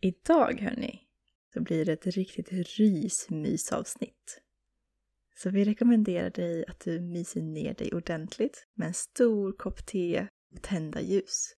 Idag 0.00 0.60
hörni, 0.60 1.00
så 1.52 1.60
blir 1.60 1.84
det 1.84 1.92
ett 1.92 2.06
riktigt 2.06 2.52
rysmysavsnitt. 2.52 4.42
Så 5.36 5.50
vi 5.50 5.64
rekommenderar 5.64 6.30
dig 6.30 6.64
att 6.68 6.80
du 6.80 7.00
myser 7.00 7.42
ner 7.42 7.74
dig 7.74 7.92
ordentligt 7.92 8.66
med 8.74 8.88
en 8.88 8.94
stor 8.94 9.52
kopp 9.52 9.86
te 9.86 10.26
och 10.54 10.62
tända 10.62 11.00
ljus. 11.00 11.54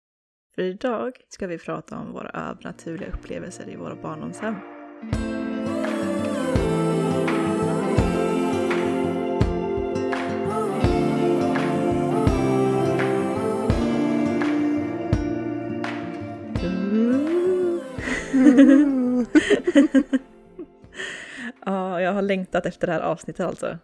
För 0.55 0.63
idag 0.63 1.13
ska 1.29 1.47
vi 1.47 1.59
prata 1.59 1.99
om 1.99 2.13
våra 2.13 2.31
övernaturliga 2.31 3.13
upplevelser 3.13 3.69
i 3.69 3.77
våra 3.77 4.03
barndomshem. 4.03 4.55
ja, 21.65 22.01
jag 22.01 22.13
har 22.13 22.23
längtat 22.23 22.67
efter 22.67 22.87
det 22.87 22.93
här 22.93 23.01
avsnittet 23.01 23.47
alltså. 23.47 23.79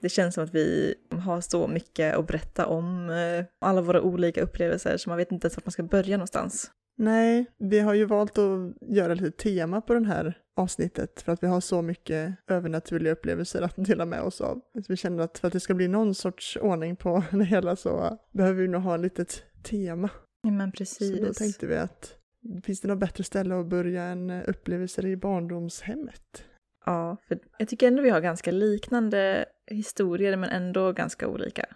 Det 0.00 0.08
känns 0.08 0.34
som 0.34 0.44
att 0.44 0.54
vi 0.54 0.94
har 1.10 1.40
så 1.40 1.68
mycket 1.68 2.16
att 2.16 2.26
berätta 2.26 2.66
om 2.66 3.10
eh, 3.10 3.44
alla 3.60 3.80
våra 3.80 4.02
olika 4.02 4.42
upplevelser 4.42 4.96
så 4.96 5.10
man 5.10 5.18
vet 5.18 5.32
inte 5.32 5.46
ens 5.46 5.56
var 5.56 5.62
man 5.64 5.72
ska 5.72 5.82
börja 5.82 6.16
någonstans. 6.16 6.70
Nej, 6.98 7.46
vi 7.58 7.80
har 7.80 7.94
ju 7.94 8.04
valt 8.04 8.38
att 8.38 8.74
göra 8.80 9.14
lite 9.14 9.30
tema 9.30 9.80
på 9.80 9.94
den 9.94 10.04
här 10.06 10.38
avsnittet 10.56 11.22
för 11.22 11.32
att 11.32 11.42
vi 11.42 11.46
har 11.46 11.60
så 11.60 11.82
mycket 11.82 12.34
övernaturliga 12.46 13.12
upplevelser 13.12 13.62
att 13.62 13.74
dela 13.76 14.04
med 14.04 14.20
oss 14.20 14.40
av. 14.40 14.60
Så 14.74 14.84
vi 14.88 14.96
känner 14.96 15.24
att 15.24 15.38
för 15.38 15.46
att 15.46 15.52
det 15.52 15.60
ska 15.60 15.74
bli 15.74 15.88
någon 15.88 16.14
sorts 16.14 16.58
ordning 16.60 16.96
på 16.96 17.22
det 17.30 17.44
hela 17.44 17.76
så 17.76 18.18
behöver 18.32 18.62
vi 18.62 18.68
nog 18.68 18.82
ha 18.82 18.94
ett 18.94 19.00
litet 19.00 19.44
tema. 19.62 20.10
Ja, 20.42 20.50
men 20.50 20.72
precis. 20.72 21.18
Så 21.18 21.24
då 21.24 21.32
tänkte 21.32 21.66
vi 21.66 21.76
att 21.76 22.14
finns 22.64 22.80
det 22.80 22.88
något 22.88 22.98
bättre 22.98 23.24
ställe 23.24 23.60
att 23.60 23.66
börja 23.66 24.02
än 24.02 24.30
upplevelser 24.30 25.06
i 25.06 25.16
barndomshemmet? 25.16 26.44
Ja, 26.86 27.16
för 27.28 27.38
jag 27.58 27.68
tycker 27.68 27.88
ändå 27.88 28.02
vi 28.02 28.10
har 28.10 28.20
ganska 28.20 28.50
liknande 28.50 29.44
historier 29.66 30.36
men 30.36 30.50
ändå 30.50 30.92
ganska 30.92 31.28
olika. 31.28 31.66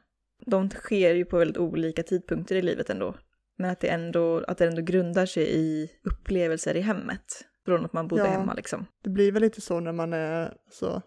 De 0.47 0.71
sker 0.71 1.15
ju 1.15 1.25
på 1.25 1.39
väldigt 1.39 1.57
olika 1.57 2.03
tidpunkter 2.03 2.57
i 2.57 2.63
livet 2.63 2.91
ändå. 2.91 3.15
Men 3.57 3.71
att 3.71 3.81
det 3.81 3.89
ändå, 3.89 4.45
att 4.49 4.59
det 4.59 4.67
ändå 4.67 4.83
grundar 4.83 5.27
sig 5.27 5.57
i 5.57 5.91
upplevelser 6.05 6.77
i 6.77 6.81
hemmet. 6.81 7.25
Från 7.65 7.85
att 7.85 7.93
man 7.93 8.09
bodde 8.09 8.23
Ja. 8.23 8.29
hemma 8.31 8.55
liksom. 8.55 8.87
Det 9.03 9.11
blir 9.11 9.33
väl 9.33 9.43
lite 9.43 9.61
så 9.61 9.81
när 9.81 9.93
man 9.93 10.13
är 10.13 10.55
så 10.71 11.03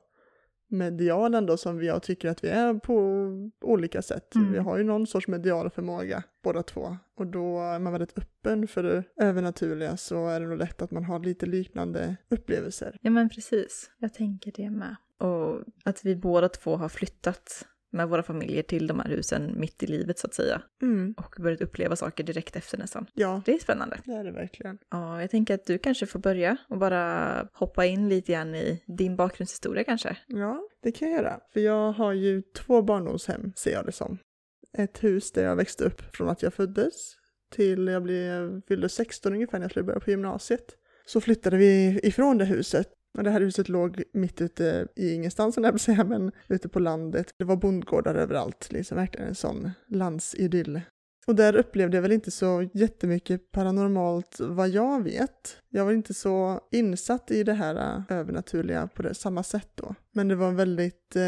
medial 0.73 1.33
ändå 1.33 1.57
som 1.57 1.83
jag 1.83 2.03
tycker 2.03 2.29
att 2.29 2.43
vi 2.43 2.47
är 2.47 2.73
på 2.73 2.95
olika 3.61 4.01
sätt. 4.01 4.35
Mm. 4.35 4.51
Vi 4.51 4.59
har 4.59 4.77
ju 4.77 4.83
någon 4.83 5.07
sorts 5.07 5.27
medial 5.27 5.69
förmåga 5.69 6.23
båda 6.43 6.63
två 6.63 6.97
och 7.15 7.27
då 7.27 7.59
är 7.59 7.79
man 7.79 7.93
väldigt 7.93 8.17
öppen 8.17 8.67
för 8.67 8.83
det 8.83 9.03
övernaturliga 9.17 9.97
så 9.97 10.27
är 10.27 10.39
det 10.39 10.47
nog 10.47 10.57
lätt 10.57 10.81
att 10.81 10.91
man 10.91 11.03
har 11.03 11.19
lite 11.19 11.45
liknande 11.45 12.15
upplevelser. 12.29 12.97
Ja 13.01 13.11
men 13.11 13.29
precis, 13.29 13.91
jag 13.97 14.13
tänker 14.13 14.51
det 14.55 14.69
med. 14.69 14.95
Och 15.17 15.63
att 15.85 16.05
vi 16.05 16.15
båda 16.15 16.49
två 16.49 16.75
har 16.75 16.89
flyttat 16.89 17.65
med 17.93 18.09
våra 18.09 18.23
familjer 18.23 18.63
till 18.63 18.87
de 18.87 18.99
här 18.99 19.09
husen 19.09 19.59
mitt 19.59 19.83
i 19.83 19.87
livet 19.87 20.19
så 20.19 20.27
att 20.27 20.33
säga. 20.33 20.61
Mm. 20.81 21.13
Och 21.17 21.35
börjat 21.39 21.61
uppleva 21.61 21.95
saker 21.95 22.23
direkt 22.23 22.55
efter 22.55 22.77
nästan. 22.77 23.05
Ja, 23.13 23.41
Det 23.45 23.53
är 23.53 23.59
spännande. 23.59 23.99
det 24.05 24.11
är 24.11 24.23
det 24.23 24.31
verkligen. 24.31 24.77
Ja, 24.91 25.21
jag 25.21 25.29
tänker 25.31 25.53
att 25.55 25.65
du 25.65 25.77
kanske 25.77 26.05
får 26.05 26.19
börja 26.19 26.57
och 26.69 26.77
bara 26.77 27.47
hoppa 27.53 27.85
in 27.85 28.09
lite 28.09 28.31
grann 28.31 28.55
i 28.55 28.83
din 28.87 29.15
bakgrundshistoria 29.15 29.83
kanske. 29.83 30.17
Ja, 30.27 30.61
det 30.83 30.91
kan 30.91 31.11
jag 31.11 31.17
göra. 31.17 31.39
För 31.53 31.59
jag 31.59 31.91
har 31.91 32.13
ju 32.13 32.41
två 32.41 32.81
barndomshem, 32.81 33.53
ser 33.55 33.71
jag 33.71 33.85
det 33.85 33.91
som. 33.91 34.17
Ett 34.77 35.03
hus 35.03 35.31
där 35.31 35.43
jag 35.43 35.55
växte 35.55 35.83
upp 35.83 36.15
från 36.15 36.29
att 36.29 36.43
jag 36.43 36.53
föddes 36.53 37.15
till 37.51 37.87
jag 37.87 38.03
blev, 38.03 38.61
fyllde 38.67 38.89
16 38.89 39.33
ungefär 39.33 39.57
när 39.59 39.63
jag 39.63 39.71
skulle 39.71 39.83
börja 39.85 39.99
på 39.99 40.09
gymnasiet. 40.11 40.65
Så 41.05 41.21
flyttade 41.21 41.57
vi 41.57 41.99
ifrån 42.03 42.37
det 42.37 42.45
huset. 42.45 42.87
Det 43.13 43.29
här 43.29 43.41
huset 43.41 43.69
låg 43.69 44.03
mitt 44.13 44.41
ute 44.41 44.87
i 44.95 45.13
ingenstans, 45.13 45.57
jag 45.63 45.79
säga, 45.79 46.03
men 46.03 46.31
ute 46.47 46.69
på 46.69 46.79
landet. 46.79 47.29
Det 47.37 47.45
var 47.45 47.55
bondgårdar 47.55 48.15
överallt, 48.15 48.71
liksom 48.71 48.97
verkligen 48.97 49.27
en 49.27 49.35
sån 49.35 49.71
landsidyll. 49.87 50.81
Och 51.27 51.35
där 51.35 51.55
upplevde 51.55 51.97
jag 51.97 52.01
väl 52.01 52.11
inte 52.11 52.31
så 52.31 52.69
jättemycket 52.73 53.51
paranormalt 53.51 54.39
vad 54.39 54.69
jag 54.69 55.03
vet. 55.03 55.57
Jag 55.75 55.85
var 55.85 55.91
inte 55.91 56.13
så 56.13 56.59
insatt 56.71 57.31
i 57.31 57.43
det 57.43 57.53
här 57.53 57.75
äh, 57.75 58.17
övernaturliga 58.17 58.87
på 58.87 59.01
det, 59.01 59.13
samma 59.13 59.43
sätt 59.43 59.69
då. 59.75 59.95
Men 60.11 60.27
det 60.27 60.35
var 60.35 60.51
väldigt, 60.51 61.15
eh, 61.15 61.21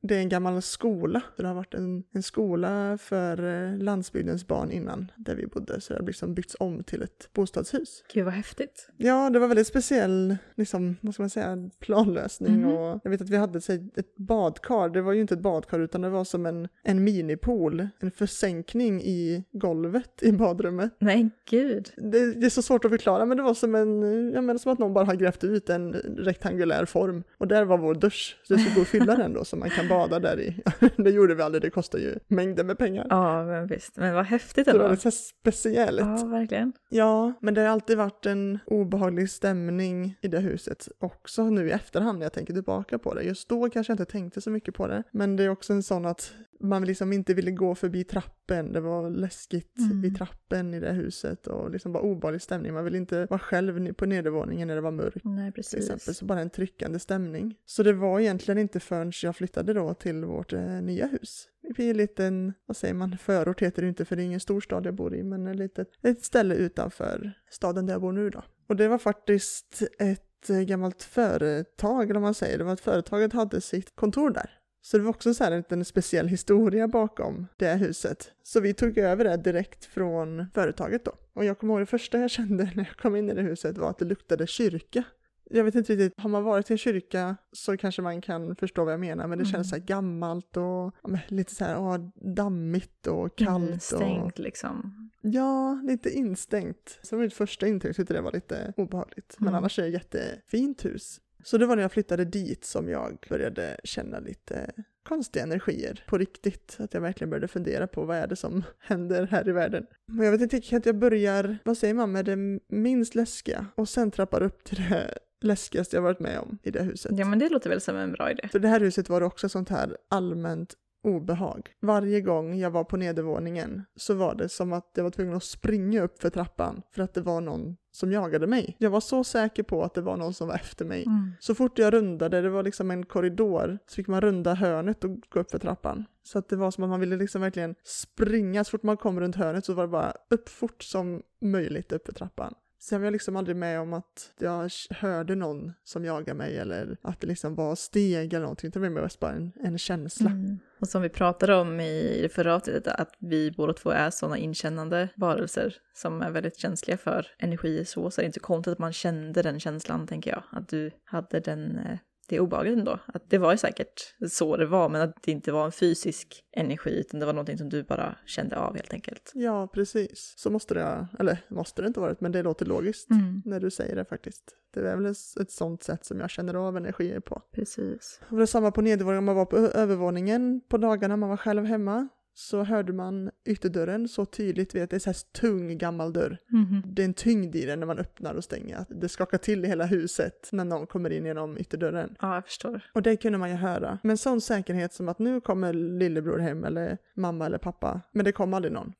det 0.00 0.14
är 0.14 0.18
en 0.18 0.28
gammal 0.28 0.62
skola. 0.62 1.22
Det 1.36 1.46
har 1.46 1.54
varit 1.54 1.74
en, 1.74 2.02
en 2.12 2.22
skola 2.22 2.98
för 2.98 3.64
eh, 3.72 3.78
landsbygdens 3.78 4.46
barn 4.46 4.70
innan 4.70 5.10
där 5.16 5.34
vi 5.34 5.46
bodde. 5.46 5.80
Så 5.80 5.92
det 5.92 5.98
har 6.00 6.06
liksom 6.06 6.34
byggts 6.34 6.56
om 6.60 6.84
till 6.84 7.02
ett 7.02 7.28
bostadshus. 7.32 8.04
Gud 8.14 8.24
vad 8.24 8.34
häftigt. 8.34 8.88
Ja, 8.96 9.30
det 9.30 9.38
var 9.38 9.48
väldigt 9.48 9.66
speciell, 9.66 10.36
liksom, 10.54 10.96
vad 11.00 11.14
ska 11.14 11.22
man 11.22 11.30
säga, 11.30 11.70
planlösning 11.80 12.60
Mhm. 12.60 12.72
och 12.72 13.00
jag 13.04 13.10
vet 13.10 13.20
att 13.20 13.30
vi 13.30 13.36
hade 13.36 13.60
här 13.68 13.98
ett 13.98 14.16
badkar. 14.16 14.88
Det 14.88 15.02
var 15.02 15.12
ju 15.12 15.20
inte 15.20 15.34
ett 15.34 15.40
badkar 15.40 15.80
utan 15.80 16.00
det 16.00 16.08
var 16.10 16.24
som 16.24 16.46
en, 16.46 16.68
en 16.82 17.04
minipool, 17.04 17.88
en 18.00 18.10
försänkning 18.10 19.02
i 19.02 19.44
golvet 19.52 20.22
i 20.22 20.32
badrummet. 20.32 20.92
Men 20.98 21.30
gud. 21.50 21.90
Det, 21.96 22.34
det 22.34 22.46
är 22.46 22.50
så 22.50 22.62
svårt 22.62 22.84
att 22.84 22.90
förklara 22.90 23.26
men 23.26 23.36
det 23.36 23.42
var 23.42 23.54
som 23.54 23.74
en, 23.74 23.85
jag 24.34 24.44
menar 24.44 24.58
som 24.58 24.72
att 24.72 24.78
någon 24.78 24.94
bara 24.94 25.04
har 25.04 25.14
grävt 25.14 25.44
ut 25.44 25.70
en 25.70 25.92
rektangulär 26.18 26.84
form 26.84 27.24
och 27.38 27.48
där 27.48 27.64
var 27.64 27.78
vår 27.78 27.94
dusch. 27.94 28.38
Så 28.42 28.54
det 28.54 28.60
skulle 28.60 28.74
gå 28.74 28.80
att 28.80 28.88
fylla 28.88 29.16
den 29.16 29.32
då 29.32 29.44
så 29.44 29.56
man 29.56 29.70
kan 29.70 29.88
bada 29.88 30.18
där 30.18 30.40
i. 30.40 30.62
det 30.96 31.10
gjorde 31.10 31.34
vi 31.34 31.42
aldrig, 31.42 31.62
det 31.62 31.70
kostar 31.70 31.98
ju 31.98 32.18
mängder 32.28 32.64
med 32.64 32.78
pengar. 32.78 33.06
Ja, 33.10 33.44
men 33.44 33.66
visst. 33.66 33.96
Men 33.96 34.14
vad 34.14 34.24
häftigt 34.24 34.64
Så 34.64 34.72
det 34.72 34.78
var 34.78 34.84
ändå. 34.84 34.94
lite 34.94 35.10
så 35.10 35.10
speciellt. 35.40 36.00
Ja, 36.00 36.26
verkligen. 36.26 36.72
Ja, 36.88 37.32
men 37.40 37.54
det 37.54 37.60
har 37.60 37.68
alltid 37.68 37.96
varit 37.98 38.26
en 38.26 38.58
obehaglig 38.66 39.30
stämning 39.30 40.18
i 40.20 40.28
det 40.28 40.38
huset 40.40 40.88
också 40.98 41.50
nu 41.50 41.68
i 41.68 41.70
efterhand 41.70 42.18
när 42.18 42.24
jag 42.26 42.32
tänker 42.32 42.52
tillbaka 42.54 42.98
på 42.98 43.14
det. 43.14 43.22
Just 43.22 43.48
då 43.48 43.70
kanske 43.70 43.90
jag 43.90 43.94
inte 43.94 44.12
tänkte 44.12 44.40
så 44.40 44.50
mycket 44.50 44.74
på 44.74 44.86
det. 44.86 45.02
Men 45.10 45.36
det 45.36 45.44
är 45.44 45.48
också 45.48 45.72
en 45.72 45.82
sån 45.82 46.06
att 46.06 46.32
man 46.60 46.84
liksom 46.84 47.12
inte 47.12 47.34
ville 47.34 47.50
gå 47.50 47.74
förbi 47.74 48.04
trappen. 48.04 48.72
Det 48.72 48.80
var 48.80 49.10
läskigt 49.10 49.78
Mm. 49.78 50.02
vid 50.02 50.16
trappen 50.16 50.74
i 50.74 50.80
det 50.80 50.92
huset 50.92 51.46
och 51.46 51.70
liksom 51.70 51.92
bara 51.92 52.02
obehaglig 52.02 52.42
stämning. 52.42 52.74
Man 52.74 52.84
ville 52.84 52.98
inte 52.98 53.26
vara 53.30 53.38
själv 53.38 53.92
på 53.94 54.06
nedervåningen 54.06 54.68
när 54.68 54.74
det 54.74 54.80
var 54.80 54.90
mörkt 54.90 55.24
Nej, 55.24 55.52
till 55.52 55.62
precis. 55.62 55.78
exempel, 55.78 56.14
så 56.14 56.24
bara 56.24 56.40
en 56.40 56.50
tryckande 56.50 56.98
stämning. 56.98 57.54
Så 57.64 57.82
det 57.82 57.92
var 57.92 58.20
egentligen 58.20 58.58
inte 58.58 58.80
förrän 58.80 59.12
jag 59.22 59.36
flyttade 59.36 59.72
då 59.72 59.94
till 59.94 60.24
vårt 60.24 60.52
eh, 60.52 60.60
nya 60.62 61.06
hus. 61.06 61.48
Är 61.78 61.90
en 61.90 61.96
liten, 61.96 62.52
vad 62.66 62.76
säger 62.76 62.94
man, 62.94 63.18
förort 63.18 63.62
heter 63.62 63.82
det 63.82 63.88
inte 63.88 64.04
för 64.04 64.16
det 64.16 64.22
är 64.22 64.24
ingen 64.24 64.40
storstad 64.40 64.86
jag 64.86 64.94
bor 64.94 65.14
i, 65.14 65.22
men 65.22 65.46
ett 65.46 65.56
litet, 65.56 65.88
ett 66.02 66.24
ställe 66.24 66.54
utanför 66.54 67.32
staden 67.50 67.86
där 67.86 67.94
jag 67.94 68.00
bor 68.00 68.12
nu 68.12 68.30
då. 68.30 68.42
Och 68.68 68.76
det 68.76 68.88
var 68.88 68.98
faktiskt 68.98 69.82
ett 69.98 70.50
eh, 70.50 70.60
gammalt 70.60 71.02
företag, 71.02 72.02
eller 72.04 72.14
vad 72.14 72.22
man 72.22 72.34
säger, 72.34 72.58
det 72.58 72.64
var 72.64 72.72
att 72.72 72.80
företaget 72.80 73.32
hade 73.32 73.60
sitt 73.60 73.96
kontor 73.96 74.30
där. 74.30 74.50
Så 74.86 74.96
det 74.98 75.02
var 75.02 75.10
också 75.10 75.34
så 75.34 75.44
här 75.44 75.50
en 75.52 75.56
liten 75.58 75.84
speciell 75.84 76.28
historia 76.28 76.88
bakom 76.88 77.46
det 77.56 77.66
här 77.66 77.76
huset. 77.76 78.32
Så 78.42 78.60
vi 78.60 78.74
tog 78.74 78.98
över 78.98 79.24
det 79.24 79.36
direkt 79.36 79.84
från 79.84 80.46
företaget 80.54 81.04
då. 81.04 81.12
Och 81.32 81.44
jag 81.44 81.58
kommer 81.58 81.74
ihåg 81.74 81.82
det 81.82 81.86
första 81.86 82.18
jag 82.18 82.30
kände 82.38 82.64
när 82.74 82.84
jag 82.84 82.96
kom 82.96 83.16
in 83.16 83.30
i 83.30 83.34
det 83.34 83.42
huset 83.42 83.78
var 83.78 83.90
att 83.90 83.98
det 83.98 84.04
luktade 84.04 84.46
kyrka. 84.46 85.04
Jag 85.50 85.64
vet 85.64 85.74
inte 85.74 85.92
riktigt, 85.92 86.20
har 86.20 86.28
man 86.30 86.44
varit 86.44 86.70
i 86.70 86.74
en 86.74 86.78
kyrka 86.78 87.36
så 87.52 87.76
kanske 87.76 88.02
man 88.02 88.20
kan 88.20 88.56
förstå 88.56 88.84
vad 88.84 88.92
jag 88.92 89.00
menar, 89.00 89.26
men 89.26 89.38
det 89.38 89.42
Mm. 89.44 89.52
känns 89.52 89.70
så 89.70 89.76
här 89.76 89.82
gammalt 89.82 90.56
och 90.56 90.62
ja, 91.02 91.08
men 91.08 91.18
lite 91.28 91.54
så 91.54 91.64
här 91.64 91.78
åh, 91.80 91.98
dammigt 92.34 93.06
och 93.06 93.38
kallt. 93.38 93.64
Och, 93.68 93.72
Instängt 93.72 94.38
liksom. 94.38 95.10
ja, 95.20 95.80
lite 95.84 96.10
instängt. 96.10 96.98
Så 97.02 97.16
mitt 97.16 97.34
första 97.34 97.66
intryck, 97.66 97.96
tyckte 97.96 98.14
det 98.14 98.20
var 98.20 98.32
lite 98.32 98.72
obehagligt. 98.76 99.36
Men 99.38 99.48
Mm. 99.48 99.58
annars 99.58 99.78
är 99.78 99.82
det 99.82 99.88
ett 99.88 99.94
jättefint 100.14 100.84
hus. 100.84 101.20
Så 101.46 101.58
det 101.58 101.66
var 101.66 101.76
när 101.76 101.82
jag 101.82 101.92
flyttade 101.92 102.24
dit 102.24 102.64
som 102.64 102.88
jag 102.88 103.18
började 103.28 103.76
känna 103.84 104.18
lite 104.18 104.72
konstiga 105.08 105.42
energier 105.42 106.04
på 106.06 106.18
riktigt. 106.18 106.76
Att 106.78 106.94
jag 106.94 107.00
verkligen 107.00 107.30
började 107.30 107.48
fundera 107.48 107.86
på 107.86 108.04
vad 108.04 108.16
är 108.16 108.26
det 108.26 108.36
som 108.36 108.64
händer 108.78 109.26
här 109.26 109.48
i 109.48 109.52
världen. 109.52 109.86
Men 110.06 110.24
jag 110.24 110.32
vet 110.32 110.52
inte 110.52 110.76
att 110.76 110.86
jag 110.86 110.98
börjar, 110.98 111.58
vad 111.64 111.78
säger 111.78 111.94
man, 111.94 112.12
med 112.12 112.24
det 112.24 112.36
minst 112.68 113.14
läskiga 113.14 113.66
och 113.74 113.88
sen 113.88 114.10
trappar 114.10 114.42
upp 114.42 114.64
till 114.64 114.76
det 114.88 115.18
läskigaste 115.40 115.96
jag 115.96 116.02
varit 116.02 116.20
med 116.20 116.38
om 116.38 116.58
i 116.62 116.70
det 116.70 116.82
huset. 116.82 117.12
Ja, 117.18 117.24
men 117.24 117.38
det 117.38 117.48
låter 117.48 117.70
väl 117.70 117.80
som 117.80 117.96
en 117.96 118.12
bra 118.12 118.30
idé. 118.30 118.48
För 118.52 118.58
det 118.58 118.68
här 118.68 118.80
huset 118.80 119.08
var 119.08 119.20
det 119.20 119.26
också 119.26 119.48
sånt 119.48 119.68
här 119.68 119.96
allmänt 120.10 120.74
obehag. 121.06 121.70
Varje 121.80 122.20
gång 122.20 122.58
jag 122.58 122.70
var 122.70 122.84
på 122.84 122.96
nedervåningen 122.96 123.82
så 123.96 124.14
var 124.14 124.34
det 124.34 124.48
som 124.48 124.72
att 124.72 124.90
jag 124.94 125.04
var 125.04 125.10
tvungen 125.10 125.36
att 125.36 125.44
springa 125.44 126.02
upp 126.02 126.18
för 126.18 126.30
trappan 126.30 126.82
för 126.94 127.02
att 127.02 127.14
det 127.14 127.20
var 127.20 127.40
någon 127.40 127.76
som 127.92 128.12
jagade 128.12 128.46
mig. 128.46 128.76
Jag 128.78 128.90
var 128.90 129.00
så 129.00 129.24
säker 129.24 129.62
på 129.62 129.82
att 129.82 129.94
det 129.94 130.00
var 130.00 130.16
någon 130.16 130.34
som 130.34 130.48
var 130.48 130.54
efter 130.54 130.84
mig. 130.84 131.04
Mm. 131.06 131.32
Så 131.40 131.54
fort 131.54 131.78
jag 131.78 131.94
rundade, 131.94 132.42
det 132.42 132.50
var 132.50 132.62
liksom 132.62 132.90
en 132.90 133.06
korridor, 133.06 133.78
så 133.86 133.94
fick 133.94 134.06
man 134.06 134.20
runda 134.20 134.54
hörnet 134.54 135.04
och 135.04 135.10
gå 135.28 135.40
upp 135.40 135.50
för 135.50 135.58
trappan. 135.58 136.04
Så 136.22 136.38
att 136.38 136.48
det 136.48 136.56
var 136.56 136.70
som 136.70 136.84
att 136.84 136.90
man 136.90 137.00
ville 137.00 137.16
liksom 137.16 137.40
verkligen 137.40 137.74
springa, 137.84 138.64
så 138.64 138.70
fort 138.70 138.82
man 138.82 138.96
kom 138.96 139.20
runt 139.20 139.36
hörnet 139.36 139.64
så 139.64 139.74
var 139.74 139.82
det 139.82 139.88
bara 139.88 140.12
upp 140.30 140.48
fort 140.48 140.82
som 140.82 141.22
möjligt 141.40 141.92
upp 141.92 142.06
för 142.06 142.12
trappan. 142.12 142.54
Sen 142.78 143.00
var 143.00 143.06
jag 143.06 143.12
liksom 143.12 143.36
aldrig 143.36 143.56
med 143.56 143.80
om 143.80 143.92
att 143.92 144.32
jag 144.38 144.70
hörde 144.90 145.34
någon 145.34 145.72
som 145.84 146.04
jagade 146.04 146.34
mig 146.34 146.58
eller 146.58 146.96
att 147.02 147.20
det 147.20 147.26
liksom 147.26 147.54
var 147.54 147.74
steg 147.74 148.32
eller 148.32 148.42
någonting. 148.42 148.70
Det 148.70 148.78
var 148.78 148.88
mest 148.88 149.20
bara 149.20 149.32
en, 149.32 149.52
en 149.64 149.78
känsla. 149.78 150.30
Mm. 150.30 150.58
Och 150.80 150.88
som 150.88 151.02
vi 151.02 151.08
pratade 151.08 151.54
om 151.54 151.80
i 151.80 152.18
det 152.22 152.28
förra 152.28 152.54
avsnittet, 152.54 152.86
att 152.86 153.14
vi 153.18 153.50
båda 153.50 153.72
två 153.72 153.90
är 153.90 154.10
sådana 154.10 154.38
inkännande 154.38 155.08
varelser 155.16 155.76
som 155.94 156.22
är 156.22 156.30
väldigt 156.30 156.58
känsliga 156.58 156.96
för 156.96 157.26
energi 157.38 157.84
så, 157.84 158.10
så 158.10 158.20
är 158.20 158.22
det 158.22 158.26
inte 158.26 158.40
så 158.40 158.46
konstigt 158.46 158.72
att 158.72 158.78
man 158.78 158.92
kände 158.92 159.42
den 159.42 159.60
känslan, 159.60 160.06
tänker 160.06 160.30
jag. 160.30 160.42
Att 160.50 160.68
du 160.68 160.90
hade 161.04 161.40
den 161.40 161.78
eh, 161.78 161.98
det 162.28 162.36
är 162.36 162.40
obehagligt 162.40 162.78
ändå. 162.78 162.98
Att 163.06 163.30
det 163.30 163.38
var 163.38 163.52
ju 163.52 163.58
säkert 163.58 164.14
så 164.30 164.56
det 164.56 164.66
var, 164.66 164.88
men 164.88 165.00
att 165.00 165.22
det 165.22 165.32
inte 165.32 165.52
var 165.52 165.64
en 165.64 165.72
fysisk 165.72 166.44
energi, 166.52 167.00
utan 167.00 167.20
det 167.20 167.26
var 167.26 167.32
någonting 167.32 167.58
som 167.58 167.68
du 167.68 167.82
bara 167.82 168.16
kände 168.26 168.56
av 168.56 168.74
helt 168.76 168.92
enkelt. 168.92 169.32
Ja, 169.34 169.66
precis. 169.66 170.34
Så 170.36 170.50
måste 170.50 170.74
det, 170.74 171.06
eller 171.18 171.38
måste 171.48 171.82
det 171.82 171.88
inte 171.88 172.00
varit, 172.00 172.20
men 172.20 172.32
det 172.32 172.42
låter 172.42 172.66
logiskt 172.66 173.10
Mm. 173.10 173.42
när 173.44 173.60
du 173.60 173.70
säger 173.70 173.96
det 173.96 174.04
faktiskt. 174.04 174.42
Det 174.74 174.80
är 174.90 174.96
väl 174.96 175.06
ett 175.40 175.50
sånt 175.50 175.82
sätt 175.82 176.04
som 176.04 176.20
jag 176.20 176.30
känner 176.30 176.54
av 176.54 176.76
energier 176.76 177.20
på. 177.20 177.42
Precis. 177.54 178.20
Och 178.30 178.36
det 178.36 178.42
är 178.42 178.46
samma 178.46 178.70
på 178.70 178.80
nedervåningen, 178.82 179.24
man 179.24 179.36
var 179.36 179.46
på 179.46 179.56
övervåningen 179.56 180.60
på 180.68 180.76
dagarna 180.78 181.16
man 181.16 181.28
var 181.28 181.36
själv 181.36 181.64
hemma. 181.64 182.08
Så 182.38 182.64
hörde 182.64 182.92
man 182.92 183.30
ytterdörren 183.44 184.08
så 184.08 184.24
tydligt, 184.24 184.74
vet, 184.74 184.90
det 184.90 184.96
är 184.96 185.06
här 185.06 185.32
tung 185.40 185.78
gammal 185.78 186.12
dörr. 186.12 186.38
Mhm. 186.48 186.82
Det 186.86 187.02
är 187.02 187.06
en 187.06 187.14
tyngd 187.14 187.56
i 187.56 187.66
den 187.66 187.80
när 187.80 187.86
man 187.86 187.98
öppnar 187.98 188.34
och 188.34 188.44
stänger. 188.44 188.84
Det 188.88 189.08
skakar 189.08 189.38
till 189.38 189.64
i 189.64 189.68
hela 189.68 189.86
huset 189.86 190.48
när 190.52 190.64
någon 190.64 190.86
kommer 190.86 191.10
in 191.10 191.26
genom 191.26 191.58
ytterdörren. 191.58 192.16
Ja, 192.20 192.34
jag 192.34 192.44
förstår. 192.44 192.80
Och 192.94 193.02
det 193.02 193.16
kunde 193.16 193.38
man 193.38 193.50
ju 193.50 193.56
höra. 193.56 193.98
Men 194.02 194.18
sån 194.18 194.40
säkerhet 194.40 194.92
som 194.92 195.08
att 195.08 195.18
nu 195.18 195.40
kommer 195.40 195.72
lillebror 195.72 196.38
hem 196.38 196.64
eller 196.64 196.98
mamma 197.14 197.46
eller 197.46 197.58
pappa. 197.58 198.00
Men 198.12 198.24
det 198.24 198.32
kom 198.32 198.54
aldrig 198.54 198.72
någon. 198.72 198.92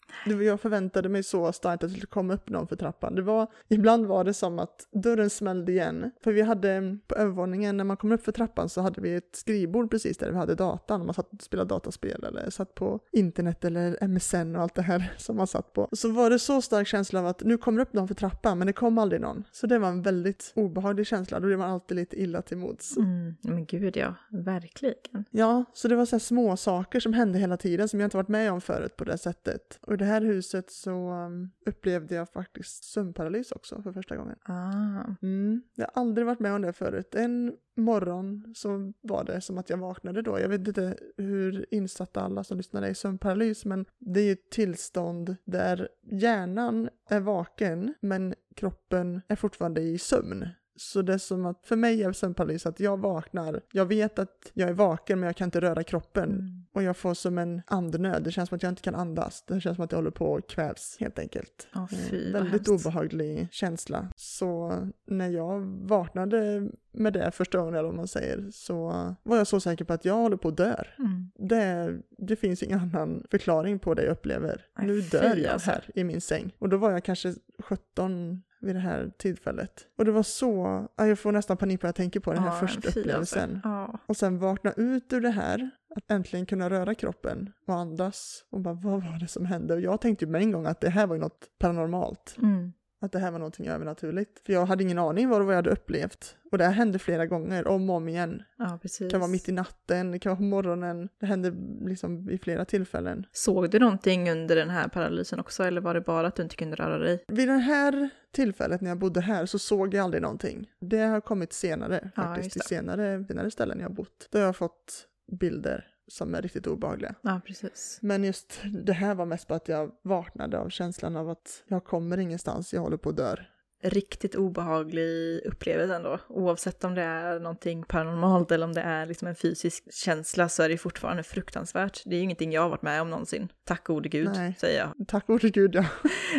Jag 0.45 0.61
förväntade 0.61 1.09
mig 1.09 1.23
så 1.23 1.53
starkt 1.53 1.85
att 1.85 1.91
det 1.91 1.95
skulle 1.95 2.07
komma 2.07 2.35
upp 2.35 2.49
någon 2.49 2.69
för 2.69 2.77
trappan. 2.77 3.15
Det 3.15 3.23
var, 3.23 3.47
ibland 3.69 4.07
var 4.07 4.25
det 4.25 4.35
som 4.35 4.59
att 4.59 4.89
dörren 4.93 5.31
smällde 5.31 5.73
igen. 5.73 6.11
För 6.25 6.33
vi 6.33 6.43
hade 6.43 6.99
på 7.07 7.15
övervåningen, 7.15 7.77
när 7.77 7.85
man 7.85 7.97
kom 7.97 8.13
upp 8.13 8.25
för 8.25 8.33
trappan 8.33 8.69
så 8.69 8.81
hade 8.81 9.01
vi 9.01 9.15
ett 9.15 9.37
skrivbord 9.37 9.91
precis 9.91 10.19
där 10.19 10.31
vi 10.31 10.37
hade 10.37 10.55
datan. 10.55 11.07
Man 11.07 11.15
satt 11.15 11.33
och 11.33 11.43
spelade 11.43 11.69
dataspel 11.69 12.25
eller 12.25 12.51
satt 12.51 12.75
på 12.75 13.01
internet 13.27 13.65
eller 13.65 14.09
MSN 14.09 14.57
och 14.57 14.63
allt 14.63 14.75
det 14.75 14.83
här 14.83 15.15
som 15.19 15.37
man 15.37 15.47
satt 15.47 15.73
på. 15.73 15.89
Så 15.93 16.13
var 16.13 16.31
det 16.31 16.39
så 16.39 16.63
stark 16.63 16.87
känsla 16.87 17.21
av 17.21 17.27
att 17.27 17.43
nu 17.45 17.59
kommer 17.59 17.81
upp 17.81 17.93
någon 17.93 18.09
för 18.09 18.15
trappan 18.15 18.59
men 18.59 18.67
det 18.67 18.73
kom 18.73 18.99
aldrig 18.99 19.21
någon. 19.21 19.45
Så 19.53 19.67
det 19.67 19.79
var 19.79 19.89
en 19.89 20.03
väldigt 20.03 20.53
obehaglig 20.55 21.07
känsla. 21.07 21.41
Då 21.41 21.47
blev 21.47 21.59
man 21.59 21.71
alltid 21.71 21.97
lite 21.97 22.21
illa 22.21 22.43
till 22.43 22.57
mods. 22.57 22.97
Mm. 22.97 23.35
Men 23.43 23.67
gud 23.67 23.97
ja, 23.97 24.15
verkligen. 24.31 25.25
Ja, 25.31 25.65
så 25.73 25.89
det 25.89 25.97
var 25.97 26.07
så 26.07 26.17
här 26.17 26.21
små 26.21 26.57
saker 26.57 27.01
som 27.01 27.13
hände 27.13 27.39
hela 27.39 27.57
tiden 27.57 27.89
som 27.89 28.01
jag 28.01 28.07
inte 28.07 28.17
varit 28.17 28.29
med 28.29 28.53
om 28.53 28.61
förut 28.61 28.97
på 28.97 29.05
det 29.05 29.19
sättet. 29.19 29.79
Och 29.83 29.95
i 29.95 29.97
det 29.97 30.05
här 30.05 30.21
huset 30.21 30.71
så 30.71 31.11
um, 31.11 31.51
upplevde 31.67 32.15
jag 32.15 32.29
faktiskt 32.29 32.85
sömnparalys 32.85 33.53
också 33.53 33.83
för 33.83 33.93
första 33.93 34.17
gången. 34.17 34.37
Ah. 34.45 35.15
Mm. 35.23 35.63
Jag 35.75 35.91
har 35.95 36.03
aldrig 36.03 36.27
varit 36.27 36.41
med 36.41 36.53
om 36.53 36.63
det 36.63 36.73
förut. 36.73 37.15
En 37.15 37.53
morgon 37.77 38.53
så 38.57 38.93
var 39.01 39.25
det 39.25 39.41
som 39.41 39.59
att 39.59 39.71
jag 39.71 39.77
vaknade 39.77 40.23
då. 40.23 40.41
Jag 40.41 40.49
vet 40.49 40.69
inte 40.69 40.97
hur 41.17 41.67
insatta 41.71 42.21
alla 42.21 42.45
som 42.45 42.57
lyssnar 42.57 42.83
är 42.83 42.91
i 42.91 42.95
sömnparalys 42.95 43.65
men 43.65 43.85
det 43.99 44.21
är 44.21 44.25
ju 44.25 44.33
ett 44.33 44.51
tillstånd 44.51 45.37
där 45.45 45.89
hjärnan 46.03 46.89
är 47.09 47.21
vaken 47.21 47.95
men 48.01 48.35
kroppen 48.55 49.23
är 49.29 49.37
fortfarande 49.37 49.81
i 49.81 49.99
sömn. 49.99 50.49
Så 50.77 51.03
det 51.03 51.15
är 51.15 51.19
som 51.19 51.47
att, 51.47 51.67
för 51.67 51.77
mig 51.77 52.03
är 52.03 52.13
sömnparalys 52.13 52.67
att 52.67 52.81
jag 52.81 53.01
vaknar, 53.01 53.61
jag 53.73 53.87
vet 53.87 54.19
att 54.19 54.51
jag 54.55 54.69
är 54.69 54.73
vaken 54.73 55.21
men 55.21 55.27
jag 55.27 55.37
kan 55.37 55.45
inte 55.45 55.61
röra 55.61 55.83
kroppen. 55.83 56.31
Mm. 56.31 56.67
Och 56.73 56.83
jag 56.83 56.97
får 56.97 57.15
som 57.15 57.39
en 57.39 57.63
andnöd, 57.67 58.23
det 58.23 58.33
känns 58.33 58.49
som 58.49 58.57
att 58.57 58.63
jag 58.63 58.73
inte 58.73 58.83
kan 58.83 58.95
andas. 58.95 59.45
Det 59.47 59.61
känns 59.61 59.77
som 59.77 59.85
att 59.85 59.93
jag 59.93 59.99
håller 59.99 60.11
på 60.11 60.37
att 60.37 60.47
kvävs 60.47 60.97
helt 61.01 61.19
enkelt. 61.19 61.69
Eh, 61.75 61.87
fy 61.87 62.33
Väldigt 62.33 62.69
hemskt. 62.69 62.87
obehaglig 62.87 63.49
känsla. 63.51 64.09
Så 64.17 64.75
när 65.07 65.29
jag 65.29 65.61
vaknade 65.89 66.69
med 66.93 67.13
det 67.13 67.31
första 67.31 67.59
gången, 67.59 67.75
eller 67.75 67.89
vad 67.89 67.95
man 67.95 68.09
säger, 68.09 68.51
så 68.53 68.91
var 69.23 69.37
jag 69.37 69.47
så 69.47 69.61
säker 69.61 69.85
på 69.85 69.93
att 69.93 70.05
jag 70.05 70.15
håller 70.15 70.37
på 70.37 70.49
att 70.49 70.57
dö. 70.57 70.83
Mm. 70.99 71.31
Det, 71.49 71.99
det 72.19 72.37
finns 72.37 72.63
ingen 72.63 72.81
annan 72.81 73.25
förklaring 73.31 73.79
på 73.79 73.95
det 73.95 74.05
jag 74.05 74.13
upplever. 74.13 74.67
Nej, 74.79 74.87
nu 74.87 75.03
fy 75.03 75.09
dör 75.09 75.37
jag 75.37 75.53
alltså. 75.53 75.71
här 75.71 75.91
i 75.95 76.05
min 76.05 76.21
säng. 76.21 76.53
Och 76.59 76.69
då 76.69 76.77
var 76.77 76.91
jag 76.91 77.05
kanske 77.05 77.35
17 77.59 78.43
vid 78.67 78.77
det 78.77 78.81
här 78.81 79.11
tillfället. 79.17 79.87
Och 79.99 80.05
det 80.05 80.13
var 80.13 80.23
så, 80.23 80.87
ja, 80.97 81.07
jag 81.07 81.19
får 81.19 81.33
nästan 81.33 81.57
panik 81.57 81.83
när 81.83 81.89
jag 81.89 81.95
tänker 81.95 82.21
på 82.21 82.33
den 82.33 82.43
här 82.43 82.49
Ja, 82.49 82.67
första 82.67 82.89
upplevelsen. 82.89 83.61
Ja. 83.65 83.99
Och 84.07 84.17
sen 84.17 84.39
vakna 84.39 84.73
ut 84.73 85.13
ur 85.13 85.21
det 85.21 85.31
här, 85.31 85.71
att 85.97 86.11
äntligen 86.11 86.47
kunna 86.47 86.71
röra 86.71 86.95
kroppen 86.95 87.53
och 87.67 87.75
andas. 87.75 88.45
Och 88.51 88.61
bara, 88.61 88.75
vad 88.75 89.05
var 89.05 89.21
det 89.21 89.29
som 89.29 89.47
hände? 89.47 89.75
Och 89.75 89.81
jag 89.81 90.01
tänkte 90.01 90.25
ju 90.25 90.31
med 90.31 90.41
en 90.43 90.53
gång 90.53 90.67
att 90.67 90.81
det 90.81 90.91
här 90.91 91.07
var 91.07 91.15
ju 91.15 91.21
något 91.21 91.51
paranormalt. 91.59 92.37
Mm. 92.39 92.73
Att 93.01 93.13
det 93.13 93.19
här 93.19 93.31
var 93.31 93.39
någonting 93.39 93.69
övernaturligt. 93.69 94.47
För 94.47 94.53
jag 94.53 94.67
hade 94.67 94.83
ingen 94.83 94.99
aning 94.99 95.29
vad 95.29 95.41
det 95.41 95.45
var 95.45 95.53
jag 95.53 95.59
hade 95.59 95.71
upplevt. 95.71 96.37
Och 96.53 96.59
det 96.59 96.65
här 96.65 96.73
hände 96.73 96.99
flera 96.99 97.27
gånger, 97.27 97.69
om 97.69 97.91
och 97.91 97.97
om 97.97 98.09
igen. 98.09 98.43
ja. 98.57 98.79
Det 98.99 99.11
kan 99.11 99.21
vara 99.21 99.31
mitt 99.31 99.49
i 99.49 99.53
natten, 99.53 100.11
det 100.11 100.19
kan 100.19 100.31
vara 100.31 100.37
på 100.37 100.43
morgonen. 100.43 101.09
Det 101.21 101.27
hände 101.27 101.53
liksom 101.89 102.27
vid 102.27 102.43
flera 102.43 102.65
tillfällen. 102.65 103.27
Såg 103.33 103.71
du 103.71 103.79
någonting 103.79 104.31
under 104.31 104.57
den 104.57 104.71
här 104.71 104.89
paralysen 104.89 105.41
också 105.41 105.65
eller 105.65 105.81
var 105.81 105.95
det 105.95 106.01
bara 106.01 106.27
att 106.27 106.37
du 106.37 106.43
inte 106.43 106.57
kunde 106.57 106.77
röra 106.77 106.99
dig? 106.99 107.25
Vid 107.29 107.49
det 107.49 107.55
här 107.55 108.11
tillfället 108.33 108.81
när 108.81 108.89
jag 108.89 108.99
bodde 108.99 109.21
här 109.21 109.47
så 109.47 109.59
såg 109.59 109.95
jag 109.95 110.05
aldrig 110.05 110.23
någonting. 110.23 110.71
Det 110.81 111.01
har 111.01 111.21
kommit 111.21 111.53
senare 111.53 112.11
Ja, 112.17 112.23
faktiskt, 112.23 112.57
just 112.57 112.69
till 112.69 112.77
senare, 112.77 113.25
senare 113.29 113.51
ställen 113.51 113.81
jag 113.81 113.89
har 113.89 113.95
bott. 113.95 114.29
Då 114.31 114.39
har 114.39 114.45
jag 114.45 114.57
fått 114.57 115.07
bilder 115.33 115.96
som 116.09 116.35
är 116.35 116.43
riktigt 116.43 116.67
obehagliga. 116.67 117.15
Ja, 117.23 117.41
precis. 117.47 117.99
Men 118.03 118.25
just 118.25 118.61
det 118.85 118.93
här 118.93 119.15
var 119.15 119.27
mest 119.27 119.49
bara 119.49 119.55
att 119.55 119.69
jag 119.69 119.91
vaknade 120.03 120.59
av 120.59 120.69
känslan 120.69 121.17
av 121.17 121.31
att 121.31 121.65
jag 121.67 121.85
kommer 121.85 122.19
ingenstans, 122.19 122.75
jag 122.75 122.81
håller 122.81 122.97
på 122.97 123.09
att 123.09 123.17
dö. 123.17 123.37
Riktigt 123.83 124.35
obehaglig 124.35 125.41
upplevelse 125.47 125.95
ändå. 125.95 126.19
Oavsett 126.29 126.85
om 126.85 126.95
det 126.95 127.03
är 127.03 127.41
någonting 127.41 127.85
paranormalt 127.85 128.53
eller 128.53 128.67
om 128.67 128.73
det 128.73 128.81
är 128.81 129.07
liksom 129.07 129.29
en 129.29 129.35
fysisk 129.35 129.93
känsla 129.93 130.49
så 130.49 130.63
är 130.63 130.69
det 130.69 130.79
fortfarande 130.79 131.23
fruktansvärt. 131.23 132.03
Det 132.05 132.11
är 132.11 132.17
ju 132.17 132.23
ingenting 132.23 132.53
jag 132.53 132.63
har 132.63 132.69
varit 132.69 132.83
med 132.83 133.03
om 133.03 133.11
någonsin. 133.11 133.49
Tack 133.67 133.85
gode 133.85 134.09
gud, 134.09 134.31
Nej. 134.35 134.55
säger 134.59 134.79
jag. 134.79 135.09
Tack 135.09 135.27
gode 135.27 135.51
gud 135.51 135.75
ja. 135.75 135.85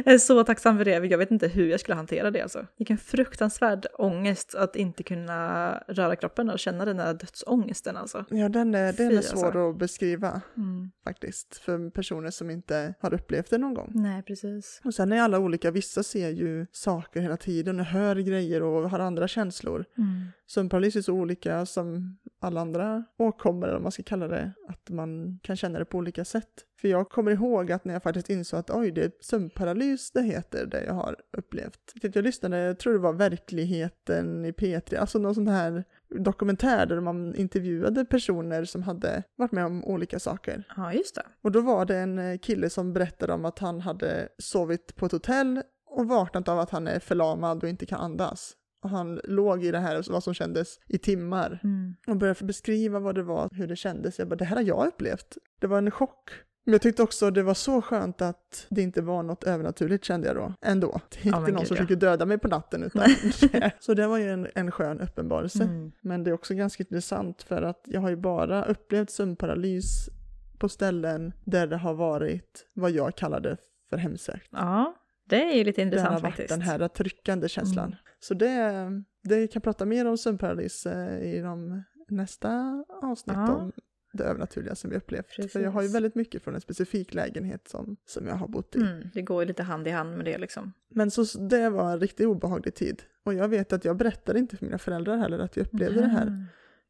Jag 0.05 0.13
är 0.13 0.17
så 0.17 0.43
tacksam 0.43 0.77
för 0.77 0.85
det. 0.85 0.91
Jag 0.91 1.17
vet 1.17 1.31
inte 1.31 1.47
hur 1.47 1.67
jag 1.67 1.79
skulle 1.79 1.95
hantera 1.95 2.31
det 2.31 2.41
alltså. 2.41 2.65
Vilken 2.77 2.97
fruktansvärd 2.97 3.85
ångest 3.97 4.55
att 4.55 4.75
inte 4.75 5.03
kunna 5.03 5.71
röra 5.87 6.15
kroppen 6.15 6.49
och 6.49 6.59
känna 6.59 6.85
den 6.85 6.97
där 6.97 7.13
dödsångesten 7.13 7.97
alltså. 7.97 8.25
Ja, 8.29 8.49
den 8.49 8.75
är, 8.75 8.93
den 8.93 9.11
är 9.11 9.17
alltså. 9.17 9.37
svår 9.37 9.69
att 9.69 9.77
beskriva 9.77 10.41
Mm. 10.57 10.91
faktiskt 11.03 11.57
för 11.57 11.89
personer 11.89 12.29
som 12.31 12.49
inte 12.49 12.93
har 12.99 13.13
upplevt 13.13 13.49
det 13.49 13.57
någon 13.57 13.73
gång. 13.73 13.91
Nej, 13.93 14.23
precis. 14.23 14.81
Och 14.83 14.93
sen 14.93 15.11
är 15.11 15.21
alla 15.21 15.39
olika, 15.39 15.71
vissa 15.71 16.03
ser 16.03 16.29
ju 16.29 16.65
saker 16.71 17.21
hela 17.21 17.37
tiden 17.37 17.79
och 17.79 17.85
hör 17.85 18.15
grejer 18.15 18.63
och 18.63 18.89
har 18.89 18.99
andra 18.99 19.27
känslor. 19.27 19.85
Mm. 19.97 20.27
Sömnparalys 20.47 20.95
är 20.95 21.01
så 21.01 21.13
olika 21.13 21.65
som 21.65 22.17
alla 22.39 22.61
andra 22.61 23.05
åkommor, 23.17 23.63
eller 23.63 23.73
vad 23.73 23.83
man 23.83 23.91
ska 23.91 24.03
kalla 24.03 24.27
det, 24.27 24.51
att 24.67 24.89
man 24.89 25.39
kan 25.43 25.55
känna 25.55 25.79
det 25.79 25.85
på 25.85 25.97
olika 25.97 26.25
sätt. 26.25 26.63
För 26.81 26.87
jag 26.87 27.09
kommer 27.09 27.31
ihåg 27.31 27.71
att 27.71 27.85
när 27.85 27.93
jag 27.93 28.03
faktiskt 28.03 28.29
insåg 28.29 28.59
att 28.59 28.69
oj, 28.69 28.91
det 28.91 29.03
är 29.03 29.11
sömnparalys 29.21 30.11
det 30.11 30.21
heter, 30.21 30.65
det 30.65 30.83
jag 30.83 30.93
har 30.93 31.15
upplevt. 31.37 31.93
Jag, 32.01 32.15
lyssnade, 32.15 32.57
jag 32.57 32.79
tror 32.79 32.93
det 32.93 32.99
var 32.99 33.13
Verkligheten 33.13 34.45
i 34.45 34.51
P3, 34.51 34.97
alltså 34.97 35.19
någon 35.19 35.35
sån 35.35 35.47
här 35.47 35.83
dokumentär 36.09 36.85
där 36.85 36.99
man 36.99 37.35
intervjuade 37.35 38.05
personer 38.05 38.65
som 38.65 38.83
hade 38.83 39.23
varit 39.35 39.51
med 39.51 39.65
om 39.65 39.85
olika 39.85 40.19
saker. 40.19 40.63
Ja, 40.77 40.93
just 40.93 41.15
det. 41.15 41.23
Och 41.41 41.51
då 41.51 41.61
var 41.61 41.85
det 41.85 41.97
en 41.97 42.19
eh, 42.19 42.37
kille 42.37 42.69
som 42.69 42.93
berättade 42.93 43.33
om 43.33 43.45
att 43.45 43.59
han 43.59 43.81
hade 43.81 44.29
sovit 44.37 44.95
på 44.95 45.05
ett 45.05 45.11
hotell 45.11 45.61
och 45.85 46.07
vaknat 46.07 46.47
av 46.47 46.59
att 46.59 46.69
han 46.69 46.87
är 46.87 46.99
förlamad 46.99 47.63
och 47.63 47.69
inte 47.69 47.85
kan 47.85 47.99
andas. 47.99 48.53
Och 48.83 48.89
han 48.89 49.21
låg 49.23 49.63
i 49.63 49.71
det 49.71 49.79
här, 49.79 50.11
vad 50.11 50.23
som 50.23 50.33
kändes, 50.33 50.79
i 50.87 50.97
timmar. 50.97 51.59
Mm. 51.63 51.95
Och 52.07 52.17
började 52.17 52.45
beskriva 52.45 52.99
vad 52.99 53.15
det 53.15 53.23
var, 53.23 53.49
hur 53.51 53.67
det 53.67 53.75
kändes. 53.75 54.19
Jag 54.19 54.27
bara, 54.27 54.35
det 54.35 54.45
här 54.45 54.55
har 54.55 54.63
jag 54.63 54.87
upplevt. 54.87 55.37
Det 55.59 55.67
var 55.67 55.77
en 55.77 55.91
chock. 55.91 56.29
Men 56.67 56.71
jag 56.71 56.81
tyckte 56.81 57.03
också 57.03 57.31
det 57.31 57.43
var 57.43 57.53
så 57.53 57.81
skönt 57.81 58.21
att 58.21 58.67
det 58.69 58.81
inte 58.81 59.01
var 59.01 59.23
något 59.23 59.43
övernaturligt 59.43 60.05
kände 60.05 60.27
jag 60.27 60.35
då. 60.35 60.53
Ändå. 60.61 61.01
Det 61.09 61.19
är 61.19 61.25
inte 61.25 61.39
men 61.39 61.53
någon 61.53 61.59
gud, 61.59 61.67
som 61.67 61.75
ja. 61.75 61.81
försöker 61.83 61.95
döda 61.95 62.25
mig 62.25 62.37
på 62.37 62.47
natten 62.47 62.83
utan. 62.83 63.09
Så 63.79 63.93
det 63.93 64.07
var 64.07 64.17
ju 64.17 64.29
en, 64.29 64.47
en 64.55 64.71
skön 64.71 65.01
uppenbarelse. 65.01 65.63
Mm. 65.63 65.91
Men 66.01 66.23
det 66.23 66.29
är 66.29 66.33
också 66.33 66.53
ganska 66.53 66.83
intressant 66.83 67.43
för 67.43 67.61
att 67.61 67.81
jag 67.85 68.01
har 68.01 68.09
ju 68.09 68.15
bara 68.15 68.65
upplevt 68.65 69.09
sömnparalys 69.09 70.09
på 70.57 70.69
ställen 70.69 71.33
där 71.45 71.67
det 71.67 71.77
har 71.77 71.93
varit 71.93 72.65
vad 72.73 72.91
jag 72.91 73.15
kallade 73.15 73.57
för 73.89 73.97
hemsökt. 73.97 74.47
Ja, 74.51 74.95
det 75.29 75.43
är 75.43 75.55
ju 75.55 75.63
lite 75.63 75.81
intressant 75.81 76.21
faktiskt. 76.21 76.49
den 76.49 76.61
här 76.61 76.87
tryckande 76.87 77.49
känslan. 77.49 77.85
Mm. 77.85 77.97
Så 78.19 78.33
det, 78.33 78.87
det 79.23 79.47
kan 79.47 79.61
prata 79.61 79.85
mer 79.85 80.05
om 80.05 80.17
sömnparalys 80.17 80.85
eh, 80.85 81.35
i 81.35 81.39
de 81.39 81.83
nästa 82.09 82.83
avsnitt 83.01 83.37
Ja. 83.37 83.55
om 83.55 83.71
det 84.17 84.23
övernaturliga 84.23 84.75
som 84.75 84.89
vi 84.89 84.95
upplevt. 84.95 85.51
För 85.51 85.59
jag 85.59 85.71
har 85.71 85.81
ju 85.81 85.85
Precis. 85.85 85.95
väldigt 85.95 86.15
mycket 86.15 86.43
från 86.43 86.55
en 86.55 86.61
specifik 86.61 87.13
lägenhet 87.13 87.67
som, 87.67 87.97
som 88.05 88.27
jag 88.27 88.35
har 88.35 88.47
bott 88.47 88.75
i. 88.75 88.79
Mm, 88.79 89.09
det 89.13 89.21
går 89.21 89.41
ju 89.43 89.47
lite 89.47 89.63
hand 89.63 89.87
i 89.87 89.91
hand 89.91 90.17
med 90.17 90.25
det 90.25 90.37
liksom. 90.37 90.73
Men 90.89 91.11
så 91.11 91.23
det 91.39 91.69
var 91.69 91.91
en 91.91 91.99
riktigt 91.99 92.25
obehaglig 92.27 92.75
tid. 92.75 93.01
Och 93.23 93.33
jag 93.33 93.47
vet 93.47 93.73
att 93.73 93.85
jag 93.85 93.95
berättade 93.97 94.39
inte 94.39 94.57
för 94.57 94.65
mina 94.65 94.77
föräldrar 94.77 95.17
heller 95.17 95.39
att 95.39 95.57
jag 95.57 95.65
upplevde 95.67 96.01
det 96.01 96.07
här. 96.07 96.21
Mm. 96.27 96.43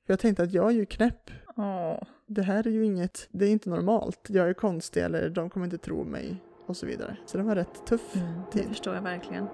För 0.05 0.13
jag 0.13 0.19
tänkte 0.19 0.43
att 0.43 0.53
jag 0.53 0.67
är 0.69 0.75
ju 0.75 0.85
knäpp. 0.85 1.31
Åh. 1.55 2.03
Det 2.27 2.41
här 2.41 2.67
är 2.67 2.71
ju 2.71 2.85
inget, 2.85 3.27
det 3.31 3.45
är 3.45 3.49
inte 3.49 3.69
normalt. 3.69 4.19
Jag 4.29 4.49
är 4.49 4.53
konstig 4.53 5.03
eller 5.03 5.29
de 5.29 5.49
kommer 5.49 5.65
inte 5.65 5.77
tro 5.77 6.03
mig 6.03 6.43
och 6.65 6.77
så 6.77 6.85
vidare. 6.85 7.17
Så 7.25 7.37
det 7.37 7.43
var 7.43 7.55
rätt 7.55 7.85
tuff 7.87 8.15
Mm, 8.15 8.27
det 8.53 8.59
tid. 8.59 8.67
förstår 8.67 8.95
jag 8.95 9.01
verkligen. 9.01 9.47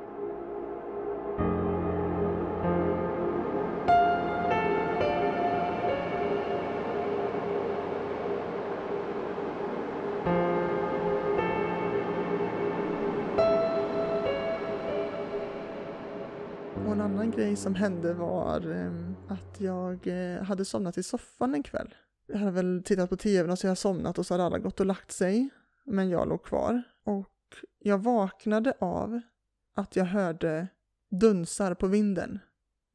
Grej 17.54 17.62
som 17.62 17.76
hände 17.76 18.14
var 18.14 18.72
ehm, 18.72 19.16
att 19.28 19.62
jag 19.62 20.08
eh, 20.08 20.44
hade 20.44 20.66
somnat 20.66 20.98
i 20.98 21.04
soffan 21.04 21.56
en 21.56 21.64
kväll. 21.64 21.96
Jag 22.28 22.38
hade 22.38 22.52
väl 22.52 22.84
tittat 22.86 23.10
på 23.10 23.18
tvn 23.18 23.52
och 23.52 23.60
så 23.60 23.68
jag 23.68 23.78
somnat 23.78 24.18
och 24.20 24.26
så 24.26 24.34
hade 24.34 24.44
alla 24.44 24.60
gått 24.60 24.80
och 24.80 24.86
lagt 24.86 25.12
sig. 25.12 25.50
Men 25.86 26.10
jag 26.10 26.28
låg 26.28 26.44
kvar. 26.44 26.84
Och 27.04 27.56
jag 27.80 27.98
vaknade 27.98 28.74
av 28.80 29.22
att 29.76 29.96
jag 29.96 30.06
hörde 30.06 30.68
dunsar 31.12 31.74
på 31.74 31.88
vinden. 31.88 32.40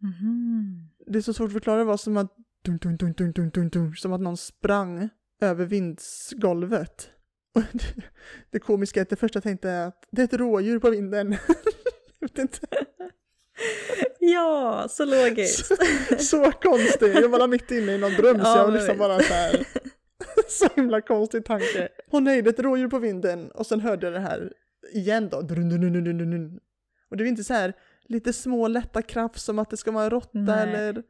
Mhm. 0.00 0.88
Det 1.06 1.18
är 1.18 1.22
så 1.22 1.32
svårt 1.32 1.46
att 1.46 1.52
förklara, 1.52 1.78
det 1.78 1.84
var 1.84 1.96
som 1.96 2.16
att 2.16 2.36
dun, 2.64 2.78
dun, 2.78 2.96
dun, 2.96 3.12
dun, 3.12 3.32
dun, 3.32 3.50
dun, 3.50 3.68
dun, 3.68 3.94
som 3.96 4.12
att 4.12 4.20
någon 4.20 4.36
sprang 4.36 5.08
över 5.40 5.64
vindsgolvet. 5.64 7.10
Och 7.54 7.62
det, 7.72 8.02
det 8.50 8.58
komiska 8.58 9.00
är 9.00 9.02
att 9.02 9.10
det 9.10 9.16
första 9.16 9.36
jag 9.36 9.44
tänkte 9.44 9.70
är 9.70 9.86
att 9.86 10.08
det 10.10 10.22
är 10.22 10.24
ett 10.24 10.40
rådjur 10.40 10.78
på 10.78 10.90
vinden. 10.90 11.32
jag 12.18 12.28
vet 12.28 12.38
inte. 12.38 12.66
Ja, 14.34 14.86
så 14.90 15.04
logiskt. 15.04 15.66
Så 16.22 16.52
konstigt, 16.52 17.14
jag 17.14 17.28
var 17.28 17.48
mitt 17.48 17.70
inne 17.70 17.92
i 17.92 17.98
någon 17.98 18.12
dröm 18.12 18.36
så 18.36 18.42
Ja, 18.44 18.56
jag 18.56 18.66
var 18.66 18.72
liksom 18.72 18.98
bara 18.98 19.20
så 19.20 19.32
här. 19.34 19.66
Så 20.48 20.68
himla 20.76 21.00
konstig 21.00 21.44
tanke. 21.44 21.88
Nej, 22.12 22.42
det 22.42 22.50
är 22.50 22.52
ett 22.52 22.60
rådjur 22.60 22.88
på 22.88 22.98
vinden. 22.98 23.50
Och 23.50 23.66
sen 23.66 23.80
hörde 23.80 24.06
jag 24.06 24.14
det 24.14 24.20
här 24.20 24.52
igen 24.92 25.28
då. 25.28 25.36
Och 25.36 27.16
det 27.16 27.24
var 27.24 27.28
inte 27.28 27.44
så 27.44 27.54
här 27.54 27.72
lite 28.08 28.32
små 28.32 28.68
lätta 28.68 29.02
krafs 29.02 29.42
som 29.42 29.58
att 29.58 29.70
det 29.70 29.76
ska 29.76 29.90
vara 29.90 30.04
en 30.04 30.10
råtta 30.10 30.60
eller 30.60 31.02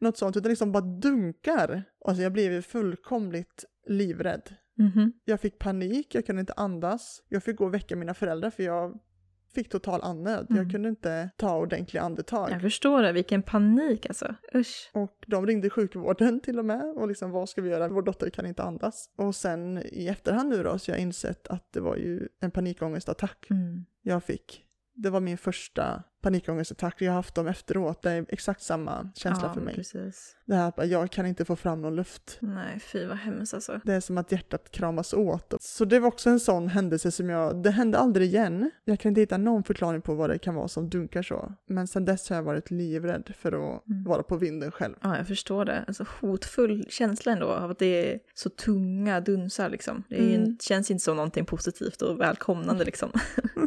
något 0.00 0.18
sånt. 0.18 0.36
Utan 0.36 0.48
liksom 0.48 0.72
bara 0.72 0.84
dunkar. 0.84 1.82
Alltså 2.04 2.22
jag 2.22 2.32
blev 2.32 2.62
fullkomligt 2.62 3.64
livrädd. 3.86 4.54
Mhm. 4.78 5.12
Jag 5.24 5.40
fick 5.40 5.58
panik, 5.58 6.14
jag 6.14 6.26
kunde 6.26 6.40
inte 6.40 6.52
andas. 6.56 7.22
Jag 7.28 7.42
fick 7.42 7.56
gå 7.56 7.64
och 7.64 7.74
väcka 7.74 7.96
mina 7.96 8.14
föräldrar 8.14 8.50
för 8.50 8.62
jag 8.62 8.98
fick 9.56 9.68
total 9.68 10.00
andnöd. 10.02 10.46
Jag 10.48 10.58
Mm. 10.58 10.70
kunde 10.70 10.88
inte 10.88 11.30
ta 11.36 11.56
ordentliga 11.58 12.02
andetag. 12.02 12.50
Jag 12.50 12.60
förstår 12.60 13.02
det, 13.02 13.12
vilken 13.12 13.42
panik 13.42 14.06
alltså. 14.06 14.34
Usch. 14.54 14.90
Och 14.94 15.24
de 15.26 15.46
ringde 15.46 15.70
sjukvården 15.70 16.40
till 16.44 16.58
och 16.58 16.64
med 16.64 16.82
och 16.96 17.08
liksom 17.08 17.30
vad 17.30 17.48
ska 17.48 17.62
vi 17.62 17.70
göra? 17.70 17.88
Vår 17.88 18.02
dotter 18.02 18.30
kan 18.30 18.46
inte 18.46 18.62
andas. 18.62 19.10
Och 19.16 19.34
sen 19.34 19.78
i 19.92 20.08
efterhand 20.08 20.48
nu 20.48 20.62
då 20.62 20.78
så 20.78 20.90
jag 20.90 20.98
insett 20.98 21.46
att 21.48 21.72
det 21.72 21.80
var 21.80 21.96
ju 21.96 22.28
en 22.40 22.50
panikångestattack 22.50 23.46
Mm. 23.50 23.84
jag 24.02 24.24
fick. 24.24 24.62
Det 24.94 25.10
var 25.10 25.20
min 25.20 25.38
första 25.38 26.02
panikångestattack. 26.22 27.02
Jag 27.02 27.10
har 27.12 27.16
haft 27.16 27.34
dem 27.34 27.46
efteråt. 27.46 28.02
Det 28.02 28.10
är 28.10 28.26
exakt 28.28 28.62
samma 28.62 29.10
känsla 29.14 29.46
ja, 29.48 29.54
för 29.54 29.60
mig. 29.60 29.74
precis. 29.74 30.36
Det 30.44 30.54
här 30.54 30.72
att 30.76 30.88
jag 30.88 31.10
kan 31.10 31.26
inte 31.26 31.44
få 31.44 31.56
fram 31.56 31.82
någon 31.82 31.96
luft. 31.96 32.38
Nej, 32.40 32.80
fy 32.80 33.06
vad 33.06 33.16
hemskt 33.16 33.54
alltså. 33.54 33.80
Det 33.84 33.92
är 33.94 34.00
som 34.00 34.18
att 34.18 34.32
hjärtat 34.32 34.70
kramas 34.70 35.14
åt. 35.14 35.54
Så 35.60 35.84
det 35.84 35.98
var 36.00 36.08
också 36.08 36.30
en 36.30 36.40
sån 36.40 36.68
händelse 36.68 37.10
som 37.10 37.30
jag, 37.30 37.62
det 37.62 37.70
hände 37.70 37.98
aldrig 37.98 38.28
igen. 38.28 38.70
Jag 38.84 39.00
kan 39.00 39.08
inte 39.08 39.20
hitta 39.20 39.36
någon 39.38 39.62
förklaring 39.64 40.02
på 40.02 40.14
vad 40.14 40.30
det 40.30 40.38
kan 40.38 40.54
vara 40.54 40.68
som 40.68 40.88
dunkar 40.90 41.22
så. 41.22 41.52
Men 41.68 41.86
sen 41.86 42.04
dess 42.04 42.28
har 42.28 42.36
jag 42.36 42.42
varit 42.42 42.70
livrädd 42.70 43.32
för 43.38 43.52
att 43.52 43.86
Mm. 43.86 44.04
vara 44.04 44.22
på 44.22 44.36
vinden 44.36 44.70
själv. 44.72 44.94
Ja, 45.02 45.16
jag 45.16 45.26
förstår 45.26 45.64
det. 45.64 45.84
Alltså 45.86 46.06
hotfull 46.20 46.86
känsla 46.90 47.32
ändå 47.32 47.46
av 47.46 47.70
att 47.70 47.78
det 47.78 48.12
är 48.14 48.18
så 48.34 48.48
tunga 48.50 49.20
dunsar 49.20 49.68
liksom. 49.70 50.02
Det 50.08 50.16
är 50.16 50.28
ju, 50.28 50.34
Mm. 50.36 50.58
känns 50.60 50.90
inte 50.90 51.04
som 51.04 51.16
någonting 51.16 51.44
positivt 51.46 52.02
och 52.02 52.20
välkomnande 52.20 52.84
liksom. 52.84 53.10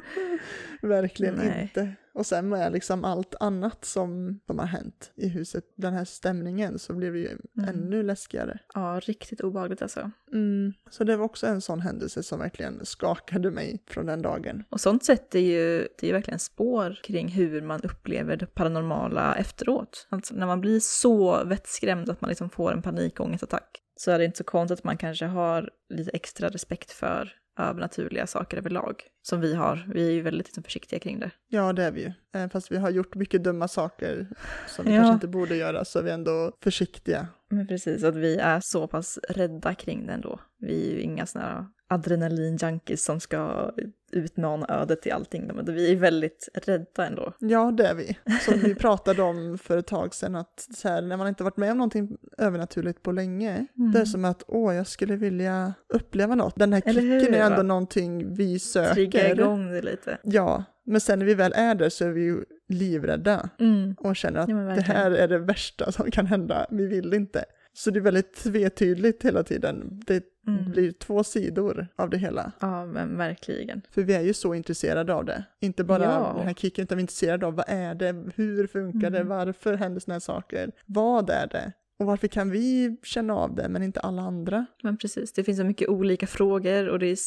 Verkligen 0.82 1.36
Nej. 1.36 1.62
inte. 1.62 1.94
Och 2.13 2.25
sen 2.25 2.50
med 2.50 2.72
liksom 2.72 3.06
allt 3.06 3.36
annat 3.39 3.86
som, 3.86 4.39
som 4.48 4.60
har 4.60 4.66
hänt 4.66 5.12
i 5.16 5.28
huset, 5.28 5.63
den 5.75 5.94
här 5.94 6.06
stämningen, 6.06 6.80
så 6.80 6.94
blev 6.94 7.13
det 7.13 7.20
ju 7.20 7.38
Mm. 7.58 7.70
ännu 7.70 8.04
läskigare. 8.04 8.60
Ja, 8.74 9.00
riktigt 9.04 9.42
obehagligt 9.42 9.82
alltså. 9.82 10.12
Mm. 10.34 10.74
Så 10.89 11.04
det 11.04 11.18
var 11.18 11.25
också 11.25 11.48
en 11.48 11.62
sån 11.62 11.82
händelse 11.82 12.24
som 12.24 12.39
verkligen 12.39 12.86
skakade 12.86 13.51
mig 13.51 13.84
från 13.88 14.06
den 14.06 14.22
dagen. 14.22 14.63
Och 14.70 14.82
sånt 14.82 15.04
sätter 15.06 15.39
ju, 15.39 15.78
det 15.80 16.04
är 16.04 16.08
ju 16.08 16.13
verkligen 16.13 16.39
spår 16.39 17.00
kring 17.04 17.28
hur 17.28 17.62
man 17.62 17.82
upplever 17.82 18.36
det 18.38 18.46
paranormala 18.46 19.36
efteråt. 19.36 20.08
Alltså 20.10 20.36
när 20.36 20.48
man 20.48 20.62
blir 20.62 20.80
så 20.80 21.44
vettskrämd 21.44 22.10
att 22.10 22.22
man 22.22 22.30
liksom 22.30 22.50
får 22.50 22.72
en 22.74 22.82
panikångestattack 22.82 23.82
så 23.96 24.12
är 24.12 24.20
det 24.20 24.25
inte 24.25 24.38
så 24.38 24.44
konstigt 24.44 24.80
att 24.80 24.84
man 24.84 24.98
kanske 24.98 25.25
har 25.25 25.70
lite 25.89 26.12
extra 26.12 26.50
respekt 26.50 26.92
för 26.92 27.34
övernaturliga 27.63 28.28
saker 28.28 28.58
överlag. 28.58 29.04
Som 29.22 29.42
vi 29.42 29.56
har. 29.56 29.89
Vi 29.94 30.08
är 30.08 30.12
ju 30.12 30.22
väldigt 30.22 30.48
liksom, 30.48 30.63
försiktiga 30.63 31.00
kring 31.00 31.20
det. 31.20 31.32
Ja, 31.48 31.74
det 31.74 31.84
är 31.84 31.92
vi 31.92 32.01
ju. 32.01 32.12
Även 32.34 32.50
fast 32.50 32.72
vi 32.72 32.78
har 32.78 32.89
gjort 32.89 33.16
mycket 33.16 33.44
dumma 33.44 33.68
saker 33.68 34.28
som 34.68 34.86
vi 34.86 34.92
Ja. 34.96 34.98
kanske 34.98 35.13
inte 35.13 35.28
borde 35.28 35.56
göra 35.56 35.86
så 35.86 36.00
är 36.00 36.04
vi 36.04 36.12
ändå 36.12 36.51
försiktiga. 36.63 37.28
Men 37.50 37.68
precis, 37.68 38.04
att 38.04 38.16
vi 38.16 38.38
är 38.38 38.60
så 38.60 38.88
pass 38.88 39.20
rädda 39.30 39.75
kring 39.75 40.08
det 40.08 40.13
ändå. 40.13 40.39
Vi 40.60 40.89
är 40.92 40.94
ju 40.96 41.01
inga 41.01 41.25
sådana 41.25 41.72
adrenalin-junkies 41.89 42.96
som 43.06 43.20
ska 43.20 43.72
utmana 44.12 44.66
ödet 44.70 45.08
i 45.08 45.12
allting. 45.12 45.51
Men 45.56 45.66
vi 45.75 45.92
är 45.92 45.96
väldigt 45.96 46.50
rädda 46.54 47.06
ändå. 47.08 47.34
Ja, 47.39 47.72
det 47.78 47.88
är 47.88 47.96
vi. 47.96 48.18
Som 48.42 48.60
vi 48.60 48.75
pratade 48.75 49.22
om 49.22 49.58
för 49.58 49.78
ett 49.78 49.88
tag 49.88 50.16
sedan, 50.16 50.36
att 50.36 50.68
så 50.75 50.89
här, 50.89 51.01
när 51.01 51.18
man 51.18 51.28
inte 51.28 51.44
varit 51.44 51.58
med 51.58 51.72
om 51.72 51.78
någonting 51.78 52.18
övernaturligt 52.38 53.04
på 53.04 53.12
länge, 53.12 53.66
Mm. 53.78 53.92
det 53.92 54.00
är 54.00 54.06
som 54.06 54.25
att 54.25 54.44
åh, 54.48 54.75
jag 54.75 54.88
skulle 54.88 55.16
vilja 55.16 55.74
uppleva 55.94 56.36
något. 56.36 56.56
Den 56.56 56.74
här 56.74 56.82
kicken 56.82 57.34
är 57.34 57.39
ändå 57.42 57.58
va? 57.58 57.63
någonting 57.63 58.34
vi 58.36 58.60
söker. 58.60 58.94
Trigga 58.94 59.32
igång 59.32 59.72
det 59.72 59.82
lite. 59.82 60.18
Ja, 60.24 60.63
men 60.86 61.01
sen 61.01 61.20
när 61.20 61.25
vi 61.25 61.34
väl 61.34 61.54
är 61.56 61.75
där 61.75 61.89
så 61.89 62.06
är 62.06 62.10
vi 62.10 62.22
ju 62.22 62.44
livrädda 62.68 63.50
Mm. 63.60 63.96
och 63.98 64.16
känner 64.16 64.39
att 64.39 64.50
Ja, 64.50 64.56
det 64.56 64.82
här 64.82 65.12
är 65.12 65.28
det 65.28 65.38
värsta 65.39 65.92
som 65.92 66.12
kan 66.12 66.25
hända, 66.25 66.68
vi 66.72 66.86
vill 66.88 67.13
inte. 67.13 67.46
Så 67.74 67.92
det 67.92 68.00
är 68.00 68.01
väldigt 68.01 68.34
tvetydigt 68.36 69.25
hela 69.25 69.44
tiden. 69.44 70.01
Det 70.08 70.24
Mm. 70.58 70.72
blir 70.72 70.91
två 70.91 71.24
sidor 71.24 71.88
av 71.96 72.10
det 72.10 72.18
hela. 72.18 72.51
Ja, 72.60 72.86
men 72.86 73.18
verkligen. 73.18 73.82
För 73.91 74.01
vi 74.03 74.13
är 74.15 74.22
ju 74.22 74.34
så 74.34 74.53
intresserade 74.53 75.13
av 75.13 75.25
det. 75.25 75.44
Inte 75.60 75.84
bara 75.84 76.03
Ja. 76.03 76.34
den 76.38 76.48
här 76.48 76.53
kicken, 76.53 76.84
utan 76.84 76.98
vi 76.98 77.00
är 77.00 77.03
intresserade 77.03 77.46
av 77.46 77.53
vad 77.56 77.65
är 77.68 77.96
det, 77.96 78.24
hur 78.36 78.68
funkar 78.68 79.10
det, 79.10 79.18
Mm. 79.20 79.27
varför 79.27 79.74
händer 79.74 80.00
sådana 80.00 80.15
här 80.15 80.20
saker, 80.20 80.72
vad 80.86 81.29
är 81.29 81.48
det? 81.48 81.74
Och 82.00 82.06
varför 82.06 82.27
kan 82.27 82.50
vi 82.51 82.98
känna 83.03 83.34
av 83.36 83.56
det 83.56 83.70
men 83.70 83.84
inte 83.84 84.00
alla 84.00 84.22
andra? 84.22 84.65
Men 84.84 84.98
precis, 84.98 85.34
det 85.34 85.44
finns 85.44 85.58
så 85.58 85.63
mycket 85.63 85.89
olika 85.89 86.27
frågor 86.27 86.89
och 86.89 87.00
det 87.00 87.08
är 87.08 87.18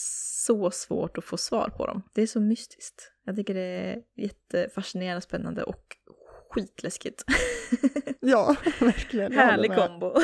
så 0.47 0.71
svårt 0.71 1.19
att 1.19 1.25
få 1.25 1.37
svar 1.37 1.69
på 1.77 1.87
dem. 1.87 2.03
Det 2.15 2.23
är 2.23 2.27
så 2.27 2.41
mystiskt. 2.41 3.13
Jag 3.25 3.37
tycker 3.37 3.55
det 3.55 3.61
är 3.61 3.99
jättefascinerande, 4.17 5.21
spännande 5.21 5.63
och 5.63 5.85
skitläskigt. 6.51 7.25
Ja, 8.21 8.57
verkligen. 8.81 9.33
Härlig 9.33 9.75
kombo. 9.75 10.13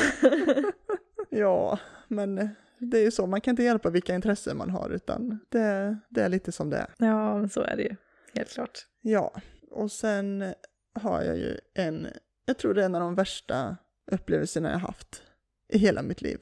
Ja, 1.29 1.79
men 2.07 2.49
det 2.79 2.97
är 2.97 3.03
ju 3.03 3.11
så, 3.11 3.27
man 3.27 3.41
kan 3.41 3.51
inte 3.51 3.63
hjälpa 3.63 3.89
vilka 3.89 4.15
intressen 4.15 4.57
man 4.57 4.69
har 4.69 4.89
utan 4.89 5.39
det, 5.49 5.97
det 6.09 6.21
är 6.21 6.29
lite 6.29 6.51
som 6.51 6.69
det 6.69 6.77
är. 6.77 6.87
ja, 6.97 7.47
så 7.49 7.61
är 7.61 7.75
det 7.77 7.83
ju. 7.83 7.95
Helt 8.35 8.49
klart. 8.53 8.87
Ja, 9.01 9.33
och 9.71 9.91
sen 9.91 10.53
har 10.93 11.21
jag 11.23 11.37
ju 11.37 11.57
en, 11.75 12.07
jag 12.45 12.57
tror 12.57 12.73
det 12.73 12.81
är 12.81 12.85
en 12.85 12.95
av 12.95 13.01
de 13.01 13.15
värsta 13.15 13.77
upplevelserna 14.11 14.71
jag 14.71 14.79
haft 14.79 15.23
i 15.73 15.77
hela 15.77 16.01
mitt 16.01 16.21
liv. 16.21 16.39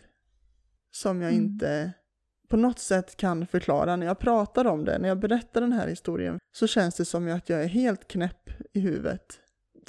Som 0.91 1.21
jag 1.21 1.31
Mm. 1.31 1.43
inte 1.45 1.93
på 2.49 2.57
något 2.57 2.79
sätt 2.79 3.17
kan 3.17 3.47
förklara. 3.47 3.95
När 3.95 4.07
jag 4.07 4.19
pratar 4.19 4.65
om 4.65 4.85
det, 4.85 4.97
när 4.99 5.07
jag 5.09 5.19
berättar 5.19 5.61
den 5.61 5.71
här 5.71 5.87
historien, 5.87 6.39
så 6.51 6.67
känns 6.67 6.95
det 6.95 7.05
som 7.05 7.27
att 7.31 7.49
jag 7.49 7.63
är 7.63 7.67
helt 7.67 8.07
knäpp 8.07 8.49
i 8.73 8.79
huvudet. 8.79 9.39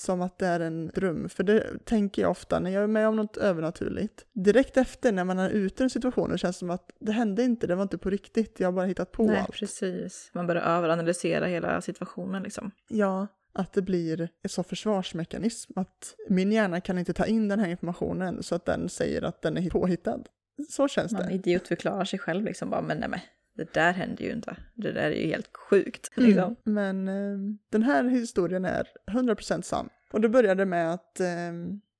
Som 0.00 0.22
att 0.22 0.38
det 0.38 0.46
är 0.46 0.60
en 0.60 0.86
dröm, 0.86 1.28
för 1.28 1.42
det 1.44 1.84
tänker 1.84 2.22
jag 2.22 2.30
ofta 2.30 2.60
när 2.60 2.70
jag 2.70 2.82
är 2.82 2.86
med 2.86 3.08
om 3.08 3.16
något 3.16 3.36
övernaturligt. 3.36 4.24
Direkt 4.32 4.76
efter 4.76 5.12
när 5.12 5.24
man 5.24 5.38
är 5.38 5.50
ute 5.50 5.82
en 5.84 5.90
situation 5.90 6.38
känns 6.38 6.56
det 6.56 6.58
som 6.58 6.70
att 6.70 6.90
det 7.00 7.12
hände 7.12 7.42
inte, 7.42 7.66
det 7.66 7.74
var 7.74 7.82
inte 7.82 7.98
på 7.98 8.10
riktigt, 8.10 8.60
jag 8.60 8.66
har 8.66 8.72
bara 8.72 8.86
hittat 8.86 9.12
på 9.12 9.22
Nej, 9.22 9.38
allt. 9.38 9.52
precis. 9.52 10.30
Man 10.34 10.46
börjar 10.46 10.62
överanalysera 10.62 11.46
hela 11.46 11.80
situationen 11.80 12.42
liksom. 12.42 12.70
Ja, 12.88 13.26
att 13.52 13.72
det 13.72 13.82
blir 13.82 14.28
en 14.42 14.48
sån 14.48 14.64
försvarsmekanism. 14.64 15.78
Att 15.78 16.14
min 16.28 16.52
hjärna 16.52 16.80
kan 16.80 16.98
inte 16.98 17.12
ta 17.12 17.26
in 17.26 17.48
den 17.48 17.60
här 17.60 17.68
informationen 17.68 18.42
så 18.42 18.54
att 18.54 18.64
den 18.64 18.88
säger 18.88 19.22
att 19.22 19.42
den 19.42 19.56
är 19.56 19.70
påhittad. 19.70 20.22
Så 20.70 20.88
känns 20.88 21.12
Man 21.12 21.26
det. 21.26 21.32
idiotförklarar 21.34 22.04
sig 22.04 22.18
själv 22.18 22.44
liksom 22.44 22.70
bara, 22.70 22.82
men 22.82 22.98
nej 22.98 23.08
men, 23.08 23.20
det 23.58 23.74
där 23.74 23.92
hände 23.92 24.24
ju 24.24 24.32
inte. 24.32 24.56
Det 24.74 24.92
där 24.92 25.10
är 25.10 25.20
ju 25.20 25.26
helt 25.26 25.56
sjukt. 25.56 26.10
Mm. 26.16 26.28
Liksom. 26.30 26.56
Men 26.64 27.08
eh, 27.08 27.38
den 27.70 27.82
här 27.82 28.04
historien 28.08 28.64
är 28.64 28.88
100% 29.10 29.62
sann. 29.62 29.88
Och 30.12 30.20
det 30.20 30.28
började 30.28 30.66
med 30.66 30.92
att 30.94 31.20
eh, 31.20 31.52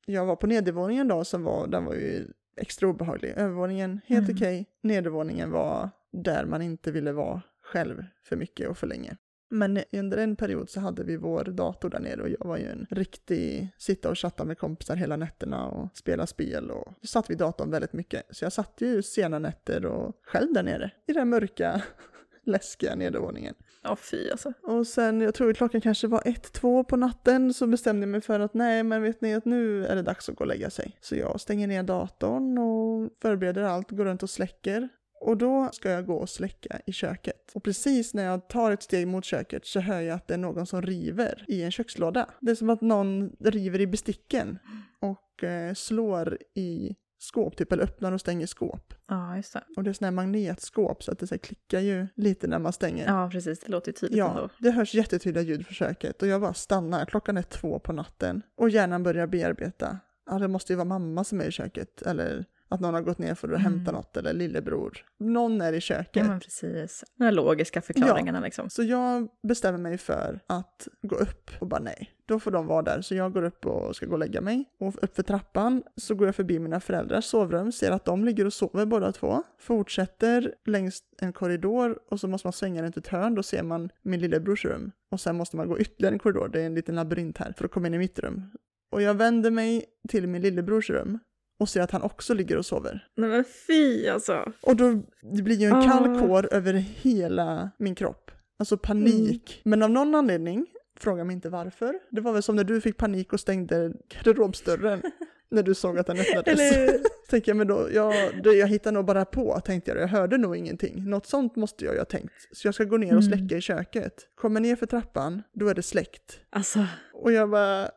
jag 0.06 0.26
var 0.26 0.36
på 0.36 0.46
nedervåningen 0.46 1.08
då 1.08 1.24
som 1.24 1.42
var, 1.44 1.66
den 1.66 1.84
var 1.84 1.94
ju 1.94 2.26
extra 2.56 2.88
obehaglig. 2.88 3.34
Övervåningen 3.36 4.00
helt 4.06 4.28
Mm. 4.28 4.36
okej. 4.36 4.66
Nedervåningen 4.82 5.50
var 5.50 5.90
där 6.12 6.44
man 6.44 6.62
inte 6.62 6.90
ville 6.92 7.12
vara 7.12 7.42
själv 7.62 8.04
för 8.24 8.36
mycket 8.36 8.68
och 8.68 8.78
för 8.78 8.86
länge. 8.86 9.16
Men 9.48 9.78
under 9.92 10.18
en 10.18 10.36
period 10.36 10.70
så 10.70 10.80
hade 10.80 11.04
vi 11.04 11.16
vår 11.16 11.44
dator 11.44 11.90
där 11.90 12.00
nere 12.00 12.22
och 12.22 12.28
jag 12.28 12.44
var 12.46 12.56
ju 12.56 12.66
en 12.66 12.86
riktig 12.90 13.68
sitta 13.78 14.10
och 14.10 14.18
chatta 14.18 14.44
med 14.44 14.58
kompisar 14.58 14.96
hela 14.96 15.16
nätterna 15.16 15.66
och 15.66 15.96
spela 15.96 16.26
spel 16.26 16.70
och 16.70 16.94
så 17.00 17.06
satt 17.06 17.30
vi 17.30 17.34
i 17.34 17.36
datorn 17.36 17.70
väldigt 17.70 17.92
mycket. 17.92 18.22
Så 18.30 18.44
jag 18.44 18.52
satt 18.52 18.74
ju 18.78 19.02
sena 19.02 19.38
nätter 19.38 19.86
och 19.86 20.16
själv 20.22 20.52
där 20.52 20.62
nere 20.62 20.90
i 21.06 21.12
den 21.12 21.28
mörka, 21.28 21.82
läskiga 22.44 22.94
nedervåningen. 22.94 23.54
Ja, 23.82 23.96
fy 23.96 24.30
alltså. 24.30 24.52
Och 24.62 24.86
sen, 24.86 25.20
jag 25.20 25.34
tror 25.34 25.52
klockan 25.52 25.80
kanske 25.80 26.06
var 26.06 26.22
ett, 26.24 26.52
två 26.52 26.84
på 26.84 26.96
natten, 26.96 27.54
så 27.54 27.66
bestämde 27.66 28.02
jag 28.02 28.08
mig 28.08 28.20
för 28.20 28.40
att 28.40 28.54
nej, 28.54 28.82
men 28.82 29.02
vet 29.02 29.20
ni 29.20 29.34
att 29.34 29.44
nu 29.44 29.86
är 29.86 29.96
det 29.96 30.02
dags 30.02 30.28
att 30.28 30.36
gå 30.36 30.44
och 30.44 30.48
lägga 30.48 30.70
sig. 30.70 30.96
Så 31.00 31.16
jag 31.16 31.40
stänger 31.40 31.66
ner 31.66 31.82
datorn 31.82 32.58
och 32.58 33.10
förbereder 33.22 33.62
allt, 33.62 33.90
går 33.90 34.04
runt 34.04 34.22
och 34.22 34.30
släcker. 34.30 34.88
Och 35.20 35.36
då 35.36 35.68
ska 35.72 35.90
jag 35.90 36.06
gå 36.06 36.14
och 36.16 36.28
släcka 36.28 36.80
i 36.86 36.92
köket. 36.92 37.50
Och 37.54 37.64
precis 37.64 38.14
när 38.14 38.24
jag 38.24 38.48
tar 38.48 38.70
ett 38.70 38.82
steg 38.82 39.06
mot 39.08 39.24
köket 39.24 39.66
så 39.66 39.80
hör 39.80 40.00
jag 40.00 40.14
att 40.16 40.28
det 40.28 40.34
är 40.34 40.38
någon 40.38 40.66
som 40.66 40.82
river 40.82 41.44
i 41.48 41.62
en 41.62 41.70
kökslåda. 41.70 42.30
Det 42.40 42.50
är 42.50 42.54
som 42.54 42.70
att 42.70 42.80
någon 42.80 43.30
river 43.40 43.80
i 43.80 43.86
besticken 43.86 44.58
och 45.00 45.44
eh, 45.44 45.74
slår 45.74 46.38
i 46.54 46.96
skåp, 47.18 47.56
typ, 47.56 47.72
eller 47.72 47.82
öppnar 47.82 48.12
och 48.12 48.20
stänger 48.20 48.46
skåp. 48.46 48.94
Ja, 49.08 49.36
just 49.36 49.52
det. 49.52 49.62
Och 49.76 49.84
det 49.84 49.90
är 49.90 49.92
sådana 49.92 50.20
här 50.20 50.26
magnetskåp 50.26 51.02
så 51.02 51.12
att 51.12 51.18
det 51.18 51.26
så 51.26 51.34
här, 51.34 51.38
klickar 51.38 51.80
ju 51.80 52.06
lite 52.14 52.46
när 52.46 52.58
man 52.58 52.72
stänger. 52.72 53.06
Ja, 53.06 53.28
precis. 53.32 53.60
Det 53.60 53.68
låter 53.72 53.88
ju 53.88 53.92
tydligt 53.92 54.18
Ja, 54.18 54.30
ändå. 54.30 54.48
det 54.58 54.70
hörs 54.70 54.94
jättetydliga 54.94 55.44
ljud 55.44 55.66
från 55.66 55.74
köket 55.74 56.22
och 56.22 56.28
jag 56.28 56.40
bara 56.40 56.54
stannar. 56.54 57.04
Klockan 57.04 57.36
är 57.36 57.42
två 57.42 57.78
på 57.78 57.92
natten 57.92 58.42
och 58.56 58.70
hjärnan 58.70 59.02
börjar 59.02 59.26
bearbeta. 59.26 59.98
Ja, 60.30 60.38
det 60.38 60.48
måste 60.48 60.72
ju 60.72 60.76
vara 60.76 60.84
mamma 60.88 61.24
som 61.24 61.40
är 61.40 61.44
i 61.44 61.50
köket 61.50 62.02
eller 62.02 62.44
att 62.68 62.80
någon 62.80 62.94
har 62.94 63.02
gått 63.02 63.18
ner 63.18 63.34
för 63.34 63.48
att 63.48 63.60
Mm. 63.60 63.72
hämta 63.72 63.92
något 63.92 64.16
eller 64.16 64.32
lillebror. 64.32 64.98
Någon 65.18 65.60
är 65.60 65.72
i 65.72 65.80
köket. 65.80 66.26
Ja, 66.26 66.38
precis. 66.42 67.04
De 67.16 67.24
här 67.24 67.32
logiska 67.32 67.80
förklaringarna 67.82 68.40
liksom. 68.40 68.70
Så 68.70 68.82
jag 68.82 69.28
bestämmer 69.48 69.78
mig 69.78 69.98
för 69.98 70.40
att 70.46 70.88
gå 71.02 71.16
upp 71.16 71.50
och 71.60 71.66
bara 71.66 71.80
nej, 71.80 72.10
då 72.26 72.40
får 72.40 72.50
de 72.50 72.66
vara 72.66 72.82
där. 72.82 73.00
Så 73.00 73.14
jag 73.14 73.32
går 73.32 73.42
upp 73.42 73.66
och 73.66 73.96
ska 73.96 74.06
gå 74.06 74.12
och 74.12 74.18
lägga 74.18 74.40
mig. 74.40 74.64
Och 74.80 74.94
upp 75.04 75.16
för 75.16 75.22
trappan 75.22 75.82
så 75.96 76.14
går 76.14 76.28
jag 76.28 76.34
förbi 76.34 76.58
mina 76.58 76.80
föräldrars 76.80 77.24
sovrum, 77.24 77.72
ser 77.72 77.90
att 77.90 78.04
de 78.04 78.24
ligger 78.24 78.44
och 78.44 78.52
sover 78.52 78.86
båda 78.86 79.12
två. 79.12 79.42
Fortsätter 79.82 80.54
längs 80.66 81.02
en 81.20 81.32
korridor 81.32 81.98
och 82.10 82.20
så 82.20 82.28
måste 82.28 82.46
man 82.46 82.52
svänga 82.52 82.82
runt 82.82 82.96
ett 82.96 83.06
hörn, 83.08 83.34
då 83.34 83.42
ser 83.42 83.62
man 83.62 83.90
min 84.02 84.20
lillebrors 84.20 84.64
rum. 84.64 84.90
Och 85.10 85.20
sen 85.20 85.36
måste 85.36 85.56
man 85.56 85.68
gå 85.68 85.78
ytterligare 85.78 86.14
en 86.14 86.18
korridor, 86.18 86.48
det 86.48 86.60
är 86.60 86.66
en 86.66 86.74
liten 86.74 86.94
labyrint 86.94 87.38
här, 87.38 87.52
för 87.56 87.64
att 87.64 87.70
komma 87.70 87.86
in 87.86 87.94
i 87.94 87.98
mitt 87.98 88.18
rum. 88.18 88.50
Och 88.92 89.02
jag 89.02 89.14
vänder 89.14 89.50
mig 89.50 89.84
till 90.08 90.26
min 90.26 90.42
lillebrors 90.42 90.90
rum 90.90 91.18
och 91.58 91.68
ser 91.68 91.80
att 91.80 91.90
han 91.90 92.02
också 92.02 92.34
ligger 92.34 92.56
och 92.56 92.66
sover. 92.66 93.06
Nej 93.16 93.30
men 93.30 93.44
fy 93.66 94.08
alltså. 94.08 94.52
Och 94.60 94.76
då 94.76 95.02
det 95.36 95.42
blir 95.42 95.56
ju 95.56 95.66
en 95.66 95.72
Ah. 95.74 95.82
kall 95.84 96.18
kår 96.20 96.54
över 96.54 96.72
hela 96.72 97.70
min 97.78 97.94
kropp. 97.94 98.30
Alltså 98.58 98.76
panik. 98.78 99.60
Men 99.64 99.82
av 99.82 99.90
någon 99.90 100.14
anledning, 100.14 100.66
fråga 101.00 101.24
mig 101.24 101.34
inte 101.34 101.48
varför, 101.48 101.94
det 102.10 102.20
var 102.20 102.32
väl 102.32 102.42
som 102.42 102.56
när 102.56 102.64
du 102.64 102.80
fick 102.80 102.96
panik 102.96 103.32
och 103.32 103.40
stängde 103.40 103.92
garderobsdörren 104.24 105.02
när 105.50 105.62
du 105.62 105.74
såg 105.74 105.98
att 105.98 106.06
den 106.06 106.18
öppnades. 106.20 106.60
Eller 106.72 106.98
Tänker 107.30 107.50
jag, 107.50 107.56
men 107.56 107.66
då, 107.66 107.88
jag, 107.92 108.14
det, 108.44 108.52
jag 108.52 108.66
hittar 108.68 108.92
nog 108.92 109.04
bara 109.04 109.24
på, 109.24 109.60
tänkte 109.64 109.90
jag. 109.90 110.00
Jag 110.00 110.08
hörde 110.08 110.38
nog 110.38 110.56
ingenting. 110.56 111.04
Något 111.10 111.26
sånt 111.26 111.56
måste 111.56 111.84
jag 111.84 111.94
ju 111.94 111.98
ha 112.00 112.04
tänkt. 112.04 112.32
Så 112.52 112.66
jag 112.68 112.74
ska 112.74 112.84
gå 112.84 112.96
ner 112.96 113.16
och 113.16 113.22
Mm. 113.22 113.38
släcka 113.38 113.56
i 113.56 113.60
köket. 113.60 114.14
Kommer 114.34 114.60
ner 114.60 114.76
för 114.76 114.86
trappan, 114.86 115.42
då 115.52 115.68
är 115.68 115.74
det 115.74 115.82
släckt. 115.82 116.40
alltså. 116.50 116.86
Och 117.12 117.32
jag 117.32 117.50
bara, 117.50 117.82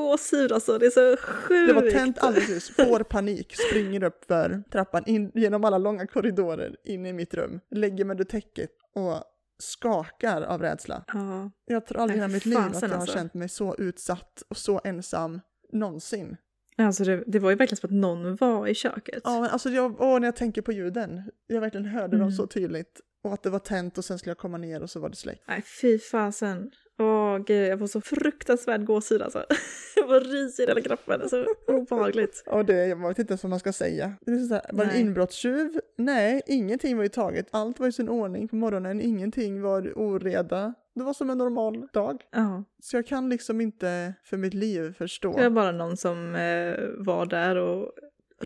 gåshud 0.00 0.52
alltså. 0.52 0.78
Det 0.78 0.86
är 0.86 0.90
så 0.90 1.16
sjukt. 1.22 1.68
det 1.68 1.72
var 1.72 1.90
tänt 1.90 2.18
alldeles 2.18 2.48
nyss, 2.48 2.70
får 2.70 3.00
panik, 3.14 3.54
springer 3.56 4.02
upp 4.04 4.24
för 4.24 4.62
trappan, 4.72 5.02
in, 5.06 5.30
genom 5.34 5.64
alla 5.64 5.78
långa 5.78 6.06
korridorer, 6.06 6.76
in 6.84 7.06
i 7.06 7.12
mitt 7.12 7.34
rum, 7.34 7.60
lägger 7.70 8.04
mig 8.04 8.14
under 8.14 8.24
täcket 8.24 8.70
och 8.94 9.22
skakar 9.58 10.42
av 10.42 10.62
rädsla. 10.62 11.04
Ja. 11.12 11.50
Jag 11.64 11.86
tror 11.86 11.98
aldrig 12.00 12.22
i 12.22 12.28
mitt 12.28 12.46
liv 12.46 12.58
att 12.58 12.82
jag 12.82 12.88
har 12.88 12.96
alltså. 12.96 13.14
känt 13.16 13.34
mig 13.34 13.48
så 13.48 13.74
utsatt 13.78 14.42
och 14.48 14.56
så 14.56 14.80
ensam 14.84 15.40
någonsin. 15.72 16.36
Alltså 16.78 17.04
det, 17.04 17.24
det 17.26 17.38
var 17.38 17.50
ju 17.50 17.56
verkligen 17.56 17.76
som 17.76 17.88
att 17.88 17.94
någon 17.94 18.36
var 18.36 18.66
i 18.66 18.74
köket. 18.74 19.22
Ja, 19.24 19.40
men 19.40 19.50
alltså 19.50 19.70
jag, 19.70 20.00
åh, 20.00 20.20
när 20.20 20.26
jag 20.26 20.36
tänker 20.36 20.62
på 20.62 20.72
ljuden, 20.72 21.22
jag 21.46 21.60
verkligen 21.60 21.86
hörde 21.86 22.16
dem 22.16 22.20
Mm. 22.20 22.32
så 22.32 22.46
tydligt. 22.46 23.00
Och 23.24 23.32
att 23.34 23.42
det 23.42 23.50
var 23.50 23.58
tänt 23.58 23.98
och 23.98 24.04
sen 24.04 24.18
skulle 24.18 24.30
jag 24.30 24.38
komma 24.38 24.58
ner 24.58 24.82
och 24.82 24.90
så 24.90 25.00
var 25.00 25.08
det 25.08 25.16
släckt. 25.16 25.42
Nej 25.48 25.62
fy 25.80 25.98
fasen. 25.98 26.70
Åh 26.98 27.38
gud, 27.38 27.68
jag 27.68 27.78
får 27.78 27.86
så 27.86 28.00
fruktansvärd 28.00 28.84
gåshud 28.84 29.22
alltså. 29.22 29.44
Jag 29.96 30.08
får 30.08 30.20
rys 30.20 30.60
i 30.60 30.66
hela 30.66 30.80
kroppen, 30.80 31.18
det 31.18 31.24
är 31.24 31.28
så 31.28 31.46
obehagligt. 31.72 32.42
Och 32.46 32.64
det, 32.64 32.86
jag 32.86 33.08
vet 33.08 33.18
inte 33.18 33.32
ens 33.32 33.42
vad 33.42 33.50
man 33.50 33.58
ska 33.60 33.72
säga. 33.72 34.12
Det 34.20 34.32
är 34.32 34.38
så 34.38 34.54
här, 34.54 34.64
var 34.72 34.84
en 34.84 34.90
Nej. 34.90 35.00
inbrottstjuv? 35.00 35.80
Nej, 35.98 36.42
ingenting 36.46 36.96
var 36.96 37.02
ju 37.02 37.08
taget. 37.08 37.46
Allt 37.50 37.80
var 37.80 37.86
i 37.88 37.92
sin 37.92 38.08
ordning 38.08 38.48
på 38.48 38.56
morgonen, 38.56 39.00
ingenting 39.00 39.62
var 39.62 39.92
oreda. 39.98 40.74
Det 40.94 41.02
var 41.02 41.12
som 41.12 41.30
en 41.30 41.38
normal 41.38 41.88
dag. 41.92 42.22
Ja, 42.32 42.64
Så 42.82 42.96
jag 42.96 43.06
kan 43.06 43.28
liksom 43.28 43.60
inte 43.60 44.14
för 44.24 44.36
mitt 44.36 44.54
liv 44.54 44.94
förstå. 44.98 45.32
det 45.36 45.42
var 45.42 45.50
bara 45.50 45.72
någon 45.72 45.96
som 45.96 46.34
eh, 46.34 47.04
var 47.06 47.26
där 47.26 47.56
och 47.56 47.92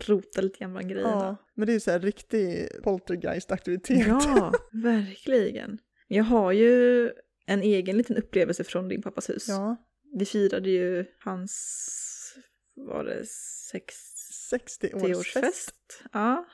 rotade 0.07 0.47
lite 0.47 0.59
grann 0.59 0.71
bland 0.71 0.89
grejerna. 0.89 1.11
Ja, 1.11 1.35
men 1.55 1.65
det 1.65 1.71
är 1.71 1.73
ju 1.73 1.79
så 1.79 1.91
här 1.91 1.99
riktig 1.99 2.67
poltergeist-aktivitet. 2.83 4.07
Ja, 4.07 4.51
verkligen. 4.71 5.77
Jag 6.07 6.23
har 6.23 6.51
ju 6.51 7.09
en 7.53 7.61
egen 7.61 7.97
liten 7.97 8.17
upplevelse 8.17 8.63
från 8.63 8.87
din 8.87 9.01
pappas 9.01 9.29
hus. 9.29 9.45
ja. 9.47 9.77
Vi 10.13 10.25
firade 10.25 10.69
ju 10.69 11.05
hans, 11.19 12.37
var 12.75 13.03
det 13.03 13.21
60-årsfest? 13.73 14.81
60-årsfest. 14.81 15.73
Ja. 16.11 16.45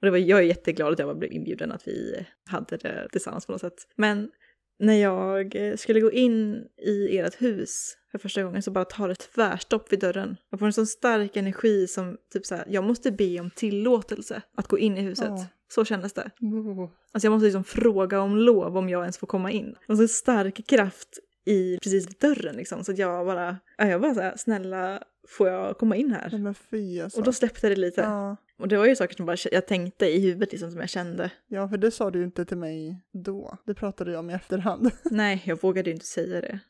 Och 0.00 0.06
det 0.06 0.10
var, 0.10 0.18
jag 0.18 0.38
är 0.38 0.42
jätteglad 0.42 0.92
att 0.92 0.98
jag 0.98 1.18
blev 1.18 1.32
inbjuden 1.32 1.72
att 1.72 1.88
vi 1.88 2.26
hade 2.46 2.76
det 2.76 3.08
tillsammans 3.12 3.46
på 3.46 3.52
något 3.52 3.60
sätt. 3.60 3.88
Men 3.96 4.30
när 4.78 4.94
jag 4.94 5.56
eh, 5.56 5.76
skulle 5.76 6.00
gå 6.00 6.12
in 6.12 6.68
i 6.86 7.18
ert 7.18 7.42
hus 7.42 7.96
för 8.10 8.18
första 8.18 8.42
gången 8.42 8.62
så 8.62 8.70
bara 8.70 8.84
tar 8.84 9.08
det 9.08 9.14
tvärstopp 9.14 9.92
vid 9.92 10.00
dörren. 10.00 10.36
Jag 10.50 10.58
får 10.60 10.66
en 10.66 10.72
sån 10.72 10.86
stark 10.86 11.36
energi 11.36 11.86
som 11.86 12.16
typ 12.32 12.46
så 12.46 12.54
här, 12.54 12.64
jag 12.68 12.84
måste 12.84 13.12
be 13.12 13.40
om 13.40 13.50
tillåtelse 13.50 14.42
att 14.54 14.68
gå 14.68 14.78
in 14.78 14.98
i 14.98 15.00
huset. 15.00 15.28
Ja. 15.28 15.46
Så 15.68 15.84
kändes 15.84 16.12
det. 16.12 16.30
Oh. 16.40 16.90
Alltså 17.14 17.26
jag 17.26 17.32
måste 17.32 17.44
liksom 17.44 17.64
fråga 17.64 18.20
om 18.20 18.36
lov 18.36 18.76
om 18.76 18.88
jag 18.88 19.00
ens 19.00 19.18
får 19.18 19.26
komma 19.26 19.50
in. 19.50 19.74
Och 19.88 19.96
så 19.96 20.08
stark 20.08 20.66
kraft 20.66 21.18
i 21.44 21.78
precis 21.82 22.08
vid 22.08 22.16
dörren 22.20 22.56
liksom. 22.56 22.84
Så 22.84 22.92
att 22.92 22.98
jag 22.98 23.26
bara, 23.26 23.56
ja, 23.78 23.86
jag 23.86 24.00
bara 24.00 24.14
så 24.14 24.20
här, 24.20 24.36
snälla 24.36 25.02
får 25.28 25.48
jag 25.48 25.78
komma 25.78 25.96
in 25.96 26.10
här? 26.12 26.38
Men 26.38 26.54
fy 26.54 27.00
alltså. 27.00 27.18
Och 27.18 27.24
då 27.24 27.32
släppte 27.32 27.68
det 27.68 27.76
lite. 27.76 28.00
ja. 28.00 28.36
Och 28.58 28.68
det 28.68 28.76
var 28.76 28.86
ju 28.86 28.96
saker 28.96 29.16
som 29.16 29.26
bara, 29.26 29.36
jag 29.52 29.66
tänkte 29.66 30.06
i 30.06 30.20
huvudet 30.20 30.52
liksom 30.52 30.70
som 30.70 30.80
jag 30.80 30.88
kände. 30.88 31.30
ja, 31.46 31.68
för 31.68 31.76
det 31.76 31.90
sa 31.90 32.10
du 32.10 32.18
ju 32.18 32.24
inte 32.24 32.44
till 32.44 32.56
mig 32.56 33.00
då. 33.12 33.58
Det 33.66 33.74
pratade 33.74 34.12
jag 34.12 34.18
om 34.18 34.30
i 34.30 34.34
efterhand. 34.34 34.90
Nej, 35.04 35.42
jag 35.44 35.62
vågade 35.62 35.90
ju 35.90 35.94
inte 35.94 36.06
säga 36.06 36.40
det. 36.40 36.60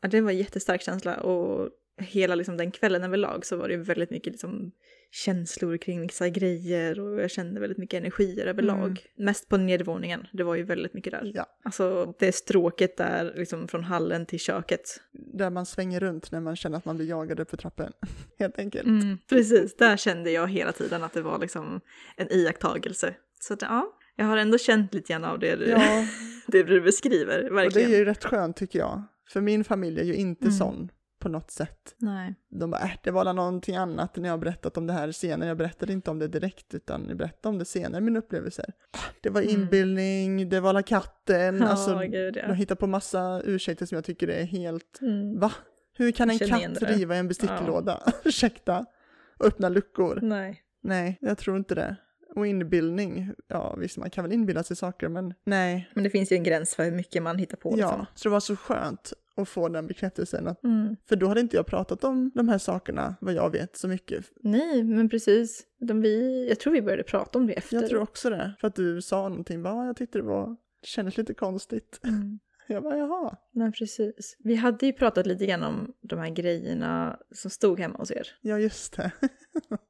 Ja, 0.00 0.08
det 0.08 0.20
var 0.20 0.30
en 0.30 0.38
jättestark 0.38 0.82
känsla 0.82 1.16
och 1.20 1.70
hela 1.98 2.34
liksom, 2.34 2.56
den 2.56 2.70
kvällen 2.70 3.04
överlag 3.04 3.46
så 3.46 3.56
var 3.56 3.68
det 3.68 3.76
väldigt 3.76 4.10
mycket 4.10 4.32
liksom, 4.32 4.72
känslor 5.10 5.76
kring 5.76 6.00
vissa 6.00 6.28
grejer 6.28 7.00
och 7.00 7.20
jag 7.22 7.30
kände 7.30 7.60
väldigt 7.60 7.78
mycket 7.78 7.98
energier 8.00 8.46
överlag. 8.46 8.84
Mm. 8.86 8.96
Mest 9.16 9.48
på 9.48 9.56
nedervåningen, 9.56 10.26
det 10.32 10.42
var 10.42 10.54
ju 10.54 10.62
väldigt 10.62 10.94
mycket 10.94 11.10
där. 11.12 11.32
Ja, 11.34 11.46
Alltså 11.64 12.14
det 12.18 12.32
stråket 12.32 12.96
där 12.96 13.32
liksom 13.36 13.68
från 13.68 13.84
hallen 13.84 14.26
till 14.26 14.38
köket. 14.38 15.00
där 15.12 15.50
man 15.50 15.66
svänger 15.66 16.00
runt 16.00 16.32
när 16.32 16.40
man 16.40 16.56
känner 16.56 16.78
att 16.78 16.84
man 16.84 16.96
blir 16.96 17.06
jagad 17.08 17.40
upp 17.40 17.50
för 17.50 17.56
trappen. 17.56 17.92
Helt 18.38 18.58
enkelt. 18.58 18.86
Mm, 18.86 19.18
precis, 19.28 19.76
där 19.76 19.96
kände 19.96 20.30
jag 20.30 20.48
hela 20.50 20.72
tiden 20.72 21.02
att 21.04 21.12
det 21.12 21.22
var 21.22 21.38
liksom 21.38 21.80
en 22.16 22.32
iakttagelse. 22.32 23.14
Så 23.40 23.54
att, 23.54 23.62
ja, 23.62 23.92
jag 24.16 24.24
har 24.24 24.36
ändå 24.36 24.58
känt 24.58 24.94
lite 24.94 25.12
grann 25.12 25.24
av 25.24 25.38
det 25.38 25.56
du, 25.56 25.64
Ja, 25.68 26.06
det 26.46 26.62
du 26.62 26.80
beskriver, 26.80 27.38
och 27.38 27.48
det 27.50 27.54
verkligen. 27.54 27.90
är 27.92 27.96
ju 27.98 28.04
rätt 28.04 28.24
skönt 28.24 28.56
tycker 28.56 28.78
jag. 28.78 29.02
För 29.32 29.40
min 29.40 29.64
familj 29.64 30.00
är 30.00 30.04
ju 30.04 30.14
inte 30.14 30.44
Mm. 30.44 30.52
sån 30.54 30.88
på 31.18 31.28
något 31.28 31.50
sätt. 31.50 31.94
Nej. 31.98 32.34
De 32.50 32.70
bara, 32.70 32.82
äh, 32.82 32.90
det 33.02 33.10
var 33.10 33.32
någonting 33.34 33.76
annat 33.76 34.16
när 34.16 34.24
jag 34.24 34.32
har 34.32 34.38
berättat 34.38 34.76
om 34.76 34.86
det 34.86 34.92
här 34.92 35.12
senare. 35.12 35.48
Jag 35.48 35.56
berättade 35.56 35.92
inte 35.92 36.10
om 36.10 36.18
det 36.18 36.28
direkt 36.28 36.74
utan 36.74 37.04
jag 37.08 37.16
berättade 37.16 37.52
om 37.52 37.58
det 37.58 37.64
senare, 37.64 38.00
mina 38.00 38.18
upplevelser. 38.18 38.72
Det 39.22 39.30
var 39.30 39.42
Mm. 39.42 39.54
inbildning, 39.54 40.48
det 40.48 40.60
var 40.60 40.82
katten, 40.82 41.56
Ja, 41.58 41.66
alltså 41.68 41.98
gud 41.98 42.34
de 42.34 42.40
ja. 42.40 42.52
hittar 42.52 42.74
på 42.74 42.86
massa 42.86 43.42
ursäkter 43.44 43.86
som 43.86 43.96
jag 43.96 44.04
tycker 44.04 44.28
är 44.28 44.44
helt, 44.44 44.98
Mm. 45.02 45.40
va? 45.40 45.52
Hur 45.94 46.10
kan 46.12 46.30
en 46.30 46.38
katt 46.38 46.74
det. 46.80 46.86
riva 46.86 47.16
i 47.16 47.18
en 47.18 47.28
besticklåda? 47.28 48.02
Ursäkta? 48.24 48.86
Och 49.38 49.46
öppna 49.46 49.68
luckor? 49.68 50.18
Nej. 50.22 50.62
Nej, 50.82 51.18
jag 51.20 51.38
tror 51.38 51.56
inte 51.56 51.74
det. 51.74 51.96
Och 52.36 52.46
inbildning, 52.46 53.32
ja 53.48 53.74
visst 53.78 53.96
man 53.98 54.10
kan 54.10 54.24
väl 54.24 54.32
inbilla 54.32 54.62
sig 54.62 54.76
saker 54.76 55.08
men 55.08 55.34
nej. 55.44 55.90
Men 55.94 56.04
det 56.04 56.10
finns 56.10 56.32
ju 56.32 56.36
en 56.36 56.42
gräns 56.42 56.74
för 56.74 56.84
hur 56.84 56.92
mycket 56.92 57.22
man 57.22 57.38
hittar 57.38 57.56
på. 57.56 57.70
Liksom. 57.70 57.90
Ja, 57.98 58.06
så 58.14 58.28
det 58.28 58.32
var 58.32 58.40
så 58.40 58.56
skönt 58.56 59.12
att 59.38 59.48
få 59.48 59.68
den 59.68 59.86
bekräftelsen. 59.86 60.46
Att, 60.48 60.64
Mm. 60.64 60.96
för 61.08 61.16
då 61.16 61.26
hade 61.26 61.40
inte 61.40 61.56
jag 61.56 61.66
pratat 61.66 62.04
om 62.04 62.30
de 62.34 62.48
här 62.48 62.58
sakerna, 62.58 63.16
vad 63.20 63.34
jag 63.34 63.50
vet, 63.52 63.76
så 63.76 63.88
mycket. 63.88 64.24
Nej, 64.42 64.84
men 64.84 65.08
precis. 65.08 65.62
De 65.80 66.00
vi, 66.00 66.46
jag 66.48 66.60
tror 66.60 66.72
vi 66.72 66.82
började 66.82 67.02
prata 67.02 67.38
om 67.38 67.46
det 67.46 67.52
efter. 67.52 67.76
Jag 67.76 67.88
tror 67.88 68.02
också 68.02 68.30
det. 68.30 68.54
För 68.60 68.68
att 68.68 68.74
du 68.74 69.02
sa 69.02 69.28
någonting, 69.28 69.62
bara, 69.62 69.74
"Ja, 69.74 69.86
jag 69.86 69.96
tyckte 69.96 70.18
det 70.18 70.24
var, 70.24 70.56
kändes 70.82 71.16
lite 71.16 71.34
konstigt. 71.34 72.00
Mm. 72.04 72.38
Jag 72.70 72.82
bara, 72.82 72.96
jaha. 72.98 73.36
Men 73.52 73.72
precis. 73.72 74.36
Vi 74.38 74.54
hade 74.54 74.86
ju 74.86 74.92
pratat 74.92 75.26
lite 75.26 75.46
grann 75.46 75.62
om 75.62 75.92
de 76.00 76.18
här 76.18 76.30
grejerna 76.30 77.18
som 77.34 77.50
stod 77.50 77.80
hemma 77.80 77.98
hos 77.98 78.10
er. 78.10 78.28
Ja, 78.40 78.58
just 78.58 78.96
det. 78.96 79.10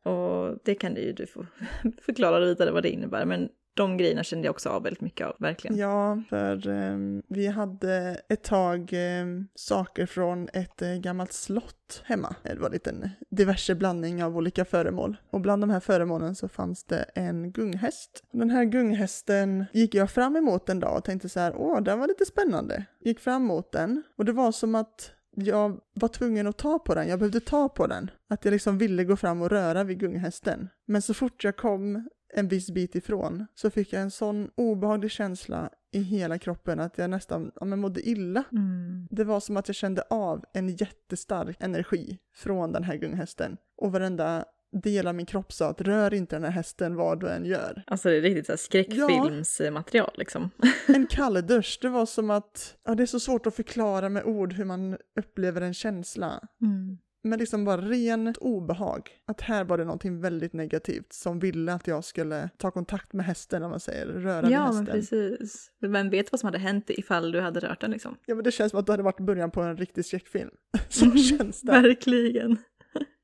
Och 0.10 0.58
det 0.64 0.74
kan 0.74 0.94
du 0.94 1.00
ju 1.00 1.12
du 1.12 1.26
få 1.26 1.46
förklara 2.02 2.40
vidare 2.40 2.70
vad 2.70 2.82
det 2.82 2.90
innebär. 2.90 3.24
Men 3.24 3.48
de 3.78 3.96
grejerna 3.96 4.22
kände 4.22 4.46
jag 4.46 4.52
också 4.52 4.68
av 4.68 4.82
väldigt 4.82 5.00
mycket 5.00 5.26
av, 5.26 5.36
verkligen. 5.38 5.76
Ja, 5.76 6.22
för 6.28 6.68
eh, 6.68 6.96
vi 7.28 7.46
hade 7.46 8.20
ett 8.28 8.42
tag 8.42 8.92
eh, 8.92 9.26
saker 9.54 10.06
från 10.06 10.48
ett 10.52 10.82
eh, 10.82 10.94
gammalt 10.94 11.32
slott 11.32 12.02
hemma. 12.04 12.34
Det 12.42 12.54
var 12.54 12.66
en 12.66 12.72
liten 12.72 13.10
diverse 13.30 13.74
blandning 13.74 14.24
av 14.24 14.36
olika 14.36 14.64
föremål. 14.64 15.16
Och 15.30 15.40
bland 15.40 15.62
de 15.62 15.70
här 15.70 15.80
föremålen 15.80 16.34
så 16.34 16.48
fanns 16.48 16.84
det 16.84 17.04
en 17.14 17.52
gunghäst. 17.52 18.22
Den 18.32 18.50
här 18.50 18.64
gunghästen 18.64 19.64
gick 19.72 19.94
jag 19.94 20.10
fram 20.10 20.36
emot 20.36 20.68
en 20.68 20.80
dag 20.80 20.96
och 20.96 21.04
tänkte 21.04 21.28
så 21.28 21.40
här, 21.40 21.54
åh, 21.56 21.82
den 21.82 21.98
var 21.98 22.06
lite 22.06 22.24
spännande. 22.24 22.84
Gick 23.00 23.20
fram 23.20 23.44
mot 23.44 23.72
den 23.72 24.02
och 24.16 24.24
det 24.24 24.32
var 24.32 24.52
som 24.52 24.74
att 24.74 25.12
jag 25.34 25.80
var 25.94 26.08
tvungen 26.08 26.46
att 26.46 26.58
ta 26.58 26.78
på 26.78 26.94
den, 26.94 27.08
jag 27.08 27.18
behövde 27.18 27.40
ta 27.40 27.68
på 27.68 27.86
den. 27.86 28.10
Att 28.28 28.44
jag 28.44 28.52
liksom 28.52 28.78
ville 28.78 29.04
gå 29.04 29.16
fram 29.16 29.42
och 29.42 29.50
röra 29.50 29.84
vid 29.84 30.00
gunghästen. 30.00 30.68
Men 30.86 31.02
så 31.02 31.14
fort 31.14 31.44
jag 31.44 31.56
kom 31.56 32.08
en 32.34 32.48
viss 32.48 32.70
bit 32.70 32.94
ifrån 32.94 33.46
så 33.54 33.70
fick 33.70 33.92
jag 33.92 34.02
en 34.02 34.10
sån 34.10 34.50
obehaglig 34.54 35.10
känsla 35.10 35.70
i 35.92 36.00
hela 36.00 36.38
kroppen 36.38 36.80
att 36.80 36.98
jag 36.98 37.10
nästan 37.10 37.52
ja, 37.60 37.64
men 37.64 37.78
mådde 37.78 38.08
illa. 38.08 38.44
Mm. 38.52 39.08
Det 39.10 39.24
var 39.24 39.40
som 39.40 39.56
att 39.56 39.68
jag 39.68 39.74
kände 39.74 40.02
av 40.10 40.44
en 40.52 40.68
jättestark 40.68 41.56
energi 41.60 42.18
från 42.34 42.72
den 42.72 42.84
här 42.84 42.96
gunghästen. 42.96 43.56
Och 43.76 43.92
varenda 43.92 44.44
del 44.72 45.06
av 45.06 45.14
min 45.14 45.26
kropp 45.26 45.52
sa 45.52 45.68
att 45.68 45.80
rör 45.80 46.14
inte 46.14 46.36
den 46.36 46.44
här 46.44 46.50
hästen 46.50 46.94
vad 46.94 47.20
du 47.20 47.28
än 47.28 47.44
gör. 47.44 47.82
Alltså 47.86 48.08
det 48.08 48.16
är 48.16 48.20
riktigt 48.20 48.46
så 48.46 48.52
här 48.52 48.56
skräckfilmsmaterial 48.56 50.10
liksom. 50.14 50.50
En 50.88 51.06
kalldusch, 51.10 51.78
det 51.82 51.88
var 51.88 52.06
som 52.06 52.30
att, 52.30 52.76
ja 52.84 52.94
det 52.94 53.02
är 53.02 53.06
så 53.06 53.20
svårt 53.20 53.46
att 53.46 53.54
förklara 53.54 54.08
med 54.08 54.24
ord 54.24 54.52
hur 54.52 54.64
man 54.64 54.96
upplever 55.18 55.60
en 55.60 55.74
känsla. 55.74 56.40
Mm. 56.62 56.98
Men 57.22 57.38
liksom 57.38 57.64
bara 57.64 57.80
rent 57.80 58.36
obehag. 58.36 59.10
Att 59.26 59.40
här 59.40 59.64
var 59.64 59.78
det 59.78 59.84
någonting 59.84 60.20
väldigt 60.20 60.52
negativt 60.52 61.12
som 61.12 61.38
ville 61.38 61.72
att 61.72 61.86
jag 61.86 62.04
skulle 62.04 62.50
ta 62.56 62.70
kontakt 62.70 63.12
med 63.12 63.26
hästen, 63.26 63.62
om 63.62 63.70
man 63.70 63.80
säger, 63.80 64.06
röra 64.06 64.42
vid 64.42 64.50
Ja, 64.50 64.60
hästen. 64.64 64.84
men 64.84 64.92
precis. 64.94 65.70
Vem 65.80 66.10
vet 66.10 66.32
vad 66.32 66.40
som 66.40 66.46
hade 66.46 66.58
hänt 66.58 66.90
ifall 66.90 67.32
du 67.32 67.40
hade 67.40 67.60
rört 67.60 67.80
den 67.80 67.90
liksom. 67.90 68.16
Ja 68.26 68.34
men 68.34 68.44
det 68.44 68.52
känns 68.52 68.70
som 68.70 68.80
att 68.80 68.86
det 68.86 68.92
hade 68.92 69.02
varit 69.02 69.20
början 69.20 69.50
på 69.50 69.62
en 69.62 69.76
riktig 69.76 70.04
skräckfilm. 70.04 70.50
Så 70.88 71.10
känns 71.16 71.60
det. 71.60 71.72
Verkligen. 71.72 72.56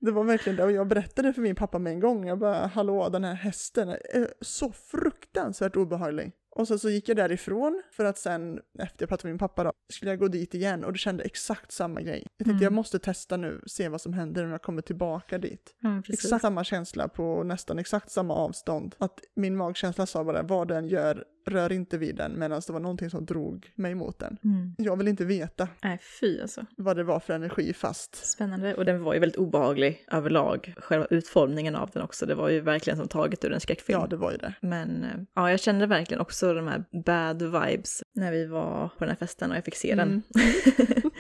Det 0.01 0.11
var 0.11 0.25
verkligen 0.25 0.57
det 0.57 0.65
och 0.65 0.73
jag 0.73 0.89
berättade 0.89 1.33
för 1.33 1.43
min 1.43 1.55
pappa 1.55 1.79
med 1.79 1.93
en 1.93 2.01
gång. 2.01 2.27
Jag 2.29 2.39
bara, 2.39 2.67
hallå 2.67 3.09
den 3.09 3.25
här 3.25 3.35
hästen 3.35 3.89
är 3.89 4.35
så 4.41 4.73
fruktansvärt 4.73 5.77
obehaglig. 5.77 6.33
Och 6.55 6.69
sen 6.69 6.79
så 6.79 6.91
gick 6.91 7.09
jag 7.09 7.17
därifrån 7.17 7.83
för 7.93 8.05
att 8.05 8.19
sen, 8.19 8.61
efter 8.79 9.03
jag 9.03 9.09
pratade 9.09 9.29
med 9.29 9.33
min 9.33 9.39
pappa 9.39 9.65
då, 9.65 9.73
skulle 9.93 10.11
jag 10.11 10.19
gå 10.19 10.29
dit 10.29 10.55
igen 10.55 10.85
och 10.85 10.93
du 10.93 10.99
kände 10.99 11.25
exakt 11.25 11.73
samma 11.73 12.01
grej. 12.01 12.27
Jag 12.37 12.45
tänkte 12.47 12.51
Mm. 12.51 12.63
jag 12.63 12.73
måste 12.73 12.99
testa 12.99 13.37
nu, 13.37 13.61
se 13.67 13.89
vad 13.89 14.01
som 14.01 14.13
händer 14.13 14.45
när 14.45 14.51
jag 14.51 14.63
kommer 14.63 14.83
tillbaka 14.83 15.39
dit. 15.39 15.75
Precis. 15.83 16.25
Exakt 16.25 16.43
samma 16.43 16.65
känsla 16.65 17.09
på 17.09 17.43
nästan 17.43 17.79
exakt 17.79 18.11
samma 18.11 18.35
avstånd. 18.35 18.95
Att 18.99 19.21
min 19.37 19.57
magkänsla 19.57 20.07
sa 20.07 20.25
bara, 20.25 20.43
vad 20.43 20.69
den 20.69 20.89
gör, 20.89 21.25
rör 21.47 21.73
inte 21.73 21.99
vid 21.99 22.17
den, 22.17 22.39
medan 22.39 22.63
det 22.67 22.73
var 22.73 22.81
någonting 22.81 23.11
som 23.11 23.25
drog 23.27 23.71
mig 23.75 23.95
mot 23.95 24.19
den. 24.19 24.37
Mm. 24.45 24.75
Jag 24.79 24.97
vill 24.97 25.09
inte 25.09 25.25
veta 25.25 25.69
Nej, 25.83 25.99
fy 26.21 26.41
alltså. 26.41 26.67
vad 26.77 26.97
det 26.97 27.05
var 27.05 27.21
för 27.21 27.35
energi 27.35 27.73
fast. 27.73 28.15
Spännande. 28.27 28.75
Och 28.75 28.85
den 28.85 29.03
var 29.03 29.15
ju 29.15 29.21
väldigt 29.21 29.37
obehaglig 29.39 30.05
överlag. 30.11 30.75
Själva 30.77 31.07
utformningen 31.11 31.77
av 31.77 31.91
den 31.93 32.03
också. 32.03 32.27
Det 32.27 32.35
var 32.35 32.49
ju 32.49 32.61
verkligen 32.61 32.97
som 32.99 33.09
taget 33.09 33.45
ur 33.45 33.53
en 33.53 33.61
skräckfilm. 33.61 34.01
Ja, 34.01 34.07
det 34.07 34.17
var 34.17 34.33
ju 34.33 34.37
det. 34.39 34.55
Men 34.61 35.05
eh, 35.05 35.11
ja, 35.35 35.51
jag 35.51 35.61
kände 35.61 35.87
verkligen 35.87 36.21
också 36.21 36.55
de 36.55 36.69
här 36.69 36.85
bad 37.07 37.43
vibes 37.43 38.03
när 38.15 38.33
vi 38.33 38.47
var 38.47 38.89
på 38.89 38.95
den 39.05 39.09
här 39.09 39.17
festen 39.17 39.51
och 39.51 39.57
jag 39.57 39.65
fick 39.65 39.77
se 39.77 39.91
Mm. 39.93 40.09
den. 40.09 40.23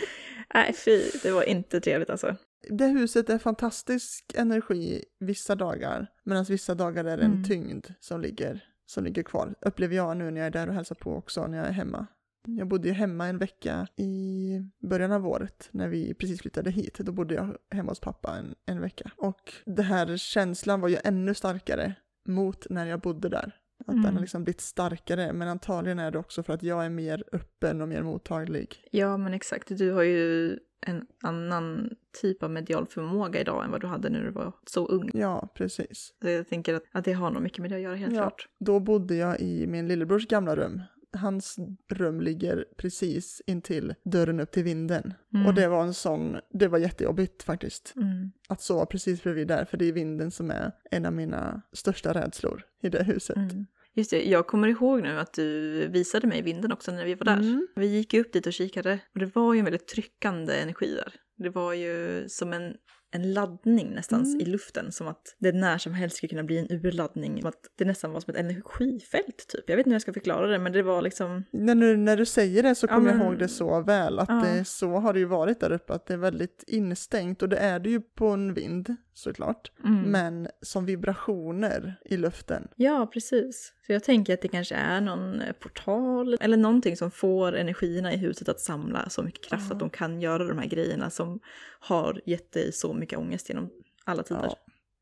Nej, 0.54 0.72
fy. 0.84 1.02
Det 1.22 1.30
var 1.30 1.42
inte 1.42 1.80
trevligt 1.80 2.10
alltså. 2.10 2.37
Det 2.70 2.87
huset 2.87 3.30
är 3.30 3.38
fantastisk 3.38 4.32
energi 4.37 5.04
vissa 5.20 5.54
dagar, 5.54 6.06
medan 6.24 6.44
vissa 6.44 6.74
dagar 6.74 7.04
är 7.04 7.16
det 7.16 7.22
en 7.24 7.30
Mm. 7.32 7.44
tyngd 7.44 7.87
som 8.00 8.20
ligger, 8.20 8.64
som 8.87 9.05
ligger 9.05 9.23
kvar. 9.23 9.55
Upplever 9.61 9.97
jag 9.97 10.16
nu 10.16 10.31
när 10.31 10.40
jag 10.40 10.47
är 10.47 10.51
där 10.51 10.68
och 10.68 10.75
hälsar 10.75 10.94
på 10.94 11.14
också 11.16 11.47
när 11.47 11.59
jag 11.59 11.66
är 11.66 11.73
hemma. 11.73 12.07
Jag 12.47 12.68
bodde 12.68 12.88
ju 12.88 12.94
hemma 12.94 13.27
en 13.27 13.38
vecka 13.38 13.87
i 13.97 14.61
början 14.88 15.12
av 15.12 15.27
året 15.29 15.68
när 15.70 15.88
vi 15.88 16.14
precis 16.14 16.40
flyttade 16.40 16.70
hit. 16.70 16.99
Då 16.99 17.12
bodde 17.12 17.35
jag 17.35 17.57
hemma 17.70 17.90
hos 17.90 18.01
pappa 18.01 18.37
en, 18.37 18.55
en 18.66 18.81
vecka. 18.81 19.11
Och 19.16 19.53
den 19.66 19.85
här 19.85 20.16
känslan 20.16 20.81
var 20.81 20.88
ju 20.88 20.97
ännu 21.05 21.35
starkare 21.35 21.94
mot 22.29 22.66
när 22.70 22.87
jag 22.87 23.01
bodde 23.01 23.29
där. 23.29 23.53
Att 23.81 23.87
den 23.87 23.99
Mm. 23.99 24.14
har 24.14 24.20
liksom 24.20 24.44
blivit 24.44 24.61
starkare, 24.61 25.33
men 25.33 25.49
antagligen 25.49 25.99
är 25.99 26.11
det 26.11 26.18
också 26.18 26.42
för 26.42 26.53
att 26.53 26.62
jag 26.62 26.85
är 26.85 26.88
mer 26.90 27.25
öppen 27.33 27.81
och 27.83 27.88
mer 27.88 28.03
mottaglig. 28.03 28.88
Ja, 28.90 29.16
men 29.16 29.35
exakt. 29.35 29.68
Du 29.79 29.90
har 29.92 30.03
ju 30.03 30.59
en 30.87 31.07
annan 31.23 31.90
typ 32.20 32.42
av 32.42 32.51
medial 32.51 32.87
förmåga 32.87 33.40
idag 33.40 33.64
än 33.64 33.70
vad 33.70 33.81
du 33.81 33.87
hade 33.87 34.09
när 34.11 34.25
du 34.25 34.31
var 34.31 34.53
så 34.66 34.87
ung. 34.87 35.11
Ja, 35.14 35.49
precis. 35.55 36.14
Så 36.23 36.29
jag 36.29 36.49
tänker 36.49 36.75
att, 36.75 36.83
att 36.92 37.05
det 37.05 37.12
har 37.12 37.31
nog 37.31 37.42
mycket 37.42 37.59
med 37.59 37.70
det 37.70 37.75
att 37.77 37.83
göra, 37.83 37.97
helt 37.97 38.14
Ja. 38.14 38.20
klart. 38.20 38.49
Då 38.59 38.81
bodde 38.81 39.14
jag 39.14 39.40
i 39.40 39.66
min 39.66 39.88
lillebrors 39.88 40.27
gamla 40.27 40.57
rum. 40.57 40.83
Hans 41.16 41.57
rum 41.88 42.20
ligger 42.20 42.64
precis 42.77 43.42
intill 43.47 43.94
dörren 44.05 44.40
upp 44.40 44.51
till 44.51 44.64
vinden. 44.64 45.14
Mm. 45.35 45.47
Och 45.47 45.55
det 45.55 45.68
var 45.68 45.83
en 45.83 45.94
sån, 45.94 46.37
det 46.51 46.68
var 46.68 46.79
jättejobbigt 46.79 47.42
faktiskt. 47.42 47.92
Mm. 47.97 48.31
Att 48.49 48.61
sova 48.61 48.87
precis 48.87 49.23
bredvid 49.23 49.49
där, 49.49 49.64
för 49.64 49.77
det 49.77 49.85
är 49.85 49.92
vinden 49.92 50.31
som 50.31 50.51
är 50.51 50.73
en 50.90 51.07
av 51.07 51.12
mina 51.12 51.62
största 51.73 52.14
rädslor 52.14 52.62
i 52.83 52.88
det 52.88 53.05
huset. 53.05 53.37
Mm. 53.37 53.66
Just 53.96 54.11
det, 54.11 54.24
jag 54.24 54.46
kommer 54.46 54.68
ihåg 54.68 55.02
nu 55.02 55.18
att 55.18 55.33
du 55.33 55.70
visade 55.88 56.26
mig 56.26 56.42
vinden 56.42 56.72
också 56.72 56.92
när 56.92 57.04
vi 57.04 57.14
var 57.14 57.24
där. 57.24 57.37
Mm. 57.37 57.66
Vi 57.76 57.87
gick 57.87 58.14
upp 58.14 58.33
dit 58.33 58.46
och 58.46 58.52
kikade 58.52 58.98
och 59.14 59.20
det 59.20 59.35
var 59.35 59.54
ju 59.54 59.59
en 59.59 59.64
väldigt 59.64 59.88
tryckande 59.88 60.54
energi 60.54 60.94
där. 60.94 61.14
Det 61.37 61.50
var 61.50 61.72
ju 61.72 62.24
som 62.28 62.52
en, 62.52 62.74
en 63.12 63.33
laddning 63.35 63.90
nästan 63.94 64.20
Mm. 64.24 64.40
i 64.40 64.44
luften, 64.44 64.92
som 64.92 65.09
att 65.09 65.37
det 65.38 65.52
när 65.52 65.78
som 65.78 65.94
helst 65.94 66.16
skulle 66.16 66.28
kunna 66.30 66.44
bli 66.44 66.59
en 66.59 66.70
urladdning. 66.70 67.40
Som 67.40 67.48
att 67.48 67.61
det 67.78 67.85
nästan 67.85 68.12
var 68.12 68.20
som 68.20 68.35
ett 68.35 68.40
energifält 68.40 69.46
typ. 69.48 69.64
Jag 69.66 69.76
vet 69.76 69.87
inte 69.87 69.90
hur 69.90 69.94
jag 69.94 70.02
ska 70.02 70.12
förklara 70.12 70.46
det, 70.46 70.59
men 70.59 70.72
det 70.72 70.83
var 70.83 71.02
liksom... 71.02 71.44
När, 71.52 71.74
du, 71.74 71.96
när 71.96 72.16
du 72.16 72.26
säger 72.26 72.62
det 72.62 72.74
så 72.74 72.87
Ja, 72.87 72.94
kommer 72.94 73.11
men- 73.11 73.20
jag 73.20 73.26
ihåg 73.30 73.38
det 73.38 73.48
så 73.48 73.83
väl, 73.83 74.18
att 74.18 74.28
Ja. 74.28 74.35
det, 74.44 74.64
så 74.64 74.88
har 74.90 75.12
det 75.12 75.18
ju 75.18 75.24
varit 75.24 75.61
där 75.61 75.72
uppe, 75.72 75.92
att 75.92 76.07
det 76.07 76.14
är 76.14 76.18
väldigt 76.18 76.64
instängt 76.66 77.42
och 77.42 77.48
det 77.48 77.57
är 77.57 77.78
det 77.80 77.90
ju 77.90 78.00
på 78.00 78.26
en 78.26 78.54
vind 78.54 78.96
såklart, 79.14 79.72
Mm. 79.85 80.03
men 80.03 80.48
som 80.62 80.87
vibrationer 80.87 81.96
i 82.05 82.16
luften. 82.16 82.68
Ja, 82.77 83.11
precis. 83.12 83.72
Så 83.87 83.92
jag 83.92 84.05
tänker 84.05 84.35
att 84.35 84.42
det 84.42 84.48
kanske 84.48 84.74
är 84.74 85.00
någon 85.00 85.40
eh, 85.40 85.53
portal 85.53 86.37
eller 86.40 86.57
någonting 86.57 86.96
som 86.96 87.11
får 87.11 87.53
energierna 87.57 88.12
i 88.12 88.16
huset 88.16 88.48
att 88.48 88.61
samla 88.61 89.09
så 89.09 89.22
mycket 89.22 89.44
kraft 89.48 89.64
Ja. 89.68 89.74
att 89.74 89.81
de 89.81 89.90
kan 89.90 90.20
göra 90.20 90.44
de 90.44 90.59
här 90.59 90.66
grejerna 90.66 91.11
som 91.11 91.40
har 91.81 92.20
gett 92.27 92.53
dig 92.53 92.72
så 92.72 92.92
mycket 92.94 93.18
ångest 93.18 93.48
genom 93.48 93.70
alla 94.05 94.22
tider. 94.22 94.42
Ja. 94.44 94.57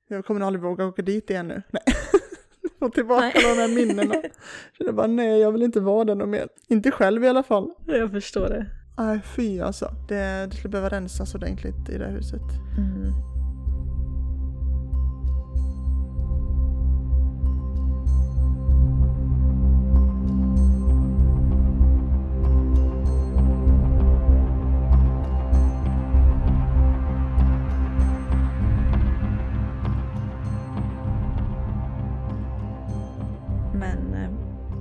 Jag 0.08 0.24
kommer 0.24 0.40
aldrig 0.40 0.62
våga 0.62 0.86
åka 0.86 1.02
dit 1.02 1.30
igen 1.30 1.48
nu. 1.48 1.62
Nej. 1.70 1.82
Få 2.78 2.88
tillbaka 2.88 3.22
Nej. 3.24 3.32
de 3.56 3.60
här 3.60 3.68
minnena. 3.68 4.14
Jag 4.78 4.94
bara 4.94 5.06
nej, 5.06 5.40
jag 5.40 5.52
vill 5.52 5.62
inte 5.62 5.80
vara 5.80 6.04
där 6.04 6.14
någon 6.14 6.30
mer. 6.30 6.48
Inte 6.68 6.90
själv 6.90 7.24
i 7.24 7.28
alla 7.28 7.42
fall. 7.42 7.70
Jag 7.86 8.10
förstår 8.10 8.48
det. 8.48 8.66
Nej, 8.98 9.20
fy 9.36 9.60
alltså. 9.60 9.90
Det, 10.08 10.46
det 10.50 10.56
skulle 10.56 10.70
behöva 10.70 10.88
rensas 10.88 11.34
ordentligt 11.34 11.88
i 11.88 11.98
det 11.98 12.04
här 12.04 12.12
huset. 12.12 12.40
Mm. 12.78 13.31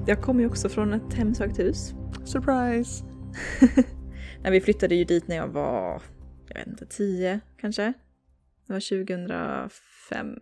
Jag 0.08 0.22
kommer 0.22 0.42
ju 0.42 0.48
också 0.48 0.70
från 0.70 0.94
ett 0.94 1.14
hemsökt 1.14 1.60
hus. 1.60 1.94
Surprise! 2.26 3.06
Nej, 4.42 4.52
vi 4.52 4.62
flyttade 4.62 4.96
ju 4.96 5.04
dit 5.04 5.28
när 5.28 5.36
jag 5.36 5.48
var, 5.48 6.02
jag 6.48 6.56
vet 6.56 6.68
inte, 6.68 6.86
10 6.86 7.40
kanske. 7.58 7.94
Det 8.68 8.74
var 8.74 9.06
2005, 9.06 10.36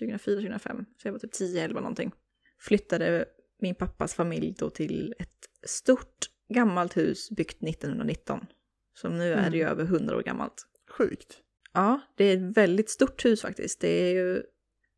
2004, 0.00 0.34
2005. 0.34 0.84
Så 1.02 1.08
jag 1.08 1.12
var 1.12 1.18
typ 1.18 1.32
10, 1.32 1.64
11 1.64 1.80
någonting. 1.80 2.12
Flyttade 2.60 3.24
min 3.60 3.74
pappas 3.74 4.14
familj 4.14 4.54
då 4.58 4.70
till 4.70 5.14
ett 5.18 5.68
stort 5.68 6.26
gammalt 6.48 6.96
hus 6.96 7.30
byggt 7.30 7.62
1919. 7.62 8.46
Som 8.94 9.18
nu 9.18 9.32
är 9.32 9.50
det 9.50 9.56
ju 9.56 9.64
över 9.64 9.84
100 9.84 10.16
år 10.16 10.22
gammalt. 10.22 10.66
Sjukt. 10.98 11.38
Ja, 11.72 12.00
det 12.16 12.24
är 12.24 12.36
ett 12.36 12.56
väldigt 12.56 12.90
stort 12.90 13.24
hus 13.24 13.42
faktiskt. 13.42 13.80
Det 13.80 13.88
är 13.88 14.14
ju 14.14 14.42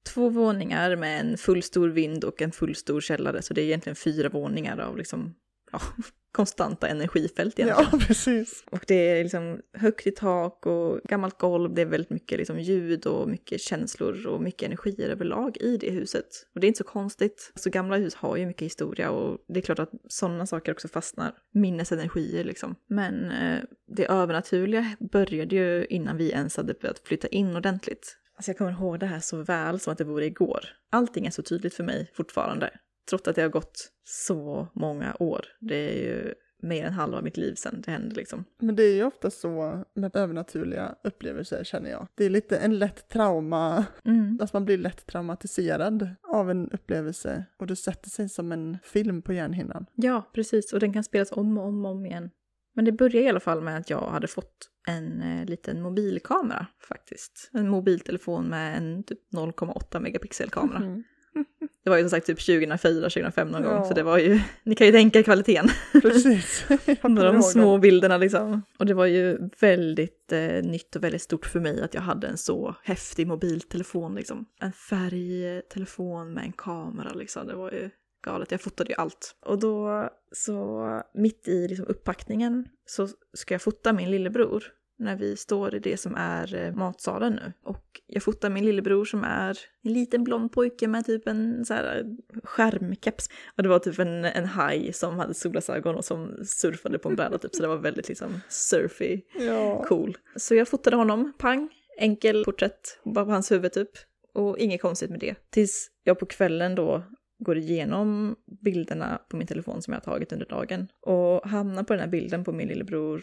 två 0.08 0.28
våningar 0.28 0.96
med 0.96 1.20
en 1.20 1.38
full 1.38 1.62
stor 1.62 1.88
vind 1.88 2.24
och 2.24 2.42
en 2.42 2.52
full 2.52 2.74
stor 2.74 3.00
källare. 3.00 3.42
Så 3.42 3.54
det 3.54 3.60
är 3.60 3.64
egentligen 3.64 3.96
fyra 3.96 4.28
våningar 4.28 4.78
av 4.78 4.96
liksom, 4.96 5.34
ja, 5.72 5.80
konstanta 6.32 6.88
energifält 6.88 7.58
egentligen. 7.58 7.90
Ja, 7.92 7.98
precis. 8.06 8.64
Och 8.70 8.84
det 8.86 8.94
är 8.94 9.22
liksom 9.22 9.60
högt 9.72 10.06
i 10.06 10.10
tak 10.10 10.66
och 10.66 11.00
gammalt 11.04 11.38
golv. 11.38 11.74
Det 11.74 11.82
är 11.82 11.86
väldigt 11.86 12.10
mycket 12.10 12.38
liksom 12.38 12.60
ljud 12.60 13.06
och 13.06 13.28
mycket 13.28 13.60
känslor 13.60 14.26
och 14.26 14.42
mycket 14.42 14.62
energier 14.62 15.08
överlag 15.08 15.56
i 15.60 15.76
det 15.76 15.90
huset. 15.90 16.26
Och 16.54 16.60
det 16.60 16.66
är 16.66 16.68
inte 16.68 16.78
så 16.78 16.84
konstigt. 16.84 17.52
Så 17.54 17.70
gamla 17.70 17.96
hus 17.96 18.14
har 18.14 18.36
ju 18.36 18.46
mycket 18.46 18.62
historia 18.62 19.10
och 19.10 19.38
det 19.48 19.60
är 19.60 19.62
klart 19.62 19.78
att 19.78 19.90
sådana 20.08 20.46
saker 20.46 20.72
också 20.72 20.88
fastnar. 20.88 21.34
Minnesenergier 21.54 22.44
liksom. 22.44 22.74
Men 22.88 23.30
eh, 23.30 23.62
det 23.96 24.06
övernaturliga 24.06 24.96
började 25.12 25.56
ju 25.56 25.86
innan 25.86 26.16
vi 26.16 26.30
ens 26.30 26.56
hade 26.56 26.74
börjat 26.74 26.98
flytta 26.98 27.28
in 27.28 27.56
ordentligt. 27.56 28.16
Alltså 28.38 28.50
jag 28.50 28.58
kommer 28.58 28.70
ihåg 28.72 29.00
det 29.00 29.06
här 29.06 29.20
så 29.20 29.36
väl 29.42 29.80
som 29.80 29.92
att 29.92 29.98
det 29.98 30.04
vore 30.04 30.24
igår. 30.26 30.64
Allting 30.90 31.26
är 31.26 31.30
så 31.30 31.42
tydligt 31.42 31.74
för 31.74 31.84
mig 31.84 32.10
fortfarande. 32.14 32.70
Trots 33.10 33.28
att 33.28 33.36
det 33.36 33.42
har 33.42 33.48
gått 33.48 33.88
så 34.04 34.68
många 34.72 35.16
år. 35.18 35.44
Det 35.60 35.74
är 35.76 36.02
ju 36.04 36.34
mer 36.62 36.84
än 36.84 36.92
halva 36.92 37.20
mitt 37.20 37.36
liv 37.36 37.54
sedan 37.54 37.82
det 37.86 37.90
hände 37.90 38.14
liksom. 38.14 38.44
Men 38.58 38.76
det 38.76 38.82
är 38.82 38.94
ju 38.94 39.04
ofta 39.04 39.30
så 39.30 39.84
med 39.94 40.16
övernaturliga 40.16 40.94
upplevelser 41.04 41.64
känner 41.64 41.90
jag. 41.90 42.08
Det 42.14 42.24
är 42.24 42.30
lite 42.30 42.56
en 42.58 42.78
lätt 42.78 43.08
trauma, 43.08 43.84
Mm. 44.04 44.38
alltså 44.40 44.56
man 44.56 44.64
blir 44.64 44.78
lätt 44.78 45.06
traumatiserad 45.06 46.08
av 46.22 46.50
en 46.50 46.70
upplevelse 46.70 47.44
och 47.58 47.66
det 47.66 47.76
sätter 47.76 48.10
sig 48.10 48.28
som 48.28 48.52
en 48.52 48.78
film 48.84 49.22
på 49.22 49.32
hjärnhinnan. 49.32 49.86
Ja, 49.94 50.30
precis. 50.34 50.72
Och 50.72 50.80
den 50.80 50.92
kan 50.92 51.04
spelas 51.04 51.32
om 51.32 51.58
och 51.58 51.64
om 51.64 51.84
och 51.84 51.90
om 51.90 52.06
igen. 52.06 52.30
Men 52.78 52.84
det 52.84 52.92
började 52.92 53.26
i 53.26 53.28
alla 53.28 53.40
fall 53.40 53.60
med 53.60 53.76
att 53.76 53.90
jag 53.90 54.00
hade 54.00 54.26
fått 54.26 54.68
en 54.88 55.22
eh, 55.22 55.44
liten 55.44 55.82
mobilkamera 55.82 56.66
faktiskt. 56.88 57.50
En 57.52 57.68
mobiltelefon 57.68 58.48
med 58.48 58.76
en 58.76 59.02
typ 59.02 59.18
0,8 59.32 60.00
megapixelkamera. 60.00 60.76
Mm. 60.78 61.04
Det 61.84 61.90
var 61.90 61.96
ju 61.96 62.02
som 62.02 62.10
sagt 62.10 62.26
typ 62.26 62.46
2004, 62.46 63.00
2005 63.00 63.48
någon 63.48 63.62
gång, 63.62 63.72
Ja. 63.72 63.84
så 63.84 63.94
det 63.94 64.02
var 64.02 64.18
ju, 64.18 64.40
ni 64.62 64.74
kan 64.74 64.86
ju 64.86 64.92
tänka 64.92 65.22
kvaliteten. 65.22 65.68
Precis. 65.92 66.64
De 67.02 67.42
små 67.42 67.78
bilderna 67.78 68.16
liksom. 68.16 68.62
Och 68.78 68.86
det 68.86 68.94
var 68.94 69.06
ju 69.06 69.38
väldigt 69.60 70.32
eh, 70.32 70.62
nytt 70.62 70.96
och 70.96 71.04
väldigt 71.04 71.22
stort 71.22 71.46
för 71.46 71.60
mig 71.60 71.82
att 71.82 71.94
jag 71.94 72.02
hade 72.02 72.26
en 72.26 72.36
så 72.38 72.76
häftig 72.82 73.26
mobiltelefon 73.26 74.14
liksom. 74.14 74.46
En 74.60 74.72
färgtelefon 74.72 76.32
med 76.32 76.44
en 76.44 76.52
kamera 76.52 77.12
liksom. 77.14 77.46
Det 77.46 77.54
var 77.54 77.70
ju 77.72 77.90
galet. 78.24 78.50
Jag 78.50 78.60
fotade 78.60 78.90
ju 78.90 78.94
allt. 78.96 79.36
Och 79.46 79.58
då 79.58 80.08
så 80.32 80.84
mitt 81.14 81.48
i 81.48 81.68
liksom, 81.68 81.86
upppackningen 81.88 82.68
så 82.86 83.08
ska 83.32 83.54
jag 83.54 83.62
fota 83.62 83.92
min 83.92 84.10
lillebror 84.10 84.64
när 84.98 85.16
vi 85.16 85.36
står 85.36 85.74
i 85.74 85.78
det 85.78 85.96
som 85.96 86.14
är 86.14 86.54
eh, 86.54 86.74
matsalen 86.74 87.32
nu. 87.32 87.52
Och 87.64 87.84
jag 88.06 88.22
fotar 88.22 88.50
min 88.50 88.64
lillebror 88.64 89.04
som 89.04 89.24
är 89.24 89.58
en 89.82 89.92
liten 89.92 90.24
blond 90.24 90.52
pojke 90.52 90.88
med 90.88 91.06
typ 91.06 91.28
en 91.28 91.64
så 91.64 91.74
här 91.74 92.04
skärmkeps. 92.44 93.28
Och 93.56 93.62
det 93.62 93.68
var 93.68 93.78
typ 93.78 93.98
en, 93.98 94.24
en 94.24 94.44
haj 94.44 94.92
som 94.92 95.18
hade 95.18 95.34
solglasögon 95.34 95.94
och 95.96 96.04
som 96.04 96.44
surfade 96.44 96.98
på 96.98 97.08
en 97.08 97.16
bräda 97.16 97.38
typ. 97.38 97.54
Så 97.54 97.62
det 97.62 97.68
var 97.68 97.76
väldigt 97.76 98.08
liksom 98.08 98.40
surfy, 98.48 99.20
Ja. 99.34 99.84
cool. 99.88 100.16
Så 100.36 100.54
jag 100.54 100.68
fotade 100.68 100.96
honom, 100.96 101.32
pang, 101.38 101.68
enkel 101.98 102.44
porträtt, 102.44 103.00
bara 103.04 103.24
på 103.24 103.30
hans 103.30 103.50
huvud 103.52 103.72
typ. 103.72 103.90
Och 104.34 104.58
inget 104.58 104.82
konstigt 104.82 105.10
med 105.10 105.20
det. 105.20 105.34
Tills 105.50 105.90
jag 106.04 106.18
på 106.18 106.26
kvällen 106.26 106.74
då 106.74 107.02
går 107.38 107.56
igenom 107.56 108.36
bilderna 108.64 109.22
på 109.28 109.36
min 109.36 109.46
telefon 109.46 109.82
som 109.82 109.92
jag 109.92 110.00
har 110.00 110.04
tagit 110.12 110.32
under 110.32 110.46
dagen. 110.46 110.88
Och 111.00 111.48
hamnar 111.48 111.82
på 111.82 111.92
den 111.92 112.00
här 112.00 112.08
bilden 112.08 112.44
på 112.44 112.52
min 112.52 112.68
lillebror 112.68 113.22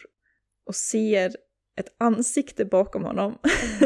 och 0.65 0.75
ser 0.75 1.32
ett 1.80 1.95
ansikte 1.97 2.65
bakom 2.65 3.04
honom. 3.04 3.38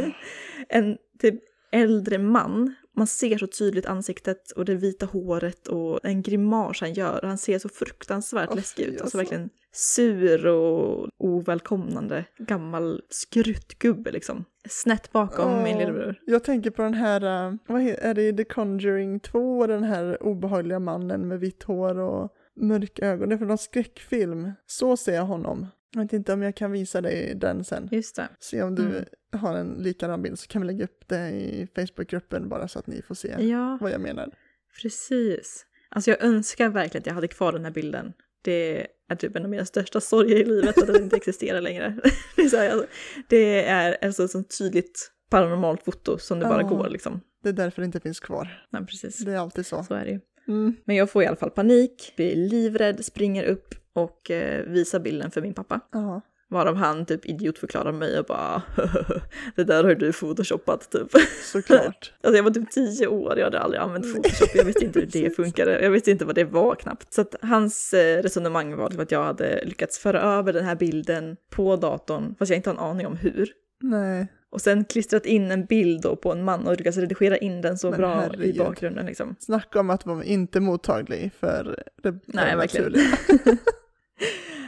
en 0.69 0.97
typ 1.19 1.43
äldre 1.71 2.17
man. 2.17 2.75
Man 2.99 3.07
ser 3.07 3.37
så 3.37 3.47
tydligt 3.47 3.85
ansiktet 3.85 4.51
och 4.51 4.65
det 4.65 4.75
vita 4.75 5.05
håret 5.05 5.67
och 5.67 5.99
en 6.03 6.21
grimas 6.21 6.81
han 6.81 6.93
gör. 6.93 7.19
Han 7.23 7.37
ser 7.37 7.59
så 7.59 7.69
fruktansvärt 7.69 8.49
Åh, 8.49 8.55
läskig 8.55 8.83
ut. 8.83 8.89
Alltså 8.89 9.03
alltså. 9.03 9.17
verkligen 9.17 9.49
sur 9.71 10.47
och 10.47 11.09
ovälkomnande 11.17 12.25
gammal 12.37 13.01
skruttgubbe 13.09 14.11
liksom. 14.11 14.45
Snett 14.69 15.11
bakom 15.11 15.51
Åh, 15.51 15.63
min 15.63 15.77
lillebror. 15.77 16.15
Jag 16.25 16.43
tänker 16.43 16.69
på 16.71 16.81
den 16.81 16.93
här, 16.93 17.47
äh, 17.47 17.53
vad 17.67 17.81
är 17.81 18.13
det 18.13 18.27
i 18.27 18.33
The 18.33 18.43
Conjuring 18.43 19.19
2, 19.19 19.67
den 19.67 19.83
här 19.83 20.23
obehagliga 20.23 20.79
mannen 20.79 21.27
med 21.27 21.39
vitt 21.39 21.63
hår 21.63 21.99
och 21.99 22.31
mörka 22.55 23.05
ögon. 23.05 23.29
Det 23.29 23.35
är 23.35 23.37
från 23.37 23.47
någon 23.47 23.57
skräckfilm. 23.57 24.51
Så 24.67 24.97
ser 24.97 25.15
jag 25.15 25.25
honom. 25.25 25.67
Jag 25.95 26.01
vet 26.01 26.13
inte 26.13 26.33
om 26.33 26.41
jag 26.41 26.55
kan 26.55 26.71
visa 26.71 27.01
dig 27.01 27.33
den 27.35 27.63
sen. 27.63 27.89
Just 27.91 28.15
det. 28.15 28.27
Se 28.39 28.61
om 28.63 28.75
du 28.75 28.83
Mm. 28.85 29.05
har 29.31 29.55
en 29.55 29.73
likadan 29.73 30.21
bild 30.21 30.39
så 30.39 30.47
kan 30.47 30.61
vi 30.61 30.67
lägga 30.67 30.83
upp 30.83 31.07
det 31.07 31.29
i 31.29 31.67
Facebookgruppen 31.75 32.49
bara 32.49 32.67
så 32.67 32.79
att 32.79 32.87
ni 32.87 33.01
får 33.01 33.15
se 33.15 33.35
Ja, 33.39 33.77
vad 33.81 33.91
jag 33.91 34.01
menar. 34.01 34.33
precis. 34.81 35.65
Alltså 35.89 36.11
jag 36.11 36.23
önskar 36.23 36.69
verkligen 36.69 37.01
att 37.01 37.07
jag 37.07 37.13
hade 37.13 37.27
kvar 37.27 37.51
den 37.51 37.65
här 37.65 37.71
bilden. 37.71 38.13
Det 38.41 38.87
är 39.11 39.15
typ 39.15 39.35
en 39.35 39.43
av 39.43 39.49
mina 39.49 39.65
största 39.65 40.01
sorger 40.01 40.35
i 40.35 40.45
livet 40.45 40.77
att 40.77 40.87
den 40.87 41.03
inte 41.03 41.15
existerar 41.15 41.61
längre. 41.61 41.97
Det 42.35 42.41
är, 42.41 42.49
så 42.49 42.57
här, 42.57 42.69
alltså, 42.71 42.87
det 43.29 43.65
är 43.65 43.97
alltså 44.05 44.23
ett 44.23 44.31
sånt 44.31 44.57
tydligt 44.57 45.11
paranormalt 45.29 45.83
foto 45.83 46.17
som 46.17 46.39
det 46.39 46.45
bara 46.45 46.63
går 46.63 46.89
liksom. 46.89 47.21
Det 47.43 47.49
är 47.49 47.53
därför 47.53 47.81
det 47.81 47.85
inte 47.85 47.99
finns 47.99 48.19
kvar. 48.19 48.65
Nej, 48.69 48.85
precis. 48.85 49.17
Det 49.25 49.31
är 49.31 49.37
alltid 49.37 49.65
så. 49.65 49.83
Så 49.83 49.93
är 49.93 50.05
det 50.05 50.11
ju. 50.11 50.19
Mm. 50.47 50.75
Men 50.85 50.95
jag 50.95 51.09
får 51.09 51.23
i 51.23 51.25
alla 51.25 51.35
fall 51.35 51.49
panik, 51.49 52.13
blir 52.15 52.35
livrädd, 52.35 53.05
springer 53.05 53.43
upp 53.43 53.75
och 53.93 54.31
eh, 54.31 54.65
visar 54.65 54.99
bilden 54.99 55.31
för 55.31 55.41
min 55.41 55.53
pappa. 55.53 55.79
Ja. 55.91 56.21
Varav 56.51 56.75
han 56.75 57.05
typ 57.05 57.25
idiotförklarar 57.25 57.91
mig 57.91 58.19
och 58.19 58.25
bara 58.25 58.61
det 59.55 59.63
där 59.63 59.83
har 59.83 59.95
du 59.95 60.13
photoshoppat 60.13 60.91
typ. 60.91 61.07
Såklart. 61.43 62.13
Alltså 62.23 62.37
jag 62.37 62.43
var 62.43 62.51
typ 62.51 62.71
tio 62.71 63.07
år, 63.07 63.37
jag 63.37 63.43
hade 63.45 63.59
aldrig 63.59 63.81
använt 63.81 64.13
photoshop, 64.13 64.49
jag 64.55 64.63
visste 64.63 64.85
inte 64.85 64.99
hur 64.99 65.07
det 65.07 65.29
funkade, 65.35 65.81
jag 65.81 65.91
visste 65.91 66.11
inte 66.11 66.25
vad 66.25 66.35
det 66.35 66.43
var 66.43 66.75
knappt. 66.75 67.13
Så 67.13 67.21
att 67.21 67.35
hans 67.41 67.93
eh, 67.93 68.21
resonemang 68.21 68.75
var 68.75 68.85
liksom 68.89 69.03
att 69.03 69.11
jag 69.11 69.23
hade 69.23 69.65
lyckats 69.65 69.99
föra 69.99 70.21
över 70.21 70.53
den 70.53 70.65
här 70.65 70.75
bilden 70.75 71.37
på 71.49 71.75
datorn, 71.75 72.35
fast 72.39 72.49
jag 72.49 72.57
inte 72.57 72.69
har 72.69 72.75
en 72.75 72.83
aning 72.83 73.07
om 73.07 73.17
hur. 73.17 73.49
Nej. 73.81 74.27
Och 74.51 74.61
sen 74.61 74.85
klistrat 74.85 75.25
in 75.25 75.51
en 75.51 75.65
bild 75.65 76.01
då 76.01 76.15
på 76.15 76.31
en 76.31 76.43
man 76.43 76.67
och 76.67 76.77
lyckats 76.77 76.97
redigera 76.97 77.37
in 77.37 77.61
den 77.61 77.77
så 77.77 77.89
Men 77.89 77.99
bra 77.99 78.11
i 78.13 78.21
herregud. 78.21 78.57
bakgrunden 78.57 79.05
liksom. 79.05 79.35
Snacka 79.39 79.79
om 79.79 79.89
att 79.89 80.05
vara 80.05 80.23
inte 80.23 80.59
mottaglig 80.59 81.31
för 81.39 81.83
det 82.03 82.19
Nej, 82.25 82.55
verkligen. 82.55 82.93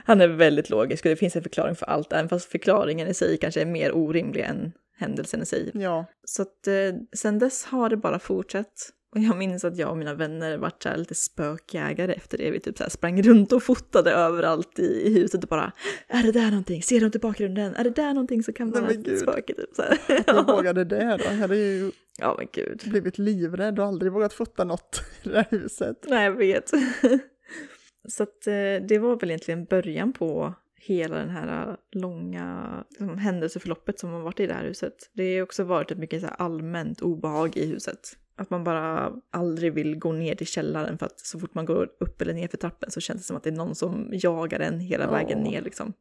Han 0.06 0.22
är 0.22 0.28
väldigt 0.28 0.70
logisk 0.70 1.06
och 1.06 1.10
det 1.10 1.16
finns 1.16 1.36
en 1.36 1.44
förklaring 1.44 1.76
för 1.76 1.86
allt, 1.86 2.14
även 2.14 2.30
fast 2.30 2.52
förklaringen 2.52 3.08
i 3.08 3.14
sig 3.14 3.38
kanske 3.38 3.62
är 3.62 3.66
mer 3.66 3.96
orimlig 3.96 4.42
än 4.42 4.72
händelsen 4.98 5.42
i 5.42 5.46
sig. 5.46 5.72
Ja. 5.74 6.06
Så 6.26 6.42
att 6.42 6.68
eh, 6.68 6.74
sen 7.14 7.40
dess 7.40 7.64
har 7.66 7.90
det 7.90 7.98
bara 7.98 8.20
fortsatt. 8.20 8.90
Och 9.16 9.20
jag 9.20 9.38
minns 9.38 9.64
att 9.64 9.78
jag 9.78 9.90
och 9.90 9.98
mina 9.98 10.14
vänner 10.14 10.58
vart 10.58 10.84
så 10.84 10.96
lite 10.96 11.16
spökjägare 11.16 12.14
efter 12.14 12.38
det. 12.38 12.52
Vi 12.52 12.60
typ 12.60 12.78
så 12.78 12.90
sprang 12.90 13.24
runt 13.24 13.52
och 13.52 13.64
fotade 13.64 14.12
överallt 14.12 14.80
i, 14.80 15.08
i 15.08 15.14
huset 15.14 15.44
och 15.44 15.50
bara 15.50 15.72
Är 16.08 16.24
det 16.24 16.32
där 16.32 16.50
någonting? 16.50 16.84
Ser 16.84 17.00
du 17.00 17.06
inte 17.06 17.20
bakgrunden? 17.20 17.76
Är 17.76 17.84
det 17.84 17.90
där 17.90 18.14
någonting 18.14 18.44
som 18.44 18.54
kan 18.54 18.72
vara 18.72 18.84
men 18.84 19.00
ett 19.00 19.20
spöke? 19.20 19.54
Typ 19.54 19.76
så 19.76 19.82
här. 19.82 19.98
Jag 20.08 20.24
ja. 20.28 20.44
vågade 20.48 20.84
det 20.84 21.18
då. 21.18 21.24
Jag 21.26 21.32
hade 21.32 21.56
ju 21.56 21.92
ja 22.20 22.36
men 22.38 22.48
gud. 22.52 22.82
blivit 22.86 23.18
livrädd 23.18 23.80
och 23.80 23.86
aldrig 23.86 24.12
vågat 24.12 24.34
fota 24.34 24.64
något 24.64 25.04
i 25.24 25.30
det 25.30 25.36
här 25.36 25.48
huset. 25.50 26.06
Nej 26.08 26.24
jag 26.24 26.36
vet. 26.36 26.70
så 28.08 28.24
att 28.24 28.48
eh, 28.48 28.88
det 28.88 29.00
var 29.00 29.20
väl 29.20 29.30
egentligen 29.30 29.66
början 29.66 30.14
på 30.14 30.54
hela 30.76 31.16
den 31.16 31.30
här 31.30 31.78
långa 31.92 32.84
liksom, 32.90 33.18
händelseförloppet 33.18 34.00
som 34.00 34.10
har 34.10 34.22
varit 34.22 34.40
i 34.40 34.48
det 34.48 34.54
här 34.54 34.64
huset. 34.64 34.94
Det 35.14 35.36
har 35.36 35.44
också 35.44 35.64
varit 35.64 35.92
ett 35.92 35.98
mycket 35.98 36.22
så 36.22 36.28
allmänt 36.28 37.02
obehag 37.02 37.58
i 37.58 37.66
huset. 37.66 38.18
Att 38.42 38.50
man 38.50 38.64
bara 38.64 39.12
aldrig 39.32 39.74
vill 39.74 40.00
gå 40.00 40.12
ner 40.12 40.36
till 40.36 40.48
källaren 40.48 40.98
för 40.98 41.06
att 41.06 41.20
så 41.20 41.40
fort 41.40 41.54
man 41.54 41.66
går 41.66 41.90
upp 42.00 42.22
eller 42.22 42.34
ner 42.34 42.48
för 42.48 42.58
trappen 42.58 42.92
så 42.92 43.00
känns 43.02 43.22
det 43.22 43.26
som 43.26 43.38
att 43.38 43.44
det 43.44 43.50
är 43.50 43.56
någon 43.56 43.76
som 43.76 44.10
jagar 44.12 44.60
en 44.60 44.80
hela 44.80 45.04
Ja. 45.04 45.12
vägen 45.12 45.40
ner 45.40 45.62
liksom. 45.62 45.94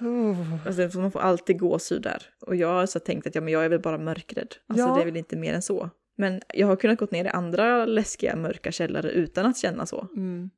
Oh. 0.00 0.66
Alltså, 0.66 0.98
man 1.00 1.10
får 1.10 1.20
alltid 1.20 1.58
gåshud 1.58 2.02
där. 2.02 2.22
Och 2.40 2.56
jag 2.56 2.68
har 2.68 2.86
så 2.86 3.00
tänkt 3.00 3.26
att 3.26 3.34
ja, 3.34 3.40
men 3.40 3.52
jag 3.52 3.64
är 3.64 3.68
väl 3.68 3.80
bara 3.80 3.98
mörkrädd. 3.98 4.54
Alltså 4.66 4.86
Ja. 4.86 4.94
det 4.94 5.00
är 5.00 5.04
väl 5.04 5.16
inte 5.16 5.36
mer 5.36 5.54
än 5.54 5.62
så. 5.62 5.90
Men 6.16 6.40
jag 6.54 6.66
har 6.66 6.76
kunnat 6.76 6.98
gått 6.98 7.10
ner 7.10 7.24
i 7.24 7.28
andra 7.28 7.86
läskiga 7.86 8.36
mörka 8.36 8.72
källare 8.72 9.10
utan 9.10 9.46
att 9.46 9.56
känna 9.58 9.86
så. 9.86 10.08
Mm. 10.16 10.50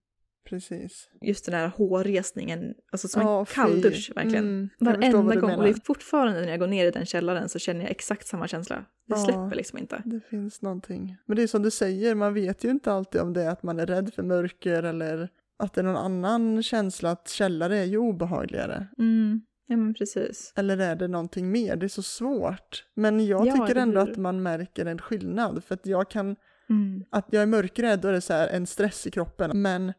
Precis. 0.48 1.08
Just 1.20 1.44
den 1.46 1.54
här 1.54 1.68
hårresningen, 1.68 2.74
alltså 2.92 3.08
som 3.08 3.22
Ja, 3.22 3.40
en 3.40 3.46
kall 3.46 3.72
fy. 3.74 3.80
dusch 3.80 4.12
verkligen. 4.16 4.44
Mm, 4.44 4.68
Varenda 4.80 5.34
gång. 5.40 5.50
Och 5.54 5.62
det 5.64 5.68
är 5.70 5.84
fortfarande 5.84 6.40
när 6.40 6.48
jag 6.48 6.58
går 6.60 6.66
ner 6.66 6.86
i 6.86 6.90
den 6.90 7.06
källaren 7.06 7.48
så 7.48 7.58
känner 7.58 7.80
jag 7.80 7.90
exakt 7.90 8.26
samma 8.26 8.48
känsla. 8.48 8.76
Det 8.76 8.82
Ja. 9.06 9.16
släpper 9.16 9.54
liksom 9.54 9.78
inte. 9.78 10.02
Det 10.04 10.20
finns 10.30 10.62
någonting. 10.62 11.16
Men 11.26 11.36
det 11.36 11.42
är 11.42 11.46
som 11.46 11.62
du 11.62 11.70
säger, 11.70 12.14
man 12.14 12.34
vet 12.34 12.64
ju 12.64 12.70
inte 12.70 12.92
alltid 12.92 13.20
om 13.20 13.32
det 13.32 13.42
är 13.42 13.50
att 13.50 13.62
man 13.62 13.80
är 13.80 13.86
rädd 13.86 14.14
för 14.14 14.22
mörker 14.22 14.82
eller 14.82 15.28
att 15.58 15.74
det 15.74 15.80
är 15.80 15.84
någon 15.84 15.96
annan 15.96 16.62
känsla 16.62 17.10
att 17.10 17.28
källare 17.28 17.78
är 17.78 17.84
ju 17.84 17.98
obehagligare. 17.98 18.86
Mm. 18.98 19.40
Ja 19.68 19.76
men 19.76 19.94
precis. 19.94 20.52
Eller 20.56 20.78
är 20.78 20.96
det 20.96 21.08
någonting 21.08 21.50
mer? 21.50 21.76
Det 21.76 21.86
är 21.86 21.88
så 21.88 22.02
svårt. 22.02 22.84
Men 22.94 23.26
jag 23.26 23.46
Ja, 23.46 23.52
tycker 23.66 23.80
ändå 23.80 24.00
hur? 24.00 24.10
att 24.10 24.16
man 24.16 24.42
märker 24.42 24.86
en 24.86 24.98
skillnad. 24.98 25.64
För 25.64 25.74
att 25.74 25.86
jag 25.86 26.10
kan, 26.10 26.36
Mm. 26.70 27.04
att 27.10 27.26
jag 27.30 27.42
är 27.42 27.46
mörkrädd 27.46 28.00
då 28.00 28.08
är 28.08 28.12
det 28.12 28.20
så 28.20 28.32
en 28.32 28.66
stress 28.66 29.06
i 29.06 29.10
kroppen. 29.10 29.62
Men 29.62 29.92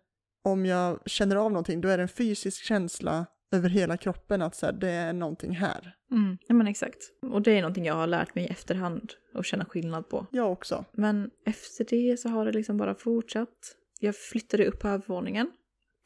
om 0.48 0.66
jag 0.66 1.00
känner 1.06 1.36
av 1.36 1.52
någonting 1.52 1.82
då 1.82 1.90
är 1.90 1.98
det 1.98 2.04
en 2.04 2.10
fysisk 2.10 2.64
känsla 2.64 3.26
över 3.52 3.70
hela 3.70 3.98
kroppen 3.98 4.42
att 4.42 4.56
så 4.56 4.66
här, 4.66 4.74
det 4.74 4.90
är 4.90 5.14
någonting 5.14 5.52
här. 5.52 5.96
Mm. 6.12 6.38
Ja 6.48 6.56
men 6.56 6.68
exakt. 6.68 6.98
Och 7.22 7.42
det 7.42 7.52
är 7.52 7.62
någonting 7.62 7.86
jag 7.86 7.94
har 7.94 8.08
lärt 8.08 8.36
mig 8.36 8.44
i 8.44 8.48
efterhand 8.48 9.14
att 9.34 9.46
känna 9.46 9.66
skillnad 9.66 10.10
på. 10.10 10.28
Jag 10.32 10.52
också. 10.52 10.86
Men 10.94 11.30
efter 11.46 11.86
det 11.90 12.20
så 12.20 12.30
har 12.30 12.46
det 12.46 12.52
liksom 12.52 12.78
bara 12.78 12.96
fortsatt. 12.96 13.76
Jag 14.00 14.16
flyttade 14.16 14.66
upp 14.66 14.80
på 14.80 14.88
övervåningen 14.88 15.52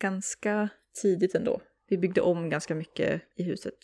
ganska 0.02 0.70
tidigt 1.02 1.36
ändå. 1.36 1.62
Vi 1.90 1.98
byggde 1.98 2.22
om 2.22 2.50
ganska 2.50 2.76
mycket 2.76 3.22
i 3.36 3.44
huset. 3.44 3.78